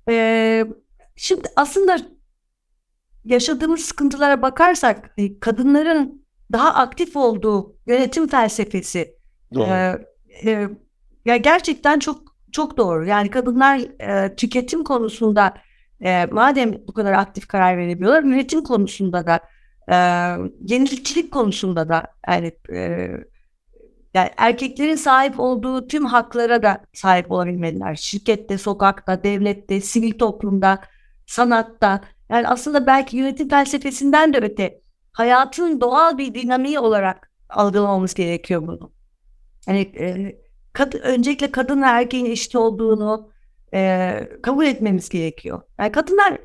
Ee, 0.09 0.67
şimdi 1.17 1.49
aslında 1.57 1.99
yaşadığımız 3.25 3.81
sıkıntılara 3.81 4.43
bakarsak 4.43 5.15
e, 5.17 5.39
kadınların 5.39 6.25
daha 6.53 6.75
aktif 6.75 7.17
olduğu 7.17 7.77
yönetim 7.87 8.29
felsefesi. 8.29 9.15
Doğru. 9.55 9.65
E, 9.65 9.99
e, 10.45 10.69
ya 11.25 11.37
gerçekten 11.37 11.99
çok 11.99 12.35
çok 12.53 12.77
doğru. 12.77 13.07
Yani 13.07 13.31
kadınlar 13.31 13.81
e, 14.01 14.37
tüketim 14.37 14.85
konusunda 14.85 15.55
e, 16.01 16.27
madem 16.27 16.73
bu 16.89 16.93
kadar 16.93 17.13
aktif 17.13 17.49
karar 17.49 17.79
verebiliyorlar, 17.79 18.23
yönetim 18.23 18.65
konusunda 18.65 19.27
da 19.27 19.41
e, 19.89 19.97
yenilikçilik 20.61 21.33
konusunda 21.33 21.89
da 21.89 22.07
yani 22.29 22.53
e, 22.73 23.11
yani 24.15 24.31
erkeklerin 24.37 24.95
sahip 24.95 25.41
olduğu 25.41 25.89
tüm 25.89 26.05
haklara 26.05 26.63
da 26.63 26.85
sahip 26.93 27.31
olabilmeliler. 27.31 27.95
Şirkette, 27.95 28.59
sokakta, 28.59 29.23
devlette, 29.23 29.81
sivil 29.81 30.19
toplumda, 30.19 30.81
sanatta. 31.27 32.01
Yani 32.29 32.49
aslında 32.49 32.87
belki 32.87 33.17
yönetim 33.17 33.49
felsefesinden 33.49 34.33
de 34.33 34.39
öte 34.39 34.81
hayatın 35.13 35.81
doğal 35.81 36.19
bir 36.19 36.35
dinamiği 36.35 36.79
olarak 36.79 37.33
algılamamız 37.49 38.15
gerekiyor 38.15 38.67
bunu. 38.67 38.93
Yani 39.67 39.81
e, 39.81 40.37
kad 40.73 40.93
öncelikle 40.93 41.53
kadın 41.53 41.83
ve 41.83 41.87
erkeğin 41.87 42.27
eşit 42.27 42.57
olduğunu 42.57 43.31
e, 43.75 44.21
kabul 44.43 44.67
etmemiz 44.67 45.09
gerekiyor. 45.09 45.63
Yani 45.79 45.93
kadınlar 45.93 46.39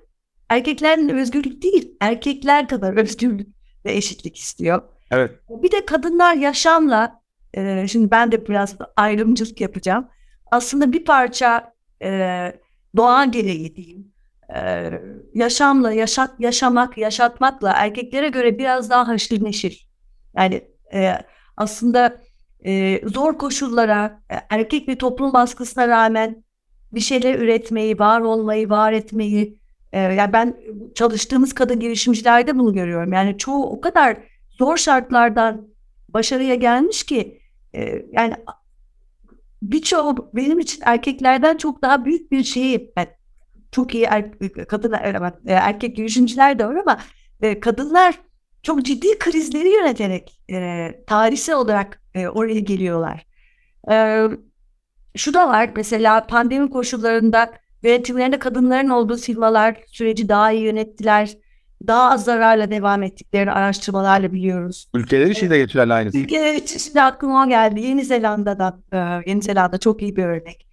erkeklerin 0.49 1.09
özgürlük 1.09 1.63
değil, 1.63 1.97
erkekler 2.01 2.67
kadar 2.67 2.93
özgürlük 2.97 3.47
ve 3.85 3.93
eşitlik 3.93 4.37
istiyor. 4.37 4.81
Evet. 5.11 5.31
Bir 5.49 5.71
de 5.71 5.85
kadınlar 5.85 6.35
yaşamla, 6.35 7.21
e, 7.53 7.87
şimdi 7.87 8.11
ben 8.11 8.31
de 8.31 8.47
biraz 8.47 8.75
ayrımcılık 8.95 9.61
yapacağım. 9.61 10.07
Aslında 10.51 10.93
bir 10.93 11.05
parça 11.05 11.73
e, 12.03 12.09
doğa 12.97 13.25
gereği 13.25 13.75
diyeyim. 13.75 14.13
Yaşamla, 15.33 15.93
yaşat, 15.93 16.39
yaşamak, 16.39 16.97
yaşatmakla 16.97 17.71
erkeklere 17.75 18.29
göre 18.29 18.59
biraz 18.59 18.89
daha 18.89 19.07
haşır 19.07 19.43
neşir. 19.43 19.89
Yani 20.37 20.61
e, 20.93 21.13
aslında 21.57 22.21
e, 22.65 23.01
zor 23.07 23.37
koşullara, 23.37 24.21
e, 24.31 24.35
erkek 24.49 24.87
bir 24.87 24.95
toplum 24.95 25.33
baskısına 25.33 25.87
rağmen 25.87 26.43
bir 26.93 26.99
şeyler 26.99 27.39
üretmeyi, 27.39 27.99
var 27.99 28.21
olmayı, 28.21 28.69
var 28.69 28.93
etmeyi. 28.93 29.59
E, 29.91 29.99
yani 29.99 30.33
ben 30.33 30.57
çalıştığımız 30.95 31.53
kadın 31.53 31.79
girişimcilerde 31.79 32.59
bunu 32.59 32.73
görüyorum. 32.73 33.13
Yani 33.13 33.37
çoğu 33.37 33.65
o 33.65 33.81
kadar 33.81 34.17
zor 34.49 34.77
şartlardan 34.77 35.67
başarıya 36.09 36.55
gelmiş 36.55 37.03
ki 37.03 37.41
e, 37.75 38.05
yani 38.11 38.33
birçoğu 39.61 40.29
benim 40.33 40.59
için 40.59 40.81
erkeklerden 40.85 41.57
çok 41.57 41.81
daha 41.81 42.05
büyük 42.05 42.31
bir 42.31 42.43
şeyi 42.43 42.93
ben 42.95 43.07
çok 43.71 43.95
iyi 43.95 44.03
er, 44.03 44.31
kadın 44.67 44.91
er, 44.91 45.33
erkek 45.47 45.95
girişimciler 45.95 46.59
de 46.59 46.65
var 46.65 46.75
ama 46.75 46.99
e, 47.41 47.59
kadınlar 47.59 48.15
çok 48.63 48.85
ciddi 48.85 49.19
krizleri 49.19 49.69
yöneterek 49.69 50.39
e, 50.51 50.91
tarihsel 51.07 51.55
olarak 51.55 52.01
e, 52.15 52.27
oraya 52.27 52.59
geliyorlar. 52.59 53.25
E, 53.91 54.27
şu 55.15 55.33
da 55.33 55.47
var 55.47 55.69
mesela 55.75 56.27
pandemi 56.27 56.69
koşullarında 56.69 57.53
yönetimlerinde 57.83 58.39
kadınların 58.39 58.89
olduğu 58.89 59.17
firmalar 59.17 59.75
süreci 59.87 60.29
daha 60.29 60.51
iyi 60.51 60.63
yönettiler. 60.63 61.37
Daha 61.87 62.11
az 62.11 62.25
zararla 62.25 62.71
devam 62.71 63.03
ettiklerini 63.03 63.51
araştırmalarla 63.51 64.33
biliyoruz. 64.33 64.87
Ülkeler 64.93 65.25
için 65.25 65.49
de 65.49 65.57
geçerli 65.57 65.93
aynısı. 65.93 66.17
Ülkeler 66.17 66.53
için 66.53 66.77
şimdi 66.79 67.01
aklıma 67.01 67.45
geldi. 67.45 67.81
Yeni 67.81 68.05
Zelanda'da, 68.05 68.79
e, 68.91 68.97
Yeni 69.29 69.41
Zelanda 69.41 69.77
çok 69.77 70.01
iyi 70.01 70.15
bir 70.15 70.23
örnek. 70.23 70.67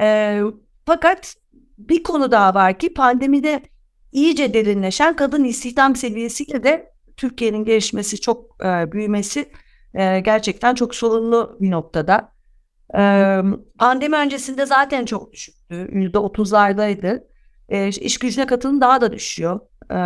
E, 0.00 0.40
fakat 0.86 1.34
bir 1.78 2.02
konu 2.02 2.30
daha 2.30 2.54
var 2.54 2.78
ki 2.78 2.94
pandemide 2.94 3.62
iyice 4.12 4.54
derinleşen 4.54 5.16
kadın 5.16 5.44
istihdam 5.44 5.96
seviyesiyle 5.96 6.62
de 6.62 6.94
Türkiye'nin 7.16 7.64
gelişmesi, 7.64 8.20
çok 8.20 8.64
e, 8.64 8.92
büyümesi 8.92 9.52
e, 9.94 10.20
gerçekten 10.20 10.74
çok 10.74 10.94
sorunlu 10.94 11.56
bir 11.60 11.70
noktada. 11.70 12.32
E, 12.98 13.02
pandemi 13.78 14.16
öncesinde 14.16 14.66
zaten 14.66 15.04
çok 15.04 15.32
düşüktü. 15.32 15.88
Yüzde 15.92 16.18
otuzlardaydı. 16.18 17.28
E, 17.68 17.88
iş 17.88 18.18
gücüne 18.18 18.46
katılım 18.46 18.80
daha 18.80 19.00
da 19.00 19.12
düşüyor. 19.12 19.60
E, 19.90 19.96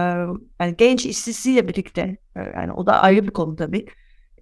yani 0.61 0.75
genç 0.79 1.07
işsizliğiyle 1.07 1.69
birlikte, 1.69 2.16
e, 2.37 2.41
yani 2.41 2.73
o 2.73 2.87
da 2.87 3.03
ayrı 3.03 3.23
bir 3.23 3.31
konu 3.31 3.57
tabii. 3.57 3.87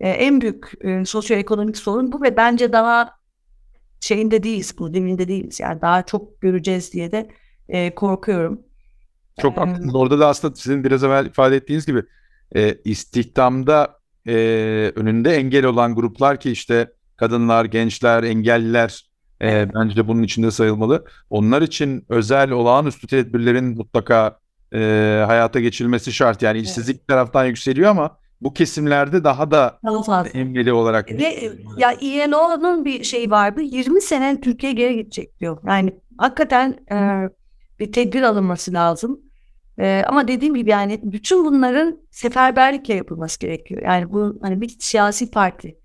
E, 0.01 0.09
en 0.09 0.41
büyük 0.41 0.73
e, 0.81 1.05
sosyoekonomik 1.05 1.77
sorun 1.77 2.13
bu 2.13 2.23
ve 2.23 2.37
bence 2.37 2.73
daha 2.73 3.16
şeyinde 4.07 4.43
değiliz, 4.43 4.75
bu 4.79 4.95
deminde 4.95 5.29
değiliz. 5.29 5.61
Yani 5.61 5.81
daha 5.81 6.07
çok 6.07 6.41
göreceğiz 6.41 6.93
diye 6.93 7.13
de 7.13 7.29
e, 7.69 7.95
korkuyorum. 7.95 8.61
Çok 9.41 9.57
haklısınız. 9.57 9.95
Orada 9.95 10.19
da 10.19 10.29
aslında 10.29 10.55
sizin 10.55 10.85
biraz 10.85 11.05
evvel 11.05 11.27
ifade 11.27 11.57
ettiğiniz 11.57 11.87
gibi 11.87 12.03
e, 12.57 12.75
istihdamda 12.85 13.99
e, 14.27 14.35
önünde 14.97 15.35
engel 15.35 15.65
olan 15.65 15.95
gruplar 15.95 16.41
ki 16.41 16.51
işte 16.51 16.93
kadınlar, 17.17 17.65
gençler, 17.65 18.23
engelliler 18.23 19.11
e, 19.43 19.75
bence 19.75 19.97
de 19.97 20.09
bunun 20.09 20.23
içinde 20.23 20.51
sayılmalı. 20.51 21.05
Onlar 21.31 21.63
için 21.63 22.07
özel 22.09 22.51
olağanüstü 22.51 23.07
tedbirlerin 23.07 23.65
mutlaka 23.65 24.39
e, 24.75 24.79
hayata 25.27 25.61
geçirilmesi 25.61 26.13
şart. 26.13 26.43
Yani 26.43 26.59
işsizlik 26.59 26.97
evet. 26.97 27.09
taraftan 27.09 27.45
yükseliyor 27.45 27.91
ama 27.91 28.19
bu 28.41 28.55
kesimlerde 28.55 29.25
daha 29.25 29.51
da 29.51 29.79
engeli 30.35 30.73
olarak. 30.73 31.13
Ve 31.13 31.53
ya 31.79 31.93
ILO'nun 31.93 32.85
bir 32.85 33.05
şey 33.05 33.31
vardı. 33.31 33.61
20 33.63 34.01
sene 34.01 34.41
Türkiye 34.41 34.73
geri 34.73 34.97
gidecek 34.97 35.41
diyor. 35.41 35.59
Yani 35.67 36.01
hakikaten 36.19 36.77
e, 36.93 37.29
bir 37.81 37.93
tedbir 37.93 38.23
alınması 38.23 38.73
lazım. 38.73 39.21
E, 39.79 40.03
ama 40.07 40.29
dediğim 40.29 40.55
gibi 40.55 40.71
yani 40.71 41.01
bütün 41.03 41.45
bunların 41.45 41.99
seferberlikle 42.11 42.95
yapılması 42.95 43.41
gerekiyor. 43.41 43.83
Yani 43.83 44.13
bu 44.13 44.39
hani 44.43 44.61
bir 44.61 44.77
siyasi 44.79 45.31
parti, 45.31 45.79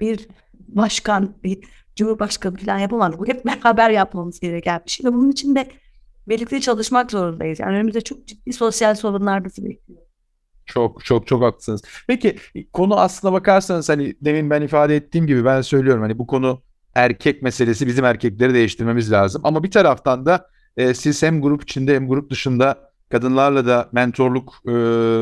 bir 0.00 0.28
başkan, 0.68 1.34
bir 1.44 1.58
cumhurbaşkanı 1.96 2.56
falan 2.56 2.78
yapamaz. 2.78 3.18
Bu 3.18 3.26
hep 3.26 3.44
beraber 3.64 3.90
yapmamız 3.90 4.40
gereken 4.40 4.80
bir 4.86 4.90
şey. 4.90 5.06
Ve 5.06 5.14
bunun 5.14 5.30
için 5.30 5.54
de 5.54 5.68
birlikte 6.28 6.60
çalışmak 6.60 7.10
zorundayız. 7.10 7.60
Yani 7.60 7.76
önümüzde 7.76 8.00
çok 8.00 8.26
ciddi 8.26 8.52
sosyal 8.52 8.94
sorunlar 8.94 9.44
bizi 9.44 9.64
bekliyor. 9.64 10.07
Çok 10.68 11.04
çok 11.04 11.26
çok 11.26 11.42
haklısınız. 11.42 11.82
Peki 12.06 12.36
konu 12.72 13.00
aslına 13.00 13.32
bakarsanız 13.32 13.88
hani 13.88 14.14
demin 14.20 14.50
ben 14.50 14.62
ifade 14.62 14.96
ettiğim 14.96 15.26
gibi 15.26 15.44
ben 15.44 15.60
söylüyorum 15.60 16.02
hani 16.02 16.18
bu 16.18 16.26
konu 16.26 16.62
erkek 16.94 17.42
meselesi 17.42 17.86
bizim 17.86 18.04
erkekleri 18.04 18.54
değiştirmemiz 18.54 19.12
lazım. 19.12 19.42
Ama 19.44 19.62
bir 19.62 19.70
taraftan 19.70 20.26
da 20.26 20.46
e, 20.76 20.94
siz 20.94 21.22
hem 21.22 21.42
grup 21.42 21.62
içinde 21.62 21.94
hem 21.94 22.08
grup 22.08 22.30
dışında 22.30 22.90
kadınlarla 23.10 23.66
da 23.66 23.88
mentorluk 23.92 24.54
e, 24.66 24.72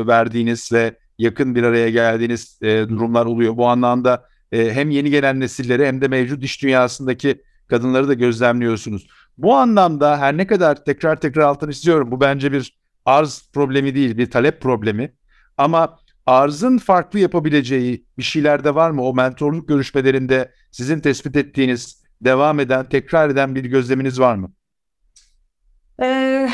verdiğiniz 0.07 0.73
ve 0.73 0.97
yakın 1.17 1.55
bir 1.55 1.63
araya 1.63 1.89
geldiğiniz 1.89 2.59
e, 2.61 2.89
durumlar 2.89 3.25
oluyor. 3.25 3.57
Bu 3.57 3.67
anlamda 3.67 4.25
e, 4.51 4.73
hem 4.73 4.89
yeni 4.89 5.09
gelen 5.09 5.39
nesilleri 5.39 5.85
hem 5.85 6.01
de 6.01 6.07
mevcut 6.07 6.43
iş 6.43 6.63
dünyasındaki 6.63 7.41
kadınları 7.67 8.07
da 8.07 8.13
gözlemliyorsunuz. 8.13 9.07
Bu 9.37 9.55
anlamda 9.55 10.17
her 10.17 10.37
ne 10.37 10.47
kadar 10.47 10.85
tekrar 10.85 11.15
tekrar 11.21 11.43
altını 11.43 11.71
istiyorum 11.71 12.11
bu 12.11 12.21
bence 12.21 12.51
bir 12.51 12.77
arz 13.05 13.49
problemi 13.53 13.95
değil 13.95 14.17
bir 14.17 14.31
talep 14.31 14.61
problemi. 14.61 15.13
Ama 15.57 15.99
arzın 16.25 16.77
farklı 16.77 17.19
yapabileceği 17.19 18.05
bir 18.17 18.23
şeyler 18.23 18.63
de 18.63 18.75
var 18.75 18.91
mı? 18.91 19.03
O 19.03 19.13
mentorluk 19.13 19.67
görüşmelerinde 19.67 20.51
sizin 20.71 20.99
tespit 20.99 21.35
ettiğiniz, 21.35 22.03
devam 22.21 22.59
eden, 22.59 22.89
tekrar 22.89 23.29
eden 23.29 23.55
bir 23.55 23.65
gözleminiz 23.65 24.19
var 24.19 24.35
mı? 24.35 24.51
Ee, 26.01 26.49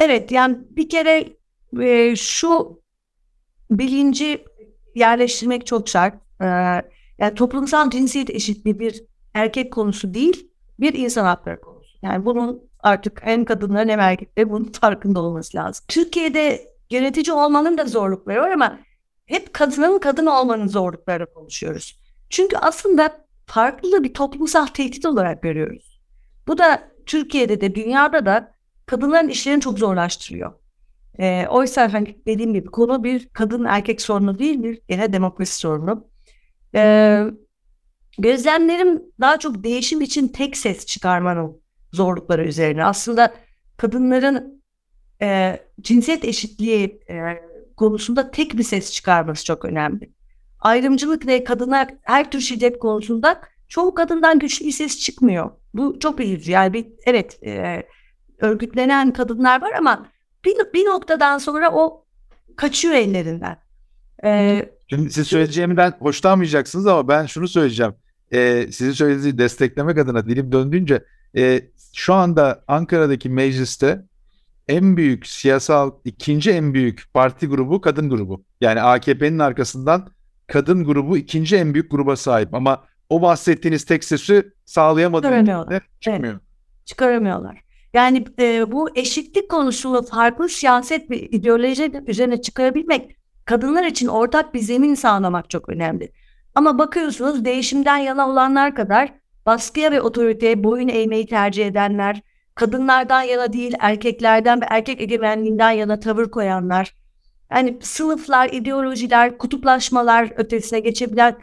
Evet 0.00 0.32
yani 0.32 0.58
bir 0.70 0.88
kere 0.88 1.28
e, 1.80 2.16
şu 2.16 2.80
bilinci 3.70 4.44
yerleştirmek 4.94 5.66
çok 5.66 5.88
şart. 5.88 6.14
Ee, 6.40 6.46
yani 7.18 7.34
toplumsal 7.34 7.90
cinsiyet 7.90 8.30
eşitliği 8.30 8.78
bir 8.78 9.04
erkek 9.34 9.72
konusu 9.72 10.14
değil, 10.14 10.50
bir 10.80 10.94
insan 10.94 11.24
hakları 11.24 11.60
konusu. 11.60 11.98
Yani 12.02 12.24
bunun 12.24 12.62
artık 12.80 13.20
hem 13.22 13.44
kadınların 13.44 13.88
hem 13.88 14.00
erkeklerin 14.00 14.50
bunun 14.50 14.72
farkında 14.72 15.20
olması 15.20 15.56
lazım. 15.56 15.84
Türkiye'de 15.88 16.69
yönetici 16.90 17.32
olmanın 17.32 17.78
da 17.78 17.84
zorlukları 17.84 18.40
var 18.40 18.50
ama 18.50 18.78
hep 19.26 19.54
kadının 19.54 19.98
kadın 19.98 20.26
olmanın 20.26 20.66
zorlukları 20.66 21.34
konuşuyoruz. 21.34 22.00
Çünkü 22.30 22.56
aslında 22.56 23.26
farklı 23.46 24.04
bir 24.04 24.14
toplumsal 24.14 24.66
tehdit 24.66 25.06
olarak 25.06 25.42
görüyoruz. 25.42 26.00
Bu 26.46 26.58
da 26.58 26.90
Türkiye'de 27.06 27.60
de 27.60 27.74
dünyada 27.74 28.26
da 28.26 28.54
kadınların 28.86 29.28
işlerini 29.28 29.60
çok 29.60 29.78
zorlaştırıyor. 29.78 30.52
E, 31.18 31.46
oysa 31.50 31.92
hani 31.92 32.18
dediğim 32.26 32.54
gibi 32.54 32.66
konu 32.66 33.04
bir 33.04 33.28
kadın 33.28 33.64
erkek 33.64 34.02
sorunu 34.02 34.38
değil 34.38 34.62
bir 34.62 34.80
gene 34.88 35.12
demokrasi 35.12 35.58
sorunu. 35.58 36.06
E, 36.74 37.24
gözlemlerim 38.18 39.02
daha 39.20 39.38
çok 39.38 39.64
değişim 39.64 40.00
için 40.00 40.28
tek 40.28 40.56
ses 40.56 40.86
çıkarmanın 40.86 41.62
zorlukları 41.92 42.44
üzerine. 42.44 42.84
Aslında 42.84 43.34
kadınların 43.76 44.59
e, 45.22 45.60
cinsiyet 45.80 46.24
eşitliği 46.24 47.00
e, 47.10 47.16
konusunda 47.76 48.30
tek 48.30 48.58
bir 48.58 48.62
ses 48.62 48.92
çıkarması 48.92 49.44
çok 49.44 49.64
önemli. 49.64 50.10
Ayrımcılık 50.60 51.26
ve 51.26 51.44
kadına 51.44 51.88
her 52.02 52.30
tür 52.30 52.40
şiddet 52.40 52.78
konusunda 52.78 53.40
çoğu 53.68 53.94
kadından 53.94 54.38
güçlü 54.38 54.66
bir 54.66 54.72
ses 54.72 54.98
çıkmıyor. 54.98 55.50
Bu 55.74 55.98
çok 56.00 56.20
üzücü. 56.20 56.50
Yani 56.50 56.72
bir, 56.72 56.86
evet 57.06 57.38
e, 57.46 57.82
örgütlenen 58.38 59.12
kadınlar 59.12 59.62
var 59.62 59.72
ama 59.72 60.06
bir, 60.44 60.56
bir 60.74 60.84
noktadan 60.84 61.38
sonra 61.38 61.72
o 61.72 62.04
kaçıyor 62.56 62.94
ellerinden. 62.94 63.56
Ee, 64.24 64.70
Şimdi 64.86 65.10
siz 65.10 65.26
söyleyeceğimden 65.26 65.92
hoşlanmayacaksınız 65.98 66.86
ama 66.86 67.08
ben 67.08 67.26
şunu 67.26 67.48
söyleyeceğim. 67.48 67.94
Ee, 68.32 68.66
sizin 68.72 68.92
söylediğinizi 68.92 69.38
desteklemek 69.38 69.98
adına 69.98 70.26
dilim 70.26 70.52
döndüğünce 70.52 71.04
e, 71.36 71.62
şu 71.94 72.14
anda 72.14 72.64
Ankara'daki 72.68 73.28
mecliste 73.28 74.04
en 74.70 74.96
büyük 74.96 75.26
siyasal 75.26 75.90
ikinci 76.04 76.50
en 76.50 76.74
büyük 76.74 77.04
parti 77.14 77.46
grubu 77.46 77.80
kadın 77.80 78.10
grubu. 78.10 78.44
Yani 78.60 78.82
AKP'nin 78.82 79.38
arkasından 79.38 80.08
kadın 80.46 80.84
grubu 80.84 81.16
ikinci 81.16 81.56
en 81.56 81.74
büyük 81.74 81.90
gruba 81.90 82.16
sahip 82.16 82.54
ama 82.54 82.84
o 83.08 83.22
bahsettiğiniz 83.22 83.84
tek 83.84 84.04
sesi 84.04 84.52
Çıkaramıyorlar. 85.22 85.82
çıkmıyor. 86.00 86.40
çıkaramıyorlar. 86.84 87.60
Yani 87.94 88.24
e, 88.40 88.72
bu 88.72 88.88
eşitlik 88.94 89.50
konusunu 89.50 90.02
farklı 90.02 90.48
siyaset 90.48 91.10
ve 91.10 91.20
ideoloji 91.20 91.92
üzerine 92.06 92.42
çıkarabilmek 92.42 93.16
kadınlar 93.44 93.84
için 93.84 94.06
ortak 94.06 94.54
bir 94.54 94.60
zemin 94.60 94.94
sağlamak 94.94 95.50
çok 95.50 95.68
önemli. 95.68 96.12
Ama 96.54 96.78
bakıyorsunuz 96.78 97.44
değişimden 97.44 97.98
yana 97.98 98.28
olanlar 98.28 98.74
kadar 98.74 99.12
baskıya 99.46 99.92
ve 99.92 100.00
otoriteye 100.00 100.64
boyun 100.64 100.88
eğmeyi 100.88 101.26
tercih 101.26 101.66
edenler, 101.66 102.22
kadınlardan 102.60 103.22
yana 103.22 103.52
değil 103.52 103.74
erkeklerden 103.78 104.60
ve 104.60 104.64
erkek 104.68 105.00
egemenliğinden 105.00 105.70
yana 105.70 106.00
tavır 106.00 106.30
koyanlar, 106.30 106.94
yani 107.50 107.78
sınıflar, 107.82 108.48
ideolojiler, 108.48 109.38
kutuplaşmalar 109.38 110.32
ötesine 110.36 110.80
geçebilen 110.80 111.36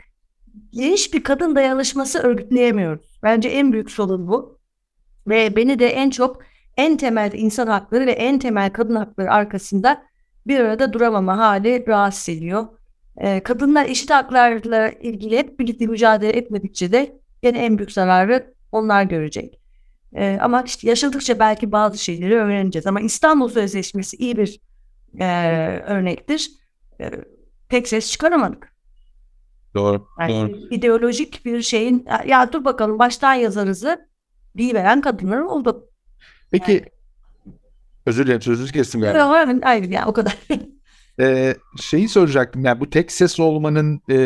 geniş 0.71 1.13
bir 1.13 1.23
kadın 1.23 1.55
dayanışması 1.55 2.19
örgütleyemiyoruz. 2.19 3.19
Bence 3.23 3.49
en 3.49 3.73
büyük 3.73 3.91
sorun 3.91 4.27
bu. 4.27 4.59
Ve 5.27 5.55
beni 5.55 5.79
de 5.79 5.87
en 5.87 6.09
çok 6.09 6.41
en 6.77 6.97
temel 6.97 7.31
insan 7.33 7.67
hakları 7.67 8.05
ve 8.05 8.11
en 8.11 8.39
temel 8.39 8.69
kadın 8.73 8.95
hakları 8.95 9.31
arkasında 9.31 10.03
bir 10.47 10.59
arada 10.59 10.93
duramama 10.93 11.37
hali 11.37 11.87
rahatsız 11.87 12.29
ediyor. 12.29 12.67
Ee, 13.17 13.43
kadınlar 13.43 13.85
eşit 13.85 14.09
haklarla 14.09 14.89
ilgili 14.89 15.37
hep 15.37 15.59
birlikte 15.59 15.85
mücadele 15.87 16.37
etmedikçe 16.37 16.91
de 16.91 17.19
yine 17.43 17.57
en 17.57 17.77
büyük 17.77 17.91
zararı 17.91 18.53
onlar 18.71 19.03
görecek. 19.03 19.66
Ee, 20.17 20.37
ama 20.41 20.61
işte 20.61 20.89
yaşadıkça 20.89 21.39
belki 21.39 21.71
bazı 21.71 21.97
şeyleri 21.97 22.35
öğreneceğiz. 22.35 22.87
Ama 22.87 23.01
İstanbul 23.01 23.49
Sözleşmesi 23.49 24.17
iyi 24.17 24.37
bir 24.37 24.59
e, 25.19 25.27
örnektir. 25.87 26.51
E, 27.01 27.11
tek 27.69 27.87
ses 27.87 28.11
çıkaramadık. 28.11 28.73
Doğru. 29.75 30.07
Yani 30.19 30.53
doğru. 30.53 30.67
ideolojik 30.71 31.45
bir 31.45 31.61
şeyin 31.61 32.05
ya, 32.07 32.23
ya 32.27 32.53
dur 32.53 32.65
bakalım 32.65 32.99
baştan 32.99 33.33
yazarızı 33.33 34.07
bir 34.55 34.73
veren 34.73 35.01
kadınlar 35.01 35.39
oldu. 35.39 35.89
Peki 36.51 36.85
özür 38.05 38.25
dilerim 38.25 38.41
sözünüzü 38.41 38.73
kestim 38.73 39.01
galiba. 39.01 39.23
Aynen, 39.23 39.61
aynen 39.65 39.91
yani 39.91 40.05
o 40.05 40.13
kadar. 40.13 40.37
Ee, 41.19 41.55
şeyi 41.81 42.09
soracaktım 42.09 42.65
yani 42.65 42.79
bu 42.79 42.89
tek 42.89 43.11
ses 43.11 43.39
olmanın 43.39 44.01
e, 44.09 44.17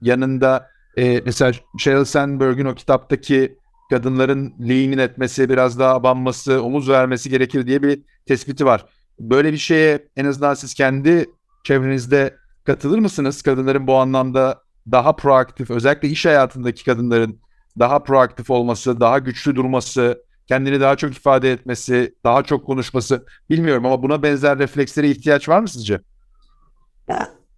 yanında 0.00 0.70
e, 0.96 1.20
mesela 1.20 1.52
Sheryl 1.78 2.04
Sandberg'in 2.04 2.64
o 2.64 2.74
kitaptaki 2.74 3.58
kadınların 3.90 4.54
lean 4.68 4.98
etmesi, 4.98 5.48
biraz 5.48 5.78
daha 5.78 5.94
abanması, 5.94 6.62
omuz 6.62 6.88
vermesi 6.88 7.30
gerekir 7.30 7.66
diye 7.66 7.82
bir 7.82 8.02
tespiti 8.26 8.66
var. 8.66 8.86
Böyle 9.20 9.52
bir 9.52 9.58
şeye 9.58 10.08
en 10.16 10.24
azından 10.24 10.54
siz 10.54 10.74
kendi 10.74 11.26
çevrenizde 11.64 12.36
katılır 12.64 12.98
mısınız? 12.98 13.42
Kadınların 13.42 13.86
bu 13.86 13.96
anlamda 13.96 14.62
daha 14.90 15.16
proaktif, 15.16 15.70
özellikle 15.70 16.08
iş 16.08 16.26
hayatındaki 16.26 16.84
kadınların 16.84 17.40
daha 17.78 18.02
proaktif 18.02 18.50
olması, 18.50 19.00
daha 19.00 19.18
güçlü 19.18 19.56
durması, 19.56 20.24
kendini 20.46 20.80
daha 20.80 20.96
çok 20.96 21.16
ifade 21.16 21.52
etmesi, 21.52 22.14
daha 22.24 22.42
çok 22.42 22.66
konuşması 22.66 23.26
bilmiyorum 23.50 23.86
ama 23.86 24.02
buna 24.02 24.22
benzer 24.22 24.58
reflekslere 24.58 25.10
ihtiyaç 25.10 25.48
var 25.48 25.60
mı 25.60 25.68
sizce? 25.68 26.00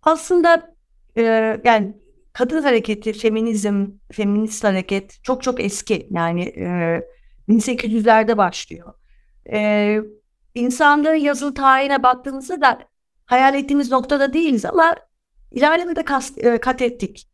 Aslında 0.03 0.75
e, 1.17 1.23
yani 1.65 1.97
kadın 2.33 2.63
hareketi, 2.63 3.13
feminizm, 3.13 3.87
feminist 4.13 4.65
hareket 4.65 5.25
çok 5.25 5.43
çok 5.43 5.61
eski. 5.61 6.09
Yani 6.11 6.43
e, 6.43 7.01
1800'lerde 7.49 8.37
başlıyor. 8.37 8.95
E, 9.53 9.99
insanların 10.55 11.17
yazılı 11.17 11.55
tarihine 11.55 12.03
baktığımızda 12.03 12.61
da 12.61 12.79
hayal 13.27 13.55
ettiğimiz 13.55 13.91
noktada 13.91 14.33
değiliz 14.33 14.65
ama 14.65 14.97
ilerlemede 15.51 16.05
kas, 16.05 16.39
e, 16.39 16.59
kat 16.59 16.83
ettik. 16.83 17.29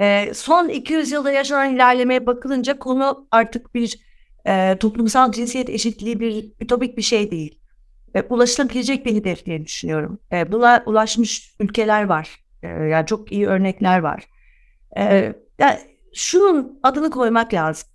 E, 0.00 0.34
son 0.34 0.68
200 0.68 1.12
yılda 1.12 1.30
yaşanan 1.30 1.74
ilerlemeye 1.74 2.26
bakılınca 2.26 2.78
konu 2.78 3.28
artık 3.30 3.74
bir 3.74 3.98
e, 4.46 4.76
toplumsal 4.80 5.32
cinsiyet 5.32 5.70
eşitliği 5.70 6.20
bir 6.20 6.52
ütopik 6.60 6.96
bir 6.96 7.02
şey 7.02 7.30
değil. 7.30 7.60
E, 8.14 8.22
ulaşılabilecek 8.22 9.06
bir 9.06 9.14
hedef 9.14 9.46
diye 9.46 9.64
düşünüyorum. 9.64 10.18
E, 10.32 10.52
buna 10.52 10.82
ulaşmış 10.86 11.54
ülkeler 11.60 12.04
var. 12.04 12.44
E, 12.62 12.68
yani 12.68 13.06
çok 13.06 13.32
iyi 13.32 13.46
örnekler 13.46 13.98
var. 13.98 14.28
E, 14.98 15.34
yani 15.58 15.78
şunun 16.14 16.80
adını 16.82 17.10
koymak 17.10 17.54
lazım. 17.54 17.88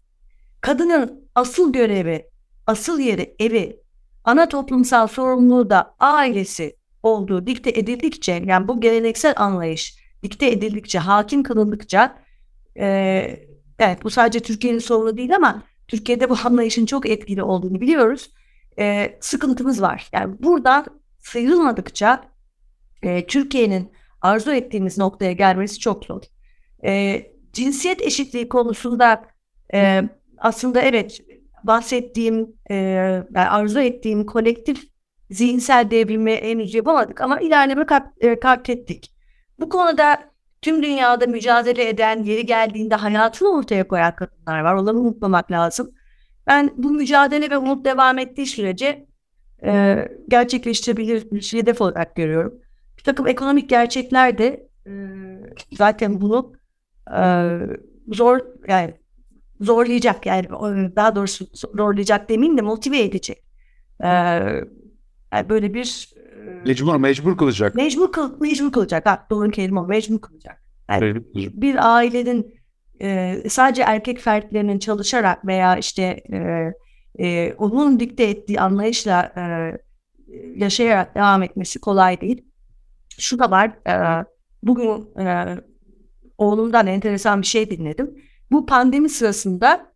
Kadının 0.62 1.30
asıl 1.36 1.74
görevi, 1.74 2.30
asıl 2.68 3.00
yeri 3.00 3.36
evi, 3.40 3.80
ana 4.24 4.50
toplumsal 4.50 5.08
sorumluluğu 5.08 5.70
da 5.70 5.96
ailesi 6.00 6.76
olduğu 7.04 7.48
dikte 7.48 7.70
edildikçe, 7.70 8.44
yani 8.46 8.68
bu 8.68 8.82
geleneksel 8.82 9.34
anlayış 9.38 9.98
dikte 10.24 10.52
edildikçe, 10.52 11.00
hakim 11.00 11.44
kılındıkça, 11.44 12.18
e, 12.78 12.88
evet 13.80 14.04
bu 14.04 14.10
sadece 14.10 14.40
Türkiye'nin 14.40 14.80
sorunu 14.80 15.18
değil 15.18 15.36
ama 15.36 15.64
Türkiye'de 15.88 16.30
bu 16.30 16.38
anlayışın 16.44 16.86
çok 16.86 17.10
etkili 17.10 17.44
olduğunu 17.44 17.82
biliyoruz. 17.82 18.32
E, 18.80 19.18
sıkıntımız 19.22 19.82
var. 19.82 20.10
Yani 20.14 20.36
buradan 20.44 20.86
sıyrılmadıkça 21.20 22.24
e, 23.04 23.28
Türkiye'nin 23.28 23.92
arzu 24.26 24.52
ettiğimiz 24.52 24.98
noktaya 24.98 25.32
gelmesi 25.32 25.80
çok 25.80 26.06
zor. 26.06 26.22
E, 26.86 27.22
cinsiyet 27.54 28.02
eşitliği 28.02 28.50
konusunda 28.50 29.26
e, 29.74 30.04
aslında 30.38 30.82
evet 30.82 31.22
bahsettiğim, 31.64 32.56
e, 32.70 32.76
yani 32.76 33.50
arzu 33.50 33.80
ettiğim 33.80 34.26
kolektif 34.26 34.84
zihinsel 35.30 35.92
devrimi 35.92 36.36
henüz 36.36 36.74
yapamadık 36.74 37.22
ama 37.22 37.40
ilerleme 37.40 37.86
kat, 37.86 38.08
e, 38.20 38.40
kat 38.40 38.70
ettik. 38.70 39.12
Bu 39.60 39.70
konuda 39.70 40.20
tüm 40.62 40.84
dünyada 40.84 41.28
mücadele 41.28 41.90
eden, 41.90 42.24
yeri 42.24 42.46
geldiğinde 42.46 42.96
hayatını 42.96 43.50
ortaya 43.50 43.88
koyan 43.88 44.16
kadınlar 44.16 44.60
var. 44.60 44.74
Onları 44.74 44.98
unutmamak 44.98 45.52
lazım. 45.52 45.92
Ben 46.48 46.70
bu 46.78 46.90
mücadele 46.90 47.50
ve 47.50 47.58
umut 47.58 47.86
devam 47.86 48.18
ettiği 48.18 48.46
sürece 48.46 49.08
e, 49.66 49.98
gerçekleştirebilir 50.28 51.32
bir 51.32 51.54
hedef 51.54 51.82
olarak 51.82 52.16
görüyorum. 52.16 52.65
Takım 53.06 53.28
ekonomik 53.28 53.70
gerçekler 53.70 54.38
de 54.38 54.70
e, 54.88 54.92
zaten 55.72 56.22
bunu 56.22 56.54
e, 57.18 57.22
zor 58.08 58.40
yani 58.68 58.94
zorlayacak 59.62 60.26
yani 60.26 60.48
daha 60.96 61.16
doğrusu 61.16 61.48
zorlayacak 61.54 62.30
demeyeyim 62.30 62.58
de 62.58 62.62
motive 62.62 63.02
edecek. 63.02 63.44
E, 64.04 64.08
yani 65.34 65.50
böyle 65.50 65.74
bir 65.74 66.16
Mecbur, 66.66 66.96
mecbur 66.96 67.38
kılacak. 67.38 67.76
Mecbur, 67.76 68.12
kıl, 68.12 68.40
mecbur 68.40 68.72
kılacak. 68.72 69.06
Ha, 69.06 69.28
doğru 69.30 69.52
kelime 69.52 69.80
o. 69.80 69.88
Mecbur 69.88 70.22
kılacak. 70.22 70.64
Yani 70.90 71.24
bir 71.34 71.96
ailenin 71.96 72.56
e, 73.02 73.42
sadece 73.50 73.82
erkek 73.82 74.20
fertlerinin 74.20 74.80
çalışarak 74.80 75.46
veya 75.48 75.78
işte 75.78 76.24
e, 76.34 76.72
e, 77.20 77.54
onun 77.54 78.00
dikte 78.00 78.24
ettiği 78.24 78.60
anlayışla 78.60 79.34
e, 79.38 79.42
yaşayarak 80.56 81.16
devam 81.16 81.44
etmesi 81.44 81.80
kolay 81.80 82.22
değil. 82.22 82.46
Şu 83.20 83.40
da 83.40 83.52
var. 83.52 83.72
E, 83.88 84.26
bugün 84.64 85.20
e, 85.20 85.58
oğlumdan 86.38 86.88
enteresan 86.88 87.42
bir 87.42 87.48
şey 87.48 87.70
dinledim. 87.70 88.16
Bu 88.52 88.66
pandemi 88.66 89.10
sırasında 89.10 89.92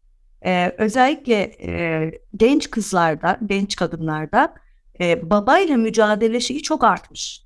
e, 0.46 0.74
özellikle 0.78 1.52
e, 1.62 2.12
genç 2.36 2.70
kızlarda, 2.70 3.40
genç 3.46 3.76
kadınlarda 3.76 4.54
e, 5.00 5.30
babayla 5.30 5.78
mücadele 5.78 6.40
şeyi 6.40 6.62
çok 6.62 6.84
artmış. 6.84 7.44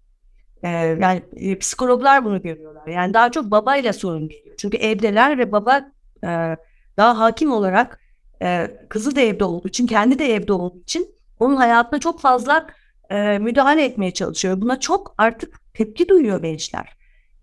E, 0.64 0.70
yani 0.70 1.24
e, 1.36 1.58
psikologlar 1.60 2.26
bunu 2.26 2.42
görüyorlar. 2.42 2.88
Yani 2.88 3.14
daha 3.14 3.32
çok 3.32 3.52
babayla 3.52 3.94
sorun 3.94 4.30
geliyor. 4.30 4.56
Çünkü 4.58 4.78
evdeler 4.78 5.38
ve 5.38 5.52
baba 5.52 5.92
e, 6.24 6.58
daha 6.98 7.20
hakim 7.20 7.52
olarak 7.52 8.00
e, 8.42 8.78
kızı 8.90 9.16
da 9.16 9.22
evde 9.22 9.44
olduğu 9.44 9.68
için, 9.68 9.88
kendi 9.88 10.20
de 10.20 10.34
evde 10.34 10.54
olduğu 10.54 10.82
için 10.82 11.16
onun 11.40 11.56
hayatına 11.56 12.00
çok 12.00 12.20
fazla 12.22 12.68
e, 13.10 13.40
müdahale 13.40 13.86
etmeye 13.86 14.12
çalışıyor. 14.12 14.62
Buna 14.62 14.80
çok 14.80 15.16
artık 15.18 15.63
tepki 15.74 16.10
duyuyor 16.10 16.42
gençler. 16.42 16.98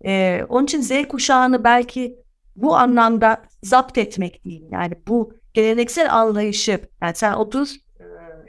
E, 0.05 0.41
onun 0.49 0.63
için 0.63 0.81
Z 0.81 1.07
kuşağını 1.07 1.63
belki 1.63 2.15
bu 2.55 2.75
anlamda 2.75 3.41
zapt 3.63 3.97
etmek 3.97 4.45
değil. 4.45 4.63
Yani 4.71 4.93
bu 5.07 5.33
geleneksel 5.53 6.15
anlayışı, 6.15 6.79
yani 7.01 7.15
sen 7.15 7.33
otur 7.33 7.67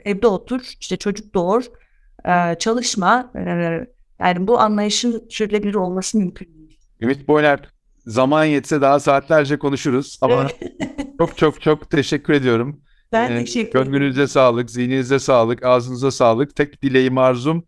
evde 0.05 0.27
otur, 0.27 0.61
işte 0.79 0.97
çocuk 0.97 1.33
doğur, 1.33 1.63
e, 2.25 2.55
çalışma. 2.59 3.31
E, 3.35 3.39
yani 4.19 4.47
bu 4.47 4.59
anlayışın 4.59 5.27
sürdürülebilir 5.29 5.75
olması 5.75 6.17
mümkün 6.17 6.53
değil. 6.53 6.79
Ümit 7.01 7.27
Boyner, 7.27 7.59
zaman 8.05 8.45
yetse 8.45 8.81
daha 8.81 8.99
saatlerce 8.99 9.59
konuşuruz 9.59 10.17
ama 10.21 10.47
çok 11.17 11.37
çok 11.37 11.61
çok 11.61 11.89
teşekkür 11.89 12.33
ediyorum. 12.33 12.81
Ben 13.11 13.31
ee, 13.31 13.39
teşekkür 13.39 13.79
ederim. 13.79 13.91
Gönlünüze 13.91 14.27
sağlık, 14.27 14.71
zihninize 14.71 15.19
sağlık, 15.19 15.65
ağzınıza 15.65 16.11
sağlık. 16.11 16.55
Tek 16.55 16.81
dileğim 16.81 17.17
arzum 17.17 17.63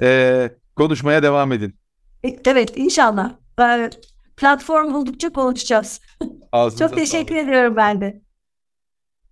e, 0.00 0.50
konuşmaya 0.80 1.22
devam 1.22 1.52
edin. 1.52 1.74
E, 2.24 2.36
evet 2.44 2.72
inşallah. 2.76 3.30
E, 3.60 3.90
platform 4.36 4.94
buldukça 4.94 5.30
konuşacağız. 5.30 6.00
Ağzınıza 6.52 6.88
Çok 6.88 6.96
teşekkür 6.96 7.36
ediyorum 7.36 7.76
ben 7.76 8.00
de. 8.00 8.20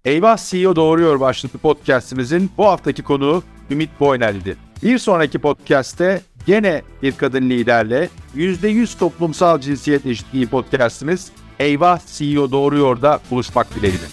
Eyvah 0.04 0.50
CEO 0.50 0.76
Doğruyor 0.76 1.20
başlıklı 1.20 1.58
podcastimizin 1.58 2.50
bu 2.58 2.66
haftaki 2.66 3.02
konuğu 3.02 3.42
Ümit 3.70 3.90
Boynel'di. 4.00 4.56
Bir 4.82 4.98
sonraki 4.98 5.38
podcast'te 5.38 6.22
gene 6.46 6.82
bir 7.02 7.12
kadın 7.12 7.50
liderle 7.50 8.08
%100 8.36 8.98
toplumsal 8.98 9.60
cinsiyet 9.60 10.06
eşitliği 10.06 10.46
podcastimiz 10.46 11.32
Eyvah 11.58 12.00
CEO 12.06 12.50
Doğruyor'da 12.50 13.20
buluşmak 13.30 13.74
dileğiyle. 13.74 14.06